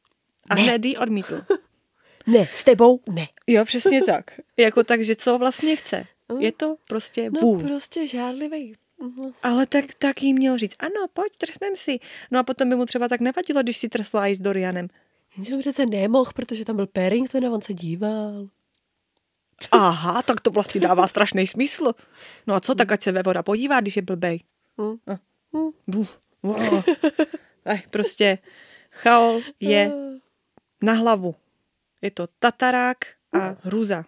A 0.50 0.54
Ne. 0.54 0.62
hned 0.62 0.84
jí 0.84 0.96
odmítl. 0.96 1.40
Ne, 2.26 2.48
s 2.52 2.64
tebou 2.64 3.00
ne. 3.10 3.26
Jo, 3.46 3.64
přesně 3.64 4.02
tak. 4.02 4.40
Jako 4.56 4.84
takže 4.84 5.16
co 5.16 5.38
vlastně 5.38 5.76
chce? 5.76 6.04
Mm. 6.32 6.40
Je 6.40 6.52
to 6.52 6.76
prostě 6.88 7.30
No 7.30 7.40
vůl. 7.40 7.60
prostě 7.60 8.06
žádlivý. 8.06 8.72
Mhm. 8.98 9.32
Ale 9.42 9.66
tak, 9.66 9.84
tak 9.98 10.22
jí 10.22 10.34
měl 10.34 10.58
říct, 10.58 10.76
ano, 10.78 11.06
pojď, 11.12 11.36
trsnem 11.36 11.76
si. 11.76 11.98
No 12.30 12.38
a 12.38 12.42
potom 12.42 12.68
by 12.68 12.76
mu 12.76 12.86
třeba 12.86 13.08
tak 13.08 13.20
nevadilo, 13.20 13.62
když 13.62 13.76
si 13.76 13.88
trsla 13.88 14.26
i 14.28 14.34
s 14.34 14.40
Dorianem. 14.40 14.88
Jenže 15.36 15.54
on 15.54 15.60
přece 15.60 15.86
nemohl, 15.86 16.30
protože 16.34 16.64
tam 16.64 16.76
byl 16.76 16.86
Paddington 16.86 17.46
a 17.46 17.50
on 17.50 17.62
se 17.62 17.74
díval. 17.74 18.48
Aha, 19.70 20.22
tak 20.22 20.40
to 20.40 20.50
vlastně 20.50 20.80
dává 20.80 21.08
strašný 21.08 21.46
smysl. 21.46 21.92
No 22.46 22.54
a 22.54 22.60
co, 22.60 22.74
tak 22.74 22.92
ať 22.92 23.02
se 23.02 23.12
ve 23.12 23.22
voda 23.22 23.42
podívá, 23.42 23.80
když 23.80 23.96
je 23.96 24.02
blbej. 24.02 24.40
Hm. 24.80 24.96
A. 25.06 25.12
Hm. 25.58 25.70
Buh. 25.86 26.20
Wow. 26.42 26.82
Ej, 27.64 27.82
prostě 27.90 28.38
chaol 28.90 29.40
je 29.60 29.92
Eh, 29.94 30.18
na 30.82 30.92
hlavu. 30.92 31.34
Je 32.02 32.10
to 32.10 32.26
tatarák 32.38 32.98
a 33.32 33.56
hruza. 33.62 34.04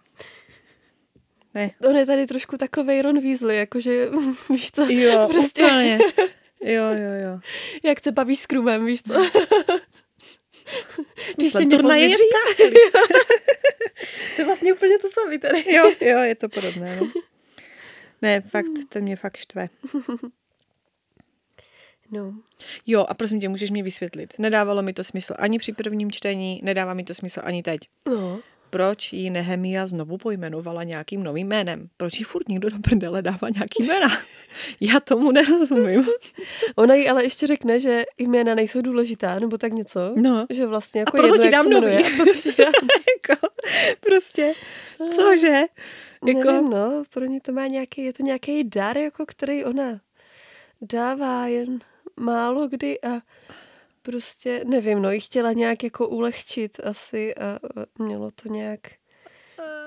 Ne. 1.57 1.71
On 1.89 1.95
je 1.95 2.05
tady 2.05 2.27
trošku 2.27 2.57
takovej 2.57 3.01
Ron 3.01 3.21
Weasley, 3.21 3.57
jakože, 3.57 4.09
víš 4.49 4.71
co, 4.71 4.85
Jo, 4.89 5.27
prostě, 5.31 5.63
úplně. 5.63 5.99
Jo, 6.61 6.83
jo, 6.83 7.11
jo. 7.23 7.39
jak 7.83 7.99
se 7.99 8.11
bavíš 8.11 8.39
s 8.39 8.45
Krumem, 8.45 8.85
víš 8.85 9.01
co. 9.03 9.13
Smyslem 11.31 11.69
turnaje 11.69 12.09
je 12.09 12.15
To 14.35 14.41
je 14.41 14.45
vlastně 14.45 14.73
úplně 14.73 14.99
to 14.99 15.07
samé 15.09 15.39
tady. 15.39 15.73
Jo, 15.73 15.91
jo, 16.01 16.19
je 16.19 16.35
to 16.35 16.49
podobné. 16.49 16.97
No. 16.99 17.11
Ne, 18.21 18.41
fakt, 18.41 18.71
ten 18.89 19.03
mě 19.03 19.15
fakt 19.15 19.37
štve. 19.37 19.69
No. 22.11 22.33
Jo, 22.85 23.05
a 23.09 23.13
prosím 23.13 23.39
tě, 23.39 23.49
můžeš 23.49 23.71
mi 23.71 23.83
vysvětlit. 23.83 24.33
Nedávalo 24.39 24.81
mi 24.81 24.93
to 24.93 25.03
smysl 25.03 25.33
ani 25.37 25.59
při 25.59 25.73
prvním 25.73 26.11
čtení, 26.11 26.59
nedává 26.63 26.93
mi 26.93 27.03
to 27.03 27.13
smysl 27.13 27.39
ani 27.43 27.63
teď. 27.63 27.79
No. 28.09 28.39
Proč 28.69 29.13
ji 29.13 29.29
Nehemia 29.29 29.87
znovu 29.87 30.17
pojmenovala 30.17 30.83
nějakým 30.83 31.23
novým 31.23 31.47
jménem? 31.47 31.89
Proč 31.97 32.19
jí 32.19 32.23
furt 32.23 32.49
někdo 32.49 32.69
do 32.69 32.77
prdele 32.79 33.21
dává 33.21 33.49
nějaký 33.53 33.83
jména? 33.83 34.07
Já 34.79 34.99
tomu 34.99 35.31
nerozumím. 35.31 36.07
Ona 36.75 36.95
jí 36.95 37.09
ale 37.09 37.23
ještě 37.23 37.47
řekne, 37.47 37.79
že 37.79 38.03
jména 38.17 38.55
nejsou 38.55 38.81
důležitá, 38.81 39.39
nebo 39.39 39.57
tak 39.57 39.73
něco. 39.73 39.99
No. 40.15 40.45
Že 40.49 40.65
vlastně 40.65 40.99
jako 40.99 41.09
A 41.09 41.17
proto 41.17 41.33
jedno, 41.33 41.37
ti 41.37 41.45
jak 41.45 41.53
dám 41.53 41.69
nový. 41.69 42.03
Proto 42.15 42.33
ti 42.33 42.51
dám. 42.57 42.73
jako, 43.29 43.47
prostě, 43.99 44.53
cože? 45.15 45.61
Jako, 46.27 46.51
Nevím, 46.51 46.69
no, 46.69 47.03
pro 47.09 47.25
ní 47.25 47.39
to 47.39 47.51
má 47.51 47.67
nějaký, 47.67 48.03
je 48.03 48.13
to 48.13 48.23
nějaký 48.23 48.63
dar, 48.63 48.97
jako 48.97 49.25
který 49.25 49.65
ona 49.65 49.99
dává 50.81 51.47
jen 51.47 51.79
málo 52.19 52.67
kdy 52.67 53.01
a 53.01 53.21
prostě, 54.11 54.61
nevím, 54.65 55.01
no, 55.01 55.11
jí 55.11 55.19
chtěla 55.19 55.51
nějak 55.51 55.83
jako 55.83 56.07
ulehčit 56.07 56.79
asi 56.83 57.35
a, 57.35 57.59
mělo 57.99 58.31
to 58.31 58.49
nějak, 58.49 58.79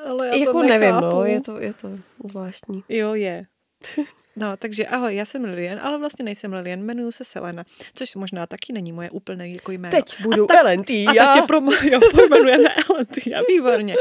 ale 0.06 0.26
já 0.28 0.34
jako 0.34 0.52
to 0.52 0.62
nevím, 0.62 0.94
no, 1.00 1.24
je 1.24 1.40
to, 1.40 1.60
je 1.60 1.74
to 1.74 1.88
zvláštní. 2.28 2.84
Jo, 2.88 3.14
je. 3.14 3.46
No, 4.36 4.56
takže 4.56 4.86
ahoj, 4.86 5.16
já 5.16 5.24
jsem 5.24 5.44
Lilian, 5.44 5.78
ale 5.82 5.98
vlastně 5.98 6.24
nejsem 6.24 6.52
Lilian, 6.52 6.80
jmenuji 6.80 7.12
se 7.12 7.24
Selena, 7.24 7.64
což 7.94 8.14
možná 8.14 8.46
taky 8.46 8.72
není 8.72 8.92
moje 8.92 9.10
úplné 9.10 9.48
jako 9.48 9.72
jméno. 9.72 9.96
Teď 9.96 10.22
budu 10.22 10.46
tak- 10.46 10.60
Ellen 10.60 10.84
T. 10.84 11.06
A 11.06 11.14
tak 11.14 11.34
tě 11.34 11.46
promo, 11.46 11.72
jo, 11.90 12.00
pojmenujeme 12.12 12.68
Ellen, 12.74 13.06
a 13.38 13.40
výborně. 13.48 13.96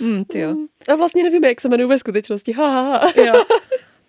Hmm, 0.00 0.24
ty 0.24 0.38
jo. 0.38 0.56
A 0.88 0.94
vlastně 0.94 1.22
nevíme, 1.22 1.48
jak 1.48 1.60
se 1.60 1.68
jmenuji 1.68 1.88
ve 1.88 1.98
skutečnosti. 1.98 2.52
Ha, 2.52 2.68
ha, 2.68 2.98
ha. 2.98 3.12
jo. 3.24 3.44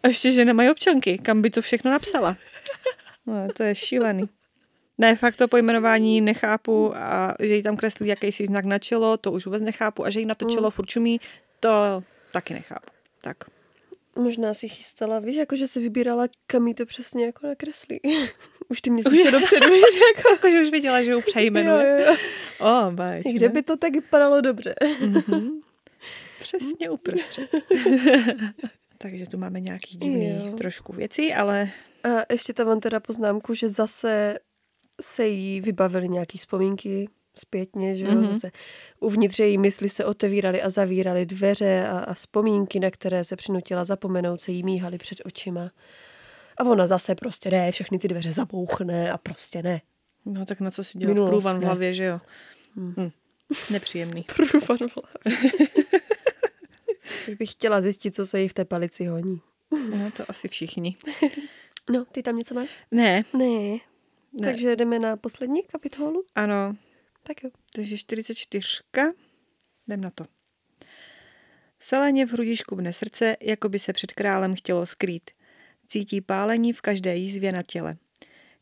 A 0.04 0.08
ještě, 0.08 0.32
že 0.32 0.46
nemají 0.46 0.70
občanky, 0.70 1.18
kam 1.18 1.42
by 1.42 1.50
to 1.50 1.62
všechno 1.62 1.92
napsala. 1.92 2.38
No, 3.26 3.48
to 3.58 3.64
je 3.64 3.76
šílený. 3.76 4.30
Ne, 4.98 5.16
fakt 5.16 5.36
to 5.36 5.48
pojmenování 5.48 6.22
nechápu 6.22 6.96
a 6.98 7.36
že 7.40 7.56
jí 7.56 7.64
tam 7.64 7.78
kreslí 7.78 8.08
jakýsi 8.08 8.46
znak 8.46 8.66
na 8.66 8.80
čelo, 8.80 9.18
to 9.18 9.32
už 9.32 9.46
vůbec 9.46 9.62
nechápu 9.62 10.06
a 10.06 10.10
že 10.10 10.20
jí 10.20 10.26
na 10.26 10.36
to 10.36 10.46
čelo 10.46 10.72
furt 10.72 10.86
čumí, 10.86 11.20
to 11.60 12.04
taky 12.32 12.54
nechápu. 12.54 12.92
Tak. 13.22 13.38
Možná 14.18 14.54
si 14.54 14.70
chystala, 14.70 15.20
víš, 15.20 15.36
jako 15.36 15.56
že 15.56 15.68
si 15.68 15.80
vybírala, 15.80 16.28
kam 16.48 16.68
jí 16.68 16.74
to 16.74 16.86
přesně 16.86 17.26
jako 17.26 17.48
nakreslí. 17.48 18.00
Už 18.70 18.82
ty 18.82 18.90
měsíce 18.90 19.32
dopředu, 19.32 19.70
víš, 19.74 19.84
jako. 20.18 20.30
Jakože 20.32 20.62
už 20.62 20.70
viděla, 20.70 21.04
že 21.04 21.14
ho 21.14 21.22
přejmenuje. 21.22 22.06
jo, 22.08 22.12
jo. 22.12 22.18
O, 22.88 22.92
báč, 22.92 23.24
Kde 23.34 23.50
by 23.50 23.62
to 23.62 23.78
tak 23.78 23.92
vypadalo 23.94 24.42
dobře. 24.42 24.76
Mhm. 25.02 25.50
Přesně 26.40 26.90
uprostřed. 26.90 27.50
Takže 28.98 29.26
tu 29.26 29.38
máme 29.38 29.60
nějaký 29.60 29.98
divný 29.98 30.46
Jo. 30.48 30.54
trošku 30.58 30.94
věci, 30.94 31.34
ale 31.34 31.70
A 32.04 32.34
ještě 32.34 32.54
tam 32.54 32.68
mám 32.68 32.80
teda 32.80 33.00
poznámku, 33.00 33.54
že 33.54 33.70
zase 33.70 34.40
se 35.02 35.28
jí 35.28 35.62
vybavily 35.62 36.10
nějaký 36.10 36.38
vzpomínky 36.38 37.10
zpětně, 37.38 37.96
že 37.96 38.06
jo, 38.06 38.12
Mhm. 38.12 38.22
mm-hmm. 38.24 38.34
zase 38.34 38.52
uvnitř 39.00 39.40
její 39.40 39.58
mysli 39.58 39.90
se 39.90 40.06
otevíraly 40.06 40.62
a 40.62 40.70
zavíraly 40.70 41.26
dveře 41.26 41.88
a, 41.88 42.00
a 42.00 42.14
vzpomínky, 42.14 42.80
na 42.80 42.92
které 42.92 43.24
se 43.24 43.36
přinutila 43.36 43.86
zapomenout, 43.86 44.42
se 44.42 44.52
jí 44.52 44.64
míhaly 44.64 44.98
před 44.98 45.22
očima. 45.26 45.72
A 46.58 46.64
ona 46.64 46.88
zase 46.88 47.16
prostě 47.16 47.52
ne, 47.52 47.72
všechny 47.72 48.00
ty 48.00 48.08
dveře 48.08 48.34
zabouchne 48.34 49.12
a 49.12 49.18
prostě 49.18 49.64
ne. 49.64 49.82
no 50.26 50.46
tak 50.46 50.60
na 50.60 50.72
co 50.72 50.84
si 50.84 50.98
dělat 50.98 51.14
Minulost, 51.14 51.30
průvan 51.32 51.60
v 51.60 51.64
hlavě, 51.64 51.94
že 51.94 52.06
jo? 52.06 52.20
Hm. 52.76 53.10
Nepříjemný. 53.72 54.26
Průvan 54.36 54.78
v 54.90 54.96
hlavě. 54.96 55.40
Už 57.30 57.36
bych 57.36 57.52
chtěla 57.52 57.82
zjistit, 57.82 58.16
co 58.16 58.26
se 58.26 58.42
jí 58.42 58.48
v 58.48 58.54
té 58.54 58.66
palici 58.66 59.06
honí. 59.06 59.42
No 59.98 60.12
to 60.18 60.24
asi 60.28 60.48
všichni. 60.48 60.96
No, 61.90 62.06
ty 62.06 62.24
tam 62.24 62.38
něco 62.38 62.54
máš? 62.56 62.70
Ne, 62.92 63.24
Ne. 63.34 63.78
Ne. 64.42 64.48
Takže 64.48 64.76
jdeme 64.76 65.00
na 65.00 65.18
poslední 65.18 65.64
kapitolu? 65.64 66.24
ano, 66.36 66.76
Tak 67.24 67.44
jo. 67.44 67.50
takže 67.74 67.98
44. 67.98 68.74
Jdem 69.88 70.02
na 70.02 70.10
to. 70.10 70.26
Seleně 71.80 72.26
v 72.26 72.32
hrudi 72.32 72.56
škubne 72.56 72.94
srdce, 72.94 73.38
jako 73.42 73.70
by 73.70 73.80
se 73.80 73.94
před 73.94 74.12
králem 74.14 74.56
chtělo 74.56 74.86
skrýt. 74.86 75.32
Cítí 75.88 76.22
pálení 76.22 76.74
v 76.74 76.82
každé 76.82 77.16
jízvě 77.16 77.52
na 77.52 77.64
těle. 77.64 77.98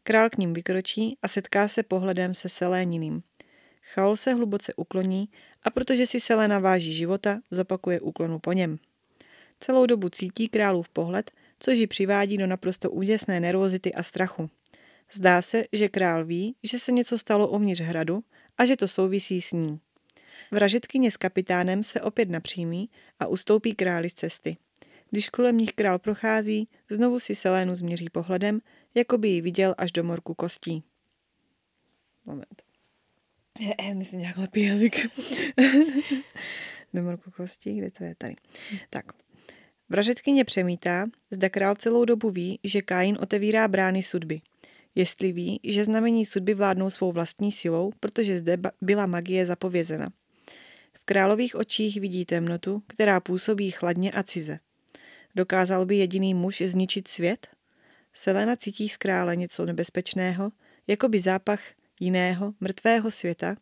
Král 0.03 0.29
k 0.29 0.37
ním 0.37 0.53
vykročí 0.53 1.17
a 1.21 1.27
setká 1.27 1.67
se 1.67 1.83
pohledem 1.83 2.33
se 2.33 2.49
Seléniným. 2.49 3.23
Chaol 3.93 4.17
se 4.17 4.33
hluboce 4.33 4.73
ukloní 4.73 5.29
a 5.63 5.69
protože 5.69 6.05
si 6.05 6.19
Selena 6.19 6.59
váží 6.59 6.93
života, 6.93 7.41
zopakuje 7.51 8.01
úklonu 8.01 8.39
po 8.39 8.53
něm. 8.53 8.77
Celou 9.59 9.85
dobu 9.85 10.09
cítí 10.09 10.49
králův 10.49 10.89
pohled, 10.89 11.31
což 11.59 11.77
ji 11.77 11.87
přivádí 11.87 12.37
do 12.37 12.47
naprosto 12.47 12.91
úděsné 12.91 13.39
nervozity 13.39 13.93
a 13.93 14.03
strachu. 14.03 14.49
Zdá 15.13 15.41
se, 15.41 15.63
že 15.71 15.89
král 15.89 16.25
ví, 16.25 16.55
že 16.63 16.79
se 16.79 16.91
něco 16.91 17.17
stalo 17.17 17.47
uvnitř 17.47 17.81
hradu 17.81 18.23
a 18.57 18.65
že 18.65 18.77
to 18.77 18.87
souvisí 18.87 19.41
s 19.41 19.51
ní. 19.51 19.79
Vražetkyně 20.51 21.11
s 21.11 21.17
kapitánem 21.17 21.83
se 21.83 22.01
opět 22.01 22.29
napřímí 22.29 22.89
a 23.19 23.27
ustoupí 23.27 23.75
králi 23.75 24.09
z 24.09 24.13
cesty. 24.13 24.57
Když 25.09 25.29
kolem 25.29 25.57
nich 25.57 25.73
král 25.73 25.99
prochází, 25.99 26.67
znovu 26.89 27.19
si 27.19 27.35
Selénu 27.35 27.75
změří 27.75 28.09
pohledem, 28.09 28.59
jako 28.95 29.17
by 29.17 29.27
ji 29.27 29.41
viděl 29.41 29.75
až 29.77 29.91
do 29.91 30.03
morku 30.03 30.33
kostí. 30.33 30.83
Moment. 32.25 32.63
Je, 33.59 33.75
je, 33.81 33.95
myslím 33.95 34.19
nějak 34.19 34.37
lepý 34.37 34.63
jazyk. 34.63 35.07
do 36.93 37.03
morku 37.03 37.31
kostí, 37.31 37.77
kde 37.77 37.91
to 37.91 38.03
je 38.03 38.15
tady. 38.15 38.35
Tak. 38.89 39.05
Vražetkyně 39.89 40.45
přemítá, 40.45 41.05
zda 41.31 41.49
král 41.49 41.75
celou 41.75 42.05
dobu 42.05 42.29
ví, 42.29 42.59
že 42.63 42.81
Kain 42.81 43.17
otevírá 43.21 43.67
brány 43.67 44.03
sudby. 44.03 44.41
Jestli 44.95 45.31
ví, 45.31 45.59
že 45.63 45.83
znamení 45.83 46.25
sudby 46.25 46.53
vládnou 46.53 46.89
svou 46.89 47.11
vlastní 47.11 47.51
silou, 47.51 47.91
protože 47.99 48.37
zde 48.37 48.57
byla 48.81 49.05
magie 49.05 49.45
zapovězena. 49.45 50.09
V 50.93 50.99
králových 51.05 51.55
očích 51.55 51.99
vidí 51.99 52.25
temnotu, 52.25 52.83
která 52.87 53.19
působí 53.19 53.71
chladně 53.71 54.11
a 54.11 54.23
cize. 54.23 54.59
Dokázal 55.35 55.85
by 55.85 55.95
jediný 55.95 56.33
muž 56.33 56.61
zničit 56.61 57.07
svět? 57.07 57.47
Selena 58.13 58.55
cítí 58.55 58.89
z 58.89 58.97
krále 58.97 59.35
něco 59.35 59.65
nebezpečného, 59.65 60.51
jako 60.87 61.09
by 61.09 61.19
zápach 61.19 61.59
jiného, 61.99 62.53
mrtvého 62.59 63.11
světa, 63.11 63.55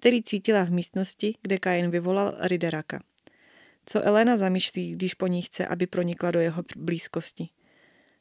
který 0.00 0.22
cítila 0.22 0.64
v 0.64 0.70
místnosti, 0.70 1.34
kde 1.42 1.58
Kain 1.58 1.90
vyvolal 1.90 2.36
Rideraka. 2.40 3.02
Co 3.86 4.02
Elena 4.02 4.36
zamýšlí, 4.36 4.92
když 4.92 5.14
po 5.14 5.26
ní 5.26 5.42
chce, 5.42 5.66
aby 5.66 5.86
pronikla 5.86 6.30
do 6.30 6.40
jeho 6.40 6.64
blízkosti? 6.76 7.48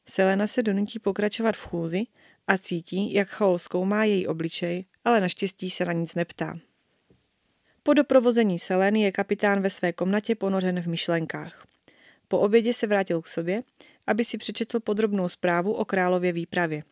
Selena 0.05 0.47
se 0.47 0.63
donutí 0.63 0.99
pokračovat 0.99 1.55
v 1.55 1.65
chůzi 1.65 2.03
a 2.47 2.57
cítí, 2.57 3.13
jak 3.13 3.27
Chaol 3.27 3.59
zkoumá 3.59 4.03
její 4.03 4.27
obličej, 4.27 4.85
ale 5.05 5.21
naštěstí 5.21 5.69
se 5.69 5.85
na 5.85 5.93
nic 5.93 6.15
neptá. 6.15 6.59
Po 7.83 7.93
doprovození 7.93 8.59
Seleny 8.59 9.01
je 9.01 9.11
kapitán 9.11 9.61
ve 9.61 9.69
své 9.69 9.93
komnatě 9.93 10.35
ponořen 10.35 10.81
v 10.81 10.87
myšlenkách. 10.87 11.67
Po 12.27 12.39
obědě 12.39 12.73
se 12.73 12.87
vrátil 12.87 13.21
k 13.21 13.27
sobě, 13.27 13.63
aby 14.07 14.23
si 14.23 14.37
přečetl 14.37 14.79
podrobnou 14.79 15.29
zprávu 15.29 15.73
o 15.73 15.85
králově 15.85 16.31
výpravě. 16.31 16.83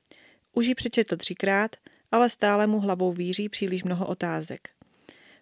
Už 0.53 0.65
ji 0.65 0.75
přečetl 0.75 1.17
třikrát, 1.17 1.75
ale 2.11 2.29
stále 2.29 2.67
mu 2.67 2.79
hlavou 2.79 3.11
víří 3.11 3.49
příliš 3.49 3.83
mnoho 3.83 4.07
otázek. 4.07 4.69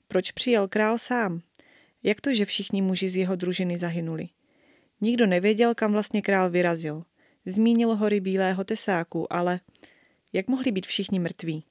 Proč 0.08 0.32
přijel 0.32 0.68
král 0.68 0.98
sám? 0.98 1.42
Jak 2.04 2.22
to, 2.22 2.34
že 2.34 2.46
všichni 2.46 2.82
muži 2.82 3.10
z 3.10 3.16
jeho 3.16 3.36
družiny 3.36 3.78
zahynuli? 3.78 4.28
Nikdo 5.02 5.28
nevěděl, 5.28 5.76
kam 5.76 5.92
vlastně 5.92 6.22
král 6.22 6.50
vyrazil. 6.50 7.04
Zmínil 7.46 7.96
hory 7.96 8.20
bílého 8.20 8.64
tesáku, 8.64 9.34
ale 9.34 9.60
jak 10.34 10.48
mohli 10.48 10.72
být 10.72 10.88
všichni 10.88 11.20
mrtví? 11.20 11.66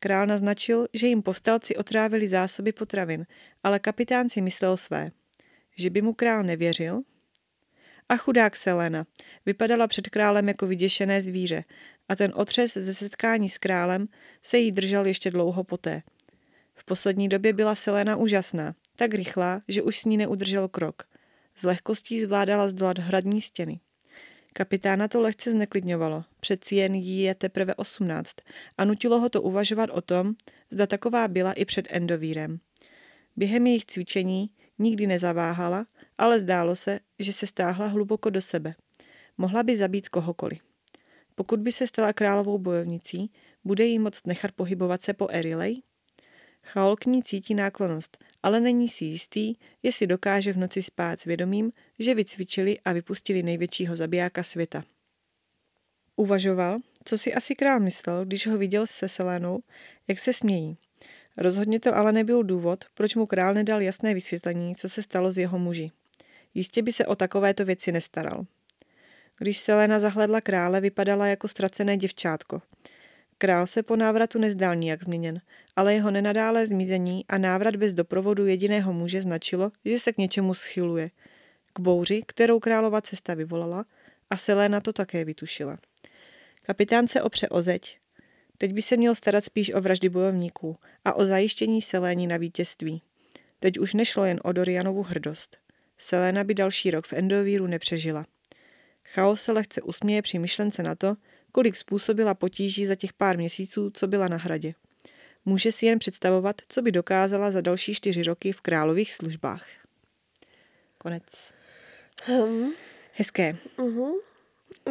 Král 0.00 0.26
naznačil, 0.26 0.86
že 0.92 1.06
jim 1.06 1.22
povstalci 1.22 1.76
otrávili 1.76 2.28
zásoby 2.28 2.72
potravin, 2.72 3.26
ale 3.62 3.78
kapitán 3.78 4.28
si 4.28 4.40
myslel 4.40 4.76
své. 4.76 5.10
Že 5.76 5.90
by 5.90 6.02
mu 6.02 6.14
král 6.14 6.42
nevěřil? 6.42 7.02
A 8.08 8.16
chudák 8.16 8.56
Selena. 8.56 9.06
Vypadala 9.46 9.86
před 9.86 10.08
králem 10.08 10.48
jako 10.48 10.66
vyděšené 10.66 11.20
zvíře 11.20 11.64
a 12.08 12.16
ten 12.16 12.32
otřes 12.36 12.74
ze 12.74 12.94
setkání 12.94 13.48
s 13.48 13.58
králem 13.58 14.08
se 14.42 14.58
jí 14.58 14.72
držel 14.72 15.06
ještě 15.06 15.30
dlouho 15.30 15.64
poté. 15.64 16.02
V 16.74 16.84
poslední 16.84 17.28
době 17.28 17.52
byla 17.52 17.74
Selena 17.74 18.16
úžasná, 18.16 18.74
tak 18.96 19.14
rychlá, 19.14 19.62
že 19.68 19.82
už 19.82 19.98
s 19.98 20.04
ní 20.04 20.16
neudržel 20.16 20.68
krok. 20.68 21.02
S 21.54 21.62
lehkostí 21.62 22.20
zvládala 22.20 22.68
zdolat 22.68 22.98
hradní 22.98 23.40
stěny. 23.40 23.80
Kapitána 24.56 25.08
to 25.08 25.20
lehce 25.20 25.50
zneklidňovalo, 25.50 26.24
přeci 26.40 26.76
jen 26.76 26.94
jí 26.94 27.20
je 27.20 27.34
teprve 27.34 27.74
18 27.74 28.36
a 28.78 28.84
nutilo 28.84 29.20
ho 29.20 29.28
to 29.28 29.42
uvažovat 29.42 29.90
o 29.90 30.00
tom, 30.00 30.34
zda 30.70 30.86
taková 30.86 31.28
byla 31.28 31.52
i 31.52 31.64
před 31.64 31.86
Endovírem. 31.90 32.60
Během 33.36 33.66
jejich 33.66 33.84
cvičení, 33.84 34.50
Nikdy 34.78 35.06
nezaváhala, 35.06 35.86
ale 36.18 36.40
zdálo 36.40 36.76
se, 36.76 37.00
že 37.18 37.32
se 37.32 37.46
stáhla 37.46 37.86
hluboko 37.86 38.30
do 38.30 38.40
sebe. 38.40 38.74
Mohla 39.38 39.62
by 39.62 39.76
zabít 39.76 40.08
kohokoliv. 40.08 40.60
Pokud 41.34 41.60
by 41.60 41.72
se 41.72 41.86
stala 41.86 42.12
královou 42.12 42.58
bojovnicí, 42.58 43.30
bude 43.64 43.84
jí 43.84 43.98
moct 43.98 44.26
nechat 44.26 44.52
pohybovat 44.52 45.02
se 45.02 45.12
po 45.12 45.28
Erilej? 45.30 45.82
Chaol 46.66 46.96
k 46.96 47.06
ní 47.06 47.22
cítí 47.22 47.54
náklonost, 47.54 48.24
ale 48.42 48.60
není 48.60 48.88
si 48.88 49.04
jistý, 49.04 49.54
jestli 49.82 50.06
dokáže 50.06 50.52
v 50.52 50.58
noci 50.58 50.82
spát 50.82 51.20
s 51.20 51.24
vědomím, 51.24 51.72
že 51.98 52.14
vycvičili 52.14 52.80
a 52.80 52.92
vypustili 52.92 53.42
největšího 53.42 53.96
zabijáka 53.96 54.42
světa. 54.42 54.84
Uvažoval, 56.16 56.78
co 57.04 57.18
si 57.18 57.34
asi 57.34 57.54
král 57.54 57.80
myslel, 57.80 58.24
když 58.24 58.46
ho 58.46 58.58
viděl 58.58 58.86
se 58.86 59.08
Selénou, 59.08 59.60
jak 60.08 60.18
se 60.18 60.32
smějí. 60.32 60.76
Rozhodně 61.36 61.80
to 61.80 61.96
ale 61.96 62.12
nebyl 62.12 62.42
důvod, 62.42 62.84
proč 62.94 63.14
mu 63.14 63.26
král 63.26 63.54
nedal 63.54 63.82
jasné 63.82 64.14
vysvětlení, 64.14 64.74
co 64.74 64.88
se 64.88 65.02
stalo 65.02 65.32
s 65.32 65.38
jeho 65.38 65.58
muži. 65.58 65.90
Jistě 66.54 66.82
by 66.82 66.92
se 66.92 67.06
o 67.06 67.16
takovéto 67.16 67.64
věci 67.64 67.92
nestaral. 67.92 68.46
Když 69.38 69.58
Selena 69.58 69.98
zahledla 69.98 70.40
krále, 70.40 70.80
vypadala 70.80 71.26
jako 71.26 71.48
ztracené 71.48 71.96
děvčátko. 71.96 72.62
Král 73.38 73.66
se 73.66 73.82
po 73.82 73.96
návratu 73.96 74.38
nezdál 74.38 74.76
nijak 74.76 75.04
změněn, 75.04 75.40
ale 75.76 75.94
jeho 75.94 76.10
nenadálé 76.10 76.66
zmizení 76.66 77.24
a 77.28 77.38
návrat 77.38 77.76
bez 77.76 77.92
doprovodu 77.92 78.46
jediného 78.46 78.92
muže 78.92 79.22
značilo, 79.22 79.72
že 79.84 79.98
se 79.98 80.12
k 80.12 80.18
něčemu 80.18 80.54
schyluje. 80.54 81.10
K 81.72 81.80
bouři, 81.80 82.22
kterou 82.26 82.60
králova 82.60 83.00
cesta 83.00 83.34
vyvolala, 83.34 83.84
a 84.30 84.36
Selena 84.36 84.80
to 84.80 84.92
také 84.92 85.24
vytušila. 85.24 85.78
Kapitán 86.62 87.08
se 87.08 87.22
opře 87.22 87.48
o 87.48 87.62
zeď. 87.62 87.98
Teď 88.58 88.72
by 88.72 88.82
se 88.82 88.96
měl 88.96 89.14
starat 89.14 89.44
spíš 89.44 89.74
o 89.74 89.80
vraždy 89.80 90.08
bojovníků 90.08 90.76
a 91.04 91.12
o 91.12 91.24
zajištění 91.24 91.82
Seléni 91.82 92.26
na 92.26 92.36
vítězství. 92.36 93.02
Teď 93.60 93.78
už 93.78 93.94
nešlo 93.94 94.24
jen 94.24 94.40
o 94.44 94.52
Dorianovu 94.52 95.02
hrdost. 95.02 95.56
Selena 95.98 96.44
by 96.44 96.54
další 96.54 96.90
rok 96.90 97.06
v 97.06 97.12
Endovíru 97.12 97.66
nepřežila. 97.66 98.26
Chaos 99.14 99.42
se 99.42 99.52
lehce 99.52 99.82
usměje 99.82 100.22
při 100.22 100.38
myšlence 100.38 100.82
na 100.82 100.94
to, 100.94 101.16
kolik 101.52 101.76
způsobila 101.76 102.34
potíží 102.34 102.86
za 102.86 102.94
těch 102.94 103.12
pár 103.12 103.36
měsíců, 103.38 103.90
co 103.90 104.06
byla 104.06 104.28
na 104.28 104.36
hradě. 104.36 104.74
Může 105.44 105.72
si 105.72 105.86
jen 105.86 105.98
představovat, 105.98 106.62
co 106.68 106.82
by 106.82 106.92
dokázala 106.92 107.50
za 107.50 107.60
další 107.60 107.94
čtyři 107.94 108.22
roky 108.22 108.52
v 108.52 108.60
králových 108.60 109.12
službách. 109.12 109.66
Konec. 110.98 111.52
Hmm. 112.24 112.70
Hezké. 113.12 113.56
Uh-huh. 113.78 114.12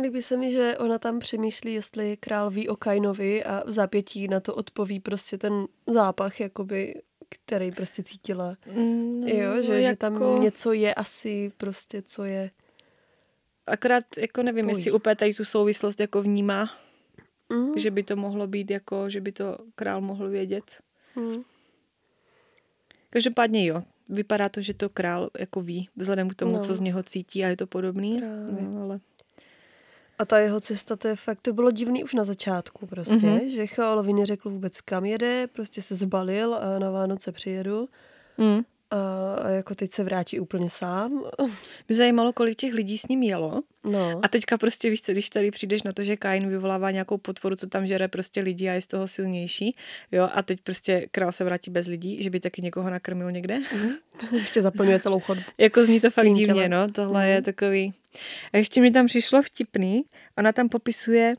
Líbí 0.02 0.22
se 0.22 0.38
mi, 0.38 0.52
že 0.52 0.78
ona 0.78 1.00
tam 1.00 1.20
přemýšlí, 1.20 1.74
jestli 1.74 2.18
král 2.18 2.50
ví 2.50 2.70
o 2.70 2.76
Kainovi 2.76 3.44
a 3.44 3.64
v 3.66 3.72
zápětí 3.72 4.28
na 4.28 4.40
to 4.40 4.56
odpoví 4.56 5.00
prostě 5.00 5.38
ten 5.38 5.68
zápach, 5.88 6.40
jakoby, 6.40 7.02
který 7.30 7.72
prostě 7.72 8.04
cítila. 8.04 8.58
Mm, 8.76 9.28
jo, 9.28 9.62
že, 9.62 9.74
jako... 9.74 9.90
že 9.90 9.96
tam 9.96 10.42
něco 10.42 10.74
je 10.74 10.94
asi 10.94 11.52
prostě, 11.58 12.02
co 12.02 12.24
je... 12.24 12.52
Akorát 13.68 14.04
jako 14.18 14.44
nevím, 14.44 14.66
Pojí. 14.66 14.78
jestli 14.78 14.92
úplně 14.92 15.16
tady 15.16 15.34
tu 15.34 15.46
souvislost 15.46 16.00
jako 16.00 16.22
vnímá, 16.22 16.74
Mm. 17.50 17.78
že 17.78 17.92
by 17.92 18.04
to 18.04 18.16
mohlo 18.16 18.48
být 18.48 18.72
jako, 18.72 19.10
že 19.10 19.22
by 19.22 19.32
to 19.32 19.58
král 19.76 20.02
mohl 20.02 20.30
vědět. 20.30 20.64
Mm. 21.16 21.44
Každopádně 23.10 23.66
jo, 23.66 23.82
vypadá 24.10 24.50
to, 24.50 24.62
že 24.62 24.74
to 24.74 24.90
král 24.90 25.30
jako 25.40 25.62
ví, 25.62 25.90
vzhledem 25.96 26.30
k 26.30 26.36
tomu, 26.36 26.52
No. 26.54 26.60
co 26.64 26.74
z 26.74 26.80
něho 26.80 27.04
cítí 27.04 27.46
a 27.46 27.48
je 27.48 27.58
to 27.58 27.68
podobný. 27.68 28.18
Právě. 28.18 28.62
No, 28.68 28.82
ale 28.84 29.00
A 30.20 30.26
ta 30.26 30.38
jeho 30.40 30.60
cesta, 30.60 30.96
to 30.96 31.08
je 31.08 31.16
fakt, 31.16 31.42
to 31.42 31.54
bylo 31.54 31.72
divný 31.72 32.04
už 32.04 32.14
na 32.14 32.24
začátku 32.24 32.88
prostě, 32.88 33.16
Mhm. 33.16 33.38
mm-hmm. 33.38 33.48
že 33.48 33.68
Chaolovi 33.68 34.14
neřekl 34.14 34.50
vůbec 34.50 34.82
kam 34.82 35.06
jede, 35.06 35.48
prostě 35.48 35.82
se 35.82 35.96
zbalil 35.96 36.56
a 36.56 36.80
na 36.80 36.92
Vánoce 36.92 37.32
přijedu 37.32 37.90
mm. 38.38 38.62
A, 38.92 39.50
jako 39.50 39.76
teď 39.76 39.92
se 39.92 40.04
vrátí 40.04 40.40
úplně 40.40 40.70
sám. 40.70 41.12
Mě 41.90 41.98
zajímalo, 41.98 42.34
kolik 42.34 42.56
těch 42.58 42.74
lidí 42.74 42.98
s 42.98 43.08
ním 43.08 43.24
jelo. 43.24 43.62
No, 43.92 44.20
A 44.24 44.28
teďka 44.28 44.58
prostě 44.58 44.90
víš 44.90 45.02
co, 45.02 45.12
když 45.12 45.30
tady 45.30 45.52
přijdeš 45.52 45.84
na 45.84 45.92
to, 45.92 46.04
že 46.04 46.16
Kain 46.18 46.50
vyvolává 46.50 46.92
nějakou 46.92 47.18
potvoru, 47.18 47.56
co 47.56 47.68
tam 47.68 47.86
žere 47.88 48.08
prostě 48.08 48.42
lidi 48.42 48.70
a 48.70 48.74
je 48.74 48.82
z 48.82 48.88
toho 48.88 49.08
silnější, 49.08 49.76
jo, 50.12 50.30
a 50.34 50.42
teď 50.42 50.62
prostě 50.62 51.08
král 51.12 51.32
se 51.32 51.44
vrátí 51.44 51.72
bez 51.72 51.88
lidí, 51.88 52.24
že 52.24 52.30
by 52.30 52.40
taky 52.40 52.62
někoho 52.62 52.90
nakrmil 52.90 53.32
někde. 53.32 53.58
ještě 54.32 54.62
zaplňuje 54.62 55.00
celou 55.00 55.20
chodbu. 55.20 55.44
Jako 55.58 55.86
zní 55.86 56.00
to 56.00 56.10
fakt 56.12 56.32
divně, 56.34 56.70
no, 56.70 56.92
tohle 56.92 57.22
Mhm. 57.22 57.30
je 57.30 57.42
takový. 57.42 57.94
A 58.54 58.58
ještě 58.58 58.82
mi 58.82 58.92
tam 58.92 59.06
přišlo 59.06 59.42
vtipný, 59.44 60.04
ona 60.38 60.52
tam 60.52 60.70
popisuje, 60.70 61.36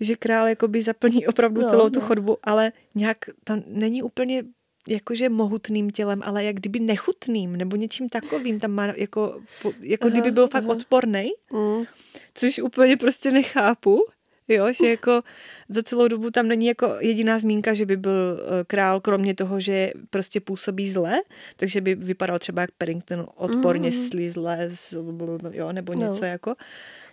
že 0.00 0.16
král 0.16 0.48
jakoby 0.48 0.80
zaplní 0.80 1.26
opravdu 1.26 1.60
No, 1.62 1.68
celou 1.68 1.90
tu 1.90 2.00
no. 2.00 2.06
chodbu, 2.06 2.38
ale 2.42 2.72
nějak 2.94 3.16
tam 3.44 3.62
není 3.66 4.02
úplně 4.02 4.42
jakože 4.88 5.28
mohutným 5.28 5.90
tělem, 5.90 6.22
ale 6.24 6.44
jak 6.44 6.56
kdyby 6.56 6.78
nechutným 6.80 7.56
nebo 7.56 7.76
něčím 7.76 8.08
takovým, 8.08 8.60
tam 8.60 8.70
má 8.70 8.86
jako, 8.96 9.40
jako 9.80 10.06
Aha, 10.06 10.10
kdyby 10.12 10.30
byl 10.30 10.48
fakt 10.48 10.64
aha. 10.64 10.72
odporný, 10.72 11.30
Mm. 11.52 11.84
což 12.34 12.58
úplně 12.58 12.96
prostě 12.96 13.30
nechápu, 13.30 14.04
jo, 14.48 14.72
že 14.72 14.90
jako 14.90 15.22
za 15.68 15.82
celou 15.82 16.08
dobu 16.08 16.30
tam 16.30 16.48
není 16.48 16.66
jako 16.66 16.94
jediná 17.00 17.38
zmínka, 17.38 17.74
že 17.74 17.86
by 17.86 17.96
byl 17.96 18.40
eh, 18.40 18.64
král, 18.64 19.00
kromě 19.00 19.34
toho, 19.34 19.60
že 19.60 19.92
prostě 20.10 20.40
působí 20.40 20.88
zle, 20.88 21.14
takže 21.56 21.80
by 21.80 21.94
vypadal 21.94 22.38
třeba 22.38 22.62
jak 22.62 22.70
Paddington 22.78 23.26
odporně 23.36 23.90
Mhm. 23.90 23.98
slizle, 24.08 24.70
jo, 25.52 25.72
nebo 25.72 25.92
No. 25.94 26.06
něco 26.06 26.24
jako. 26.24 26.54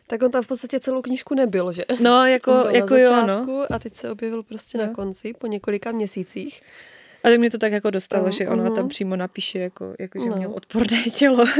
Tak 0.07 0.21
on 0.23 0.31
tam 0.31 0.43
v 0.43 0.47
podstatě 0.47 0.79
celou 0.79 1.01
knížku 1.01 1.35
nebyl, 1.35 1.71
že? 1.71 1.83
No, 1.99 2.25
jako, 2.25 2.51
On 2.63 2.63
byl 2.63 2.75
jako 2.75 2.93
na 2.93 2.99
jo, 2.99 3.11
no. 3.11 3.17
začátku 3.27 3.73
a 3.73 3.79
teď 3.79 3.93
se 3.93 4.11
objevil 4.11 4.43
prostě 4.43 4.77
na 4.77 4.85
No. 4.85 4.93
konci 4.93 5.33
po 5.33 5.47
několika 5.47 5.91
měsících. 5.91 6.61
A 7.25 7.29
tak 7.29 7.39
mě 7.39 7.49
to 7.49 7.57
tak 7.57 7.71
jako 7.71 7.89
dostalo, 7.89 8.23
Uh, 8.23 8.31
že 8.31 8.49
ona 8.49 8.63
tam 8.63 8.73
mhm. 8.73 8.87
přímo 8.87 9.15
napíše, 9.15 9.59
jako, 9.59 9.95
jako 9.99 10.19
že 10.19 10.29
No. 10.29 10.35
měl 10.35 10.51
odporné 10.53 11.03
tělo. 11.03 11.45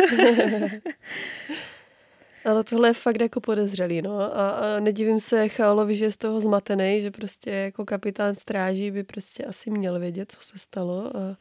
Ale 2.46 2.64
tohle 2.64 2.90
je 2.90 2.94
fakt 2.94 3.22
jako 3.22 3.42
podezřelý, 3.42 4.02
no. 4.02 4.20
A, 4.20 4.50
a 4.50 4.80
nedivím 4.80 5.20
se 5.20 5.50
Chaolovi, 5.50 5.96
že 5.96 6.06
je 6.06 6.12
z 6.12 6.18
toho 6.18 6.42
zmatený, 6.42 7.02
že 7.02 7.12
prostě 7.12 7.52
jako 7.52 7.86
kapitán 7.86 8.36
stráží 8.36 8.92
by 8.92 9.04
prostě 9.04 9.46
asi 9.46 9.72
měl 9.72 10.00
vědět, 10.00 10.32
co 10.32 10.42
se 10.42 10.60
stalo. 10.60 11.18
A, 11.18 11.38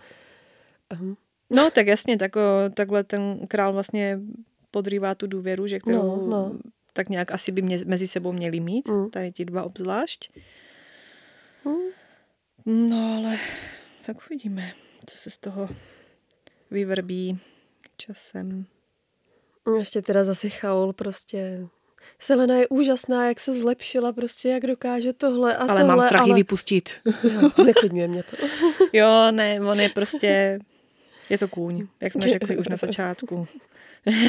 a, 0.91 0.95
hm. 0.95 1.15
No, 1.51 1.71
tak 1.71 1.87
jasně, 1.87 2.19
tak, 2.19 2.37
o, 2.37 2.41
takhle 2.75 3.05
ten 3.05 3.47
král 3.49 3.73
vlastně 3.73 4.19
podrývá 4.71 5.15
tu 5.15 5.27
důvěru, 5.27 5.67
že 5.67 5.79
kterou 5.79 6.03
No, 6.03 6.27
no. 6.27 6.53
tak 6.93 7.09
nějak 7.09 7.33
asi 7.33 7.53
by 7.53 7.63
mě, 7.63 7.79
mezi 7.87 8.07
sebou 8.07 8.33
měli 8.33 8.61
mít, 8.61 8.89
Mm. 8.89 9.11
tady 9.11 9.33
ti 9.33 9.45
dva 9.45 9.63
obzvlášť. 9.63 10.31
Hm. 11.69 11.91
No, 12.67 13.15
ale 13.19 13.37
tak 14.07 14.17
uvidíme, 14.27 14.73
co 15.07 15.17
se 15.17 15.31
z 15.31 15.39
toho 15.39 15.69
vyvrbí 16.71 17.39
časem. 17.97 18.67
Ještě 19.79 20.03
teda 20.03 20.25
zase 20.25 20.49
Chaol 20.49 20.93
prostě... 20.93 21.67
Selena 22.19 22.55
je 22.55 22.69
úžasná, 22.69 23.29
jak 23.29 23.41
se 23.41 23.53
zlepšila, 23.53 24.13
prostě 24.13 24.49
jak 24.49 24.67
dokáže 24.67 25.13
tohle 25.13 25.57
a 25.57 25.59
ale 25.59 25.69
tohle. 25.69 25.85
mám 25.85 26.03
strach 26.03 26.21
ale... 26.21 26.31
ale... 26.31 26.41
vypustit. 26.41 26.91
Jo, 27.33 27.51
zneklidňuje 27.63 28.09
mě 28.09 28.23
to. 28.23 28.37
jo, 28.93 29.31
ne, 29.31 29.61
on 29.61 29.81
je 29.81 29.89
prostě, 29.89 30.59
je 31.31 31.39
to 31.39 31.49
kůň, 31.49 31.87
jak 32.01 32.13
jsme 32.13 32.29
řekli 32.29 32.57
už 32.57 32.69
na 32.69 32.77
začátku. 32.77 33.49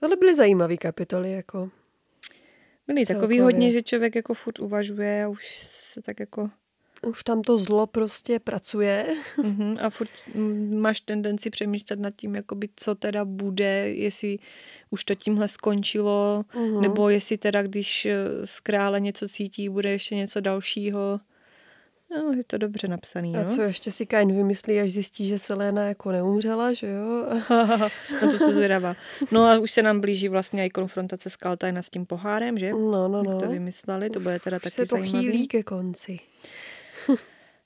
Tohle 0.00 0.16
byly 0.16 0.36
zajímavé 0.36 0.76
kapitoly, 0.76 1.32
jako. 1.32 1.70
Byli 2.86 3.06
takový 3.06 3.40
hodně, 3.40 3.70
že 3.70 3.82
člověk 3.82 4.14
jako 4.14 4.34
furt 4.34 4.58
uvažuje 4.58 5.24
a 5.24 5.28
už 5.28 5.48
se 5.64 6.02
tak 6.02 6.20
jako 6.20 6.50
Už 7.06 7.24
tam 7.24 7.42
to 7.42 7.58
zlo 7.58 7.86
prostě 7.86 8.38
pracuje. 8.38 9.06
Mhm, 9.42 9.76
a 9.80 9.90
furt 9.90 10.10
mm, 10.34 10.80
máš 10.80 11.00
tendenci 11.00 11.50
přemýšlet 11.50 12.00
nad 12.00 12.10
tím, 12.16 12.34
jakoby, 12.34 12.68
co 12.76 12.94
teda 12.94 13.24
bude, 13.24 13.88
jestli 13.88 14.38
už 14.90 15.04
to 15.04 15.14
tímhle 15.14 15.48
skončilo, 15.48 16.44
Mhm. 16.54 16.80
nebo 16.80 17.08
jestli 17.08 17.38
teda, 17.38 17.62
když 17.62 18.06
eh, 18.06 18.16
z 18.46 18.60
krále 18.60 19.00
něco 19.00 19.28
cítí, 19.28 19.68
bude 19.68 19.90
ještě 19.90 20.14
něco 20.14 20.40
dalšího. 20.40 21.20
No, 22.16 22.32
je 22.32 22.44
to 22.44 22.58
dobře 22.58 22.88
napsaný, 22.88 23.36
A 23.36 23.42
no. 23.42 23.48
co 23.54 23.62
ještě 23.62 23.92
si 23.92 24.06
Kain 24.06 24.36
vymyslí, 24.36 24.80
až 24.80 24.90
zjistí, 24.90 25.28
že 25.28 25.38
Selena 25.38 25.86
jako 25.86 26.12
neumřela, 26.12 26.72
že 26.72 26.86
jo? 26.90 27.26
no 28.22 28.30
to 28.32 28.38
se 28.38 28.52
zvědavá. 28.52 28.96
No 29.32 29.44
a 29.44 29.58
už 29.58 29.70
se 29.70 29.82
nám 29.82 30.00
blíží 30.00 30.28
vlastně 30.28 30.66
i 30.66 30.70
konfrontace 30.70 31.30
s 31.30 31.36
Kaltajna 31.36 31.82
s 31.82 31.90
tím 31.90 32.06
pohárem, 32.06 32.58
že? 32.58 32.70
No, 32.70 33.08
no, 33.08 33.08
no. 33.08 33.30
Jak 33.30 33.42
to 33.42 33.48
vymysleli, 33.48 34.10
to 34.10 34.20
bude 34.20 34.38
teda 34.38 34.56
Už 34.56 34.62
taky 34.62 34.74
se 34.76 34.82
to 34.86 34.96
zajímavý. 34.96 35.24
chýlí 35.26 35.48
ke 35.48 35.62
konci. 35.62 36.18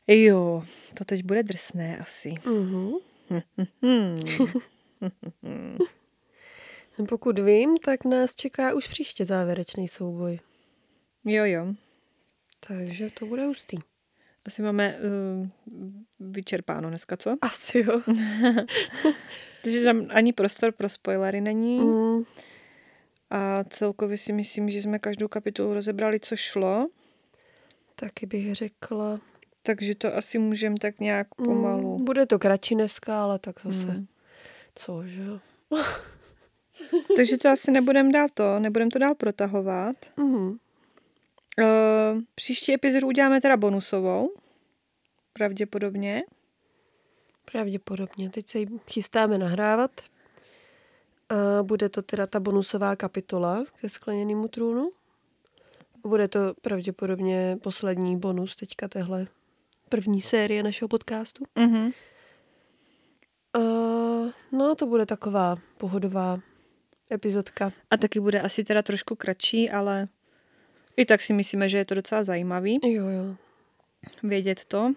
Jo, 0.08 0.62
to 0.94 1.04
teď 1.04 1.24
bude 1.24 1.42
drsné 1.42 1.98
asi. 1.98 2.34
Mhm. 2.46 2.92
Hmm. 3.82 4.18
Pokud 7.08 7.38
vím, 7.38 7.76
tak 7.76 8.04
nás 8.04 8.34
čeká 8.34 8.74
už 8.74 8.88
příště 8.88 9.24
závěrečný 9.24 9.88
souboj. 9.88 10.40
Jo, 11.24 11.44
jo. 11.44 11.66
Takže 12.68 13.10
to 13.18 13.26
bude 13.26 13.46
hustý. 13.46 13.76
Asi 14.46 14.62
máme 14.62 14.98
uh, 14.98 15.48
vyčerpáno 16.20 16.88
dneska, 16.88 17.16
co? 17.16 17.36
Asi 17.42 17.78
jo. 17.78 18.00
Takže 19.62 19.84
tam 19.84 20.06
ani 20.10 20.32
prostor 20.32 20.72
pro 20.72 20.88
spoilery 20.88 21.40
není 21.40 21.78
Mm. 21.78 22.24
a 23.30 23.64
celkově 23.64 24.16
si 24.18 24.32
myslím, 24.32 24.70
že 24.70 24.82
jsme 24.82 24.98
každou 24.98 25.28
kapitolu 25.28 25.74
rozebrali, 25.74 26.20
co 26.20 26.36
šlo. 26.36 26.88
Taky 27.94 28.26
bych 28.26 28.54
řekla. 28.54 29.20
Takže 29.62 29.94
to 29.94 30.16
asi 30.16 30.38
můžeme 30.38 30.76
tak 30.80 31.00
nějak 31.00 31.34
pomalu. 31.34 31.98
Mm, 31.98 32.04
bude 32.04 32.26
to 32.26 32.38
kratší 32.38 32.74
dneska, 32.74 33.22
ale 33.22 33.38
tak 33.38 33.60
zase. 33.60 33.86
Hmm. 33.86 34.06
Co, 34.74 35.06
že 35.06 35.22
jo? 35.22 35.40
Takže 37.16 37.38
to 37.38 37.48
asi 37.48 37.70
nebudeme 37.70 38.12
dál 38.12 38.26
to, 38.34 38.58
nebudeme 38.58 38.90
to 38.90 38.98
dál 38.98 39.14
protahovat. 39.14 39.96
Mhm. 40.16 40.58
Uh, 41.58 42.22
příští 42.34 42.74
epizodu 42.74 43.06
uděláme 43.06 43.40
teda 43.40 43.56
bonusovou. 43.56 44.32
Pravděpodobně. 45.32 46.22
Pravděpodobně. 47.52 48.30
Teď 48.30 48.48
se 48.48 48.58
ji 48.58 48.66
chystáme 48.90 49.38
nahrávat. 49.38 49.90
A 51.28 51.62
bude 51.62 51.88
to 51.88 52.02
teda 52.02 52.26
ta 52.26 52.40
bonusová 52.40 52.96
kapitola 52.96 53.64
ke 53.80 53.88
skleněnému 53.88 54.48
trůnu. 54.48 54.90
Bude 56.06 56.28
to 56.28 56.54
pravděpodobně 56.62 57.58
poslední 57.62 58.18
bonus 58.18 58.56
teďka 58.56 58.88
téhle 58.88 59.26
první 59.88 60.20
série 60.20 60.62
našeho 60.62 60.88
podcastu. 60.88 61.44
Uh-huh. 61.56 61.92
Uh, 63.56 64.30
no, 64.52 64.74
to 64.74 64.86
bude 64.86 65.06
taková 65.06 65.56
pohodová 65.78 66.40
epizodka. 67.12 67.72
A 67.90 67.96
taky 67.96 68.20
bude 68.20 68.40
asi 68.40 68.64
teda 68.64 68.82
trošku 68.82 69.16
kratší, 69.16 69.70
ale 69.70 70.06
i 70.96 71.04
tak 71.04 71.22
si 71.22 71.32
myslíme, 71.32 71.68
že 71.68 71.78
je 71.78 71.84
to 71.84 71.94
docela 71.94 72.24
zajímavý 72.24 72.78
Jo, 72.82 73.08
jo. 73.08 73.36
vědět 74.22 74.64
to. 74.64 74.94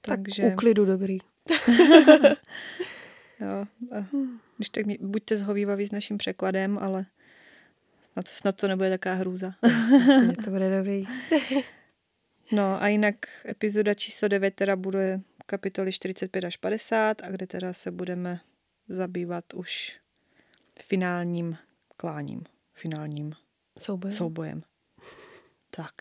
Tak 0.00 0.20
Takže 0.22 0.46
u 0.46 0.56
klidu 0.56 0.84
dobrý. 0.84 1.18
jo, 3.40 3.64
a 3.98 4.06
když 4.56 4.68
tak 4.68 4.86
mě, 4.86 4.98
buďte 5.00 5.36
zhovývaví 5.36 5.86
s 5.86 5.90
naším 5.90 6.16
překladem, 6.16 6.78
ale 6.78 7.06
snad, 8.14 8.28
snad 8.28 8.56
to 8.56 8.68
nebude 8.68 8.90
taková 8.90 9.14
hrůza. 9.14 9.54
Myslím, 9.62 10.34
to 10.34 10.50
bude 10.50 10.76
dobrý. 10.76 11.04
No 12.52 12.82
a 12.82 12.88
jinak 12.88 13.16
epizoda 13.48 13.94
číslo 13.94 14.28
9 14.28 14.54
teda 14.54 14.76
bude 14.76 15.20
kapitoly 15.46 15.92
45 15.92 16.44
až 16.44 16.56
50 16.56 17.22
a 17.22 17.30
kde 17.30 17.46
teda 17.46 17.72
se 17.72 17.90
budeme 17.90 18.40
zabývat 18.88 19.54
už 19.54 20.00
finálním 20.82 21.56
kláním, 21.96 22.42
finálním 22.74 23.32
Souboj. 23.78 24.12
soubojem. 24.12 24.62
Tak. 25.70 25.94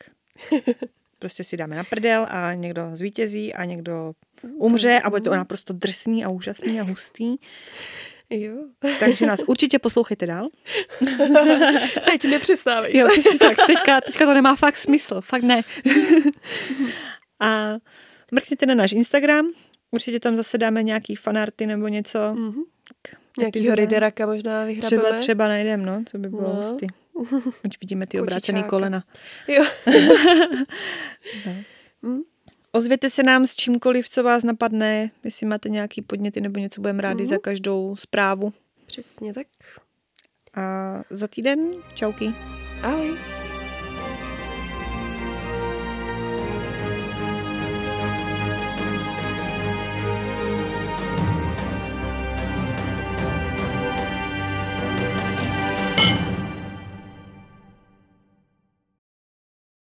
Prostě 1.19 1.43
si 1.43 1.57
dáme 1.57 1.75
na 1.75 1.83
prdel 1.83 2.27
a 2.29 2.53
někdo 2.53 2.89
zvítězí 2.93 3.53
a 3.53 3.65
někdo 3.65 4.13
umře 4.43 4.99
a 5.03 5.09
bude 5.09 5.21
to 5.21 5.35
naprosto 5.35 5.73
drsný 5.73 6.25
a 6.25 6.29
úžasný 6.29 6.79
a 6.79 6.83
hustý. 6.83 7.37
Jo. 8.29 8.53
Takže 8.99 9.25
nás 9.25 9.39
určitě 9.47 9.79
poslouchejte 9.79 10.27
dál. 10.27 10.49
Teď 12.05 12.23
nepřestávej. 12.25 12.97
Jo, 12.97 13.07
přesně 13.09 13.39
tak. 13.39 13.57
Teďka, 13.67 14.01
teďka 14.01 14.25
to 14.25 14.33
nemá 14.33 14.55
fakt 14.55 14.77
smysl. 14.77 15.21
Fakt 15.21 15.43
ne. 15.43 15.61
a 17.39 17.73
mrkněte 18.31 18.65
na 18.65 18.75
náš 18.75 18.91
Instagram. 18.91 19.47
Určitě 19.91 20.19
tam 20.19 20.35
zase 20.35 20.57
dáme 20.57 20.83
nějaký 20.83 21.15
fanarty 21.15 21.65
nebo 21.65 21.87
něco. 21.87 22.19
Mhm. 22.33 22.61
Nějakýho. 23.39 23.75
Rideraka 23.75 24.25
možná 24.25 24.65
vyhrabeme. 24.65 25.03
Třeba, 25.03 25.19
třeba 25.19 25.47
najdem, 25.47 25.85
no, 25.85 26.03
co 26.05 26.17
by 26.17 26.29
bylo 26.29 26.41
No. 26.41 26.49
no. 26.49 26.55
hustý. 26.55 26.87
Vidíme 27.81 28.07
ty 28.07 28.21
obrácený 28.21 28.63
kolena. 28.63 29.03
Jo. 29.47 29.65
Ozvěte 32.75 33.09
se 33.09 33.23
nám 33.23 33.47
s 33.47 33.55
čímkoliv, 33.55 34.09
co 34.09 34.23
vás 34.23 34.43
napadne, 34.43 35.11
jestli 35.23 35.45
máte 35.47 35.69
nějaký 35.69 36.01
podněty 36.01 36.41
nebo 36.41 36.59
něco, 36.59 36.81
budeme 36.81 37.01
rádi 37.03 37.23
Mhm. 37.23 37.29
za 37.29 37.37
každou 37.37 37.95
zprávu. 37.95 38.53
Přesně 38.85 39.33
tak. 39.33 39.47
A 40.53 40.63
za 41.09 41.27
týden 41.27 41.71
čauky. 41.93 42.33
Ahoj. 42.81 43.17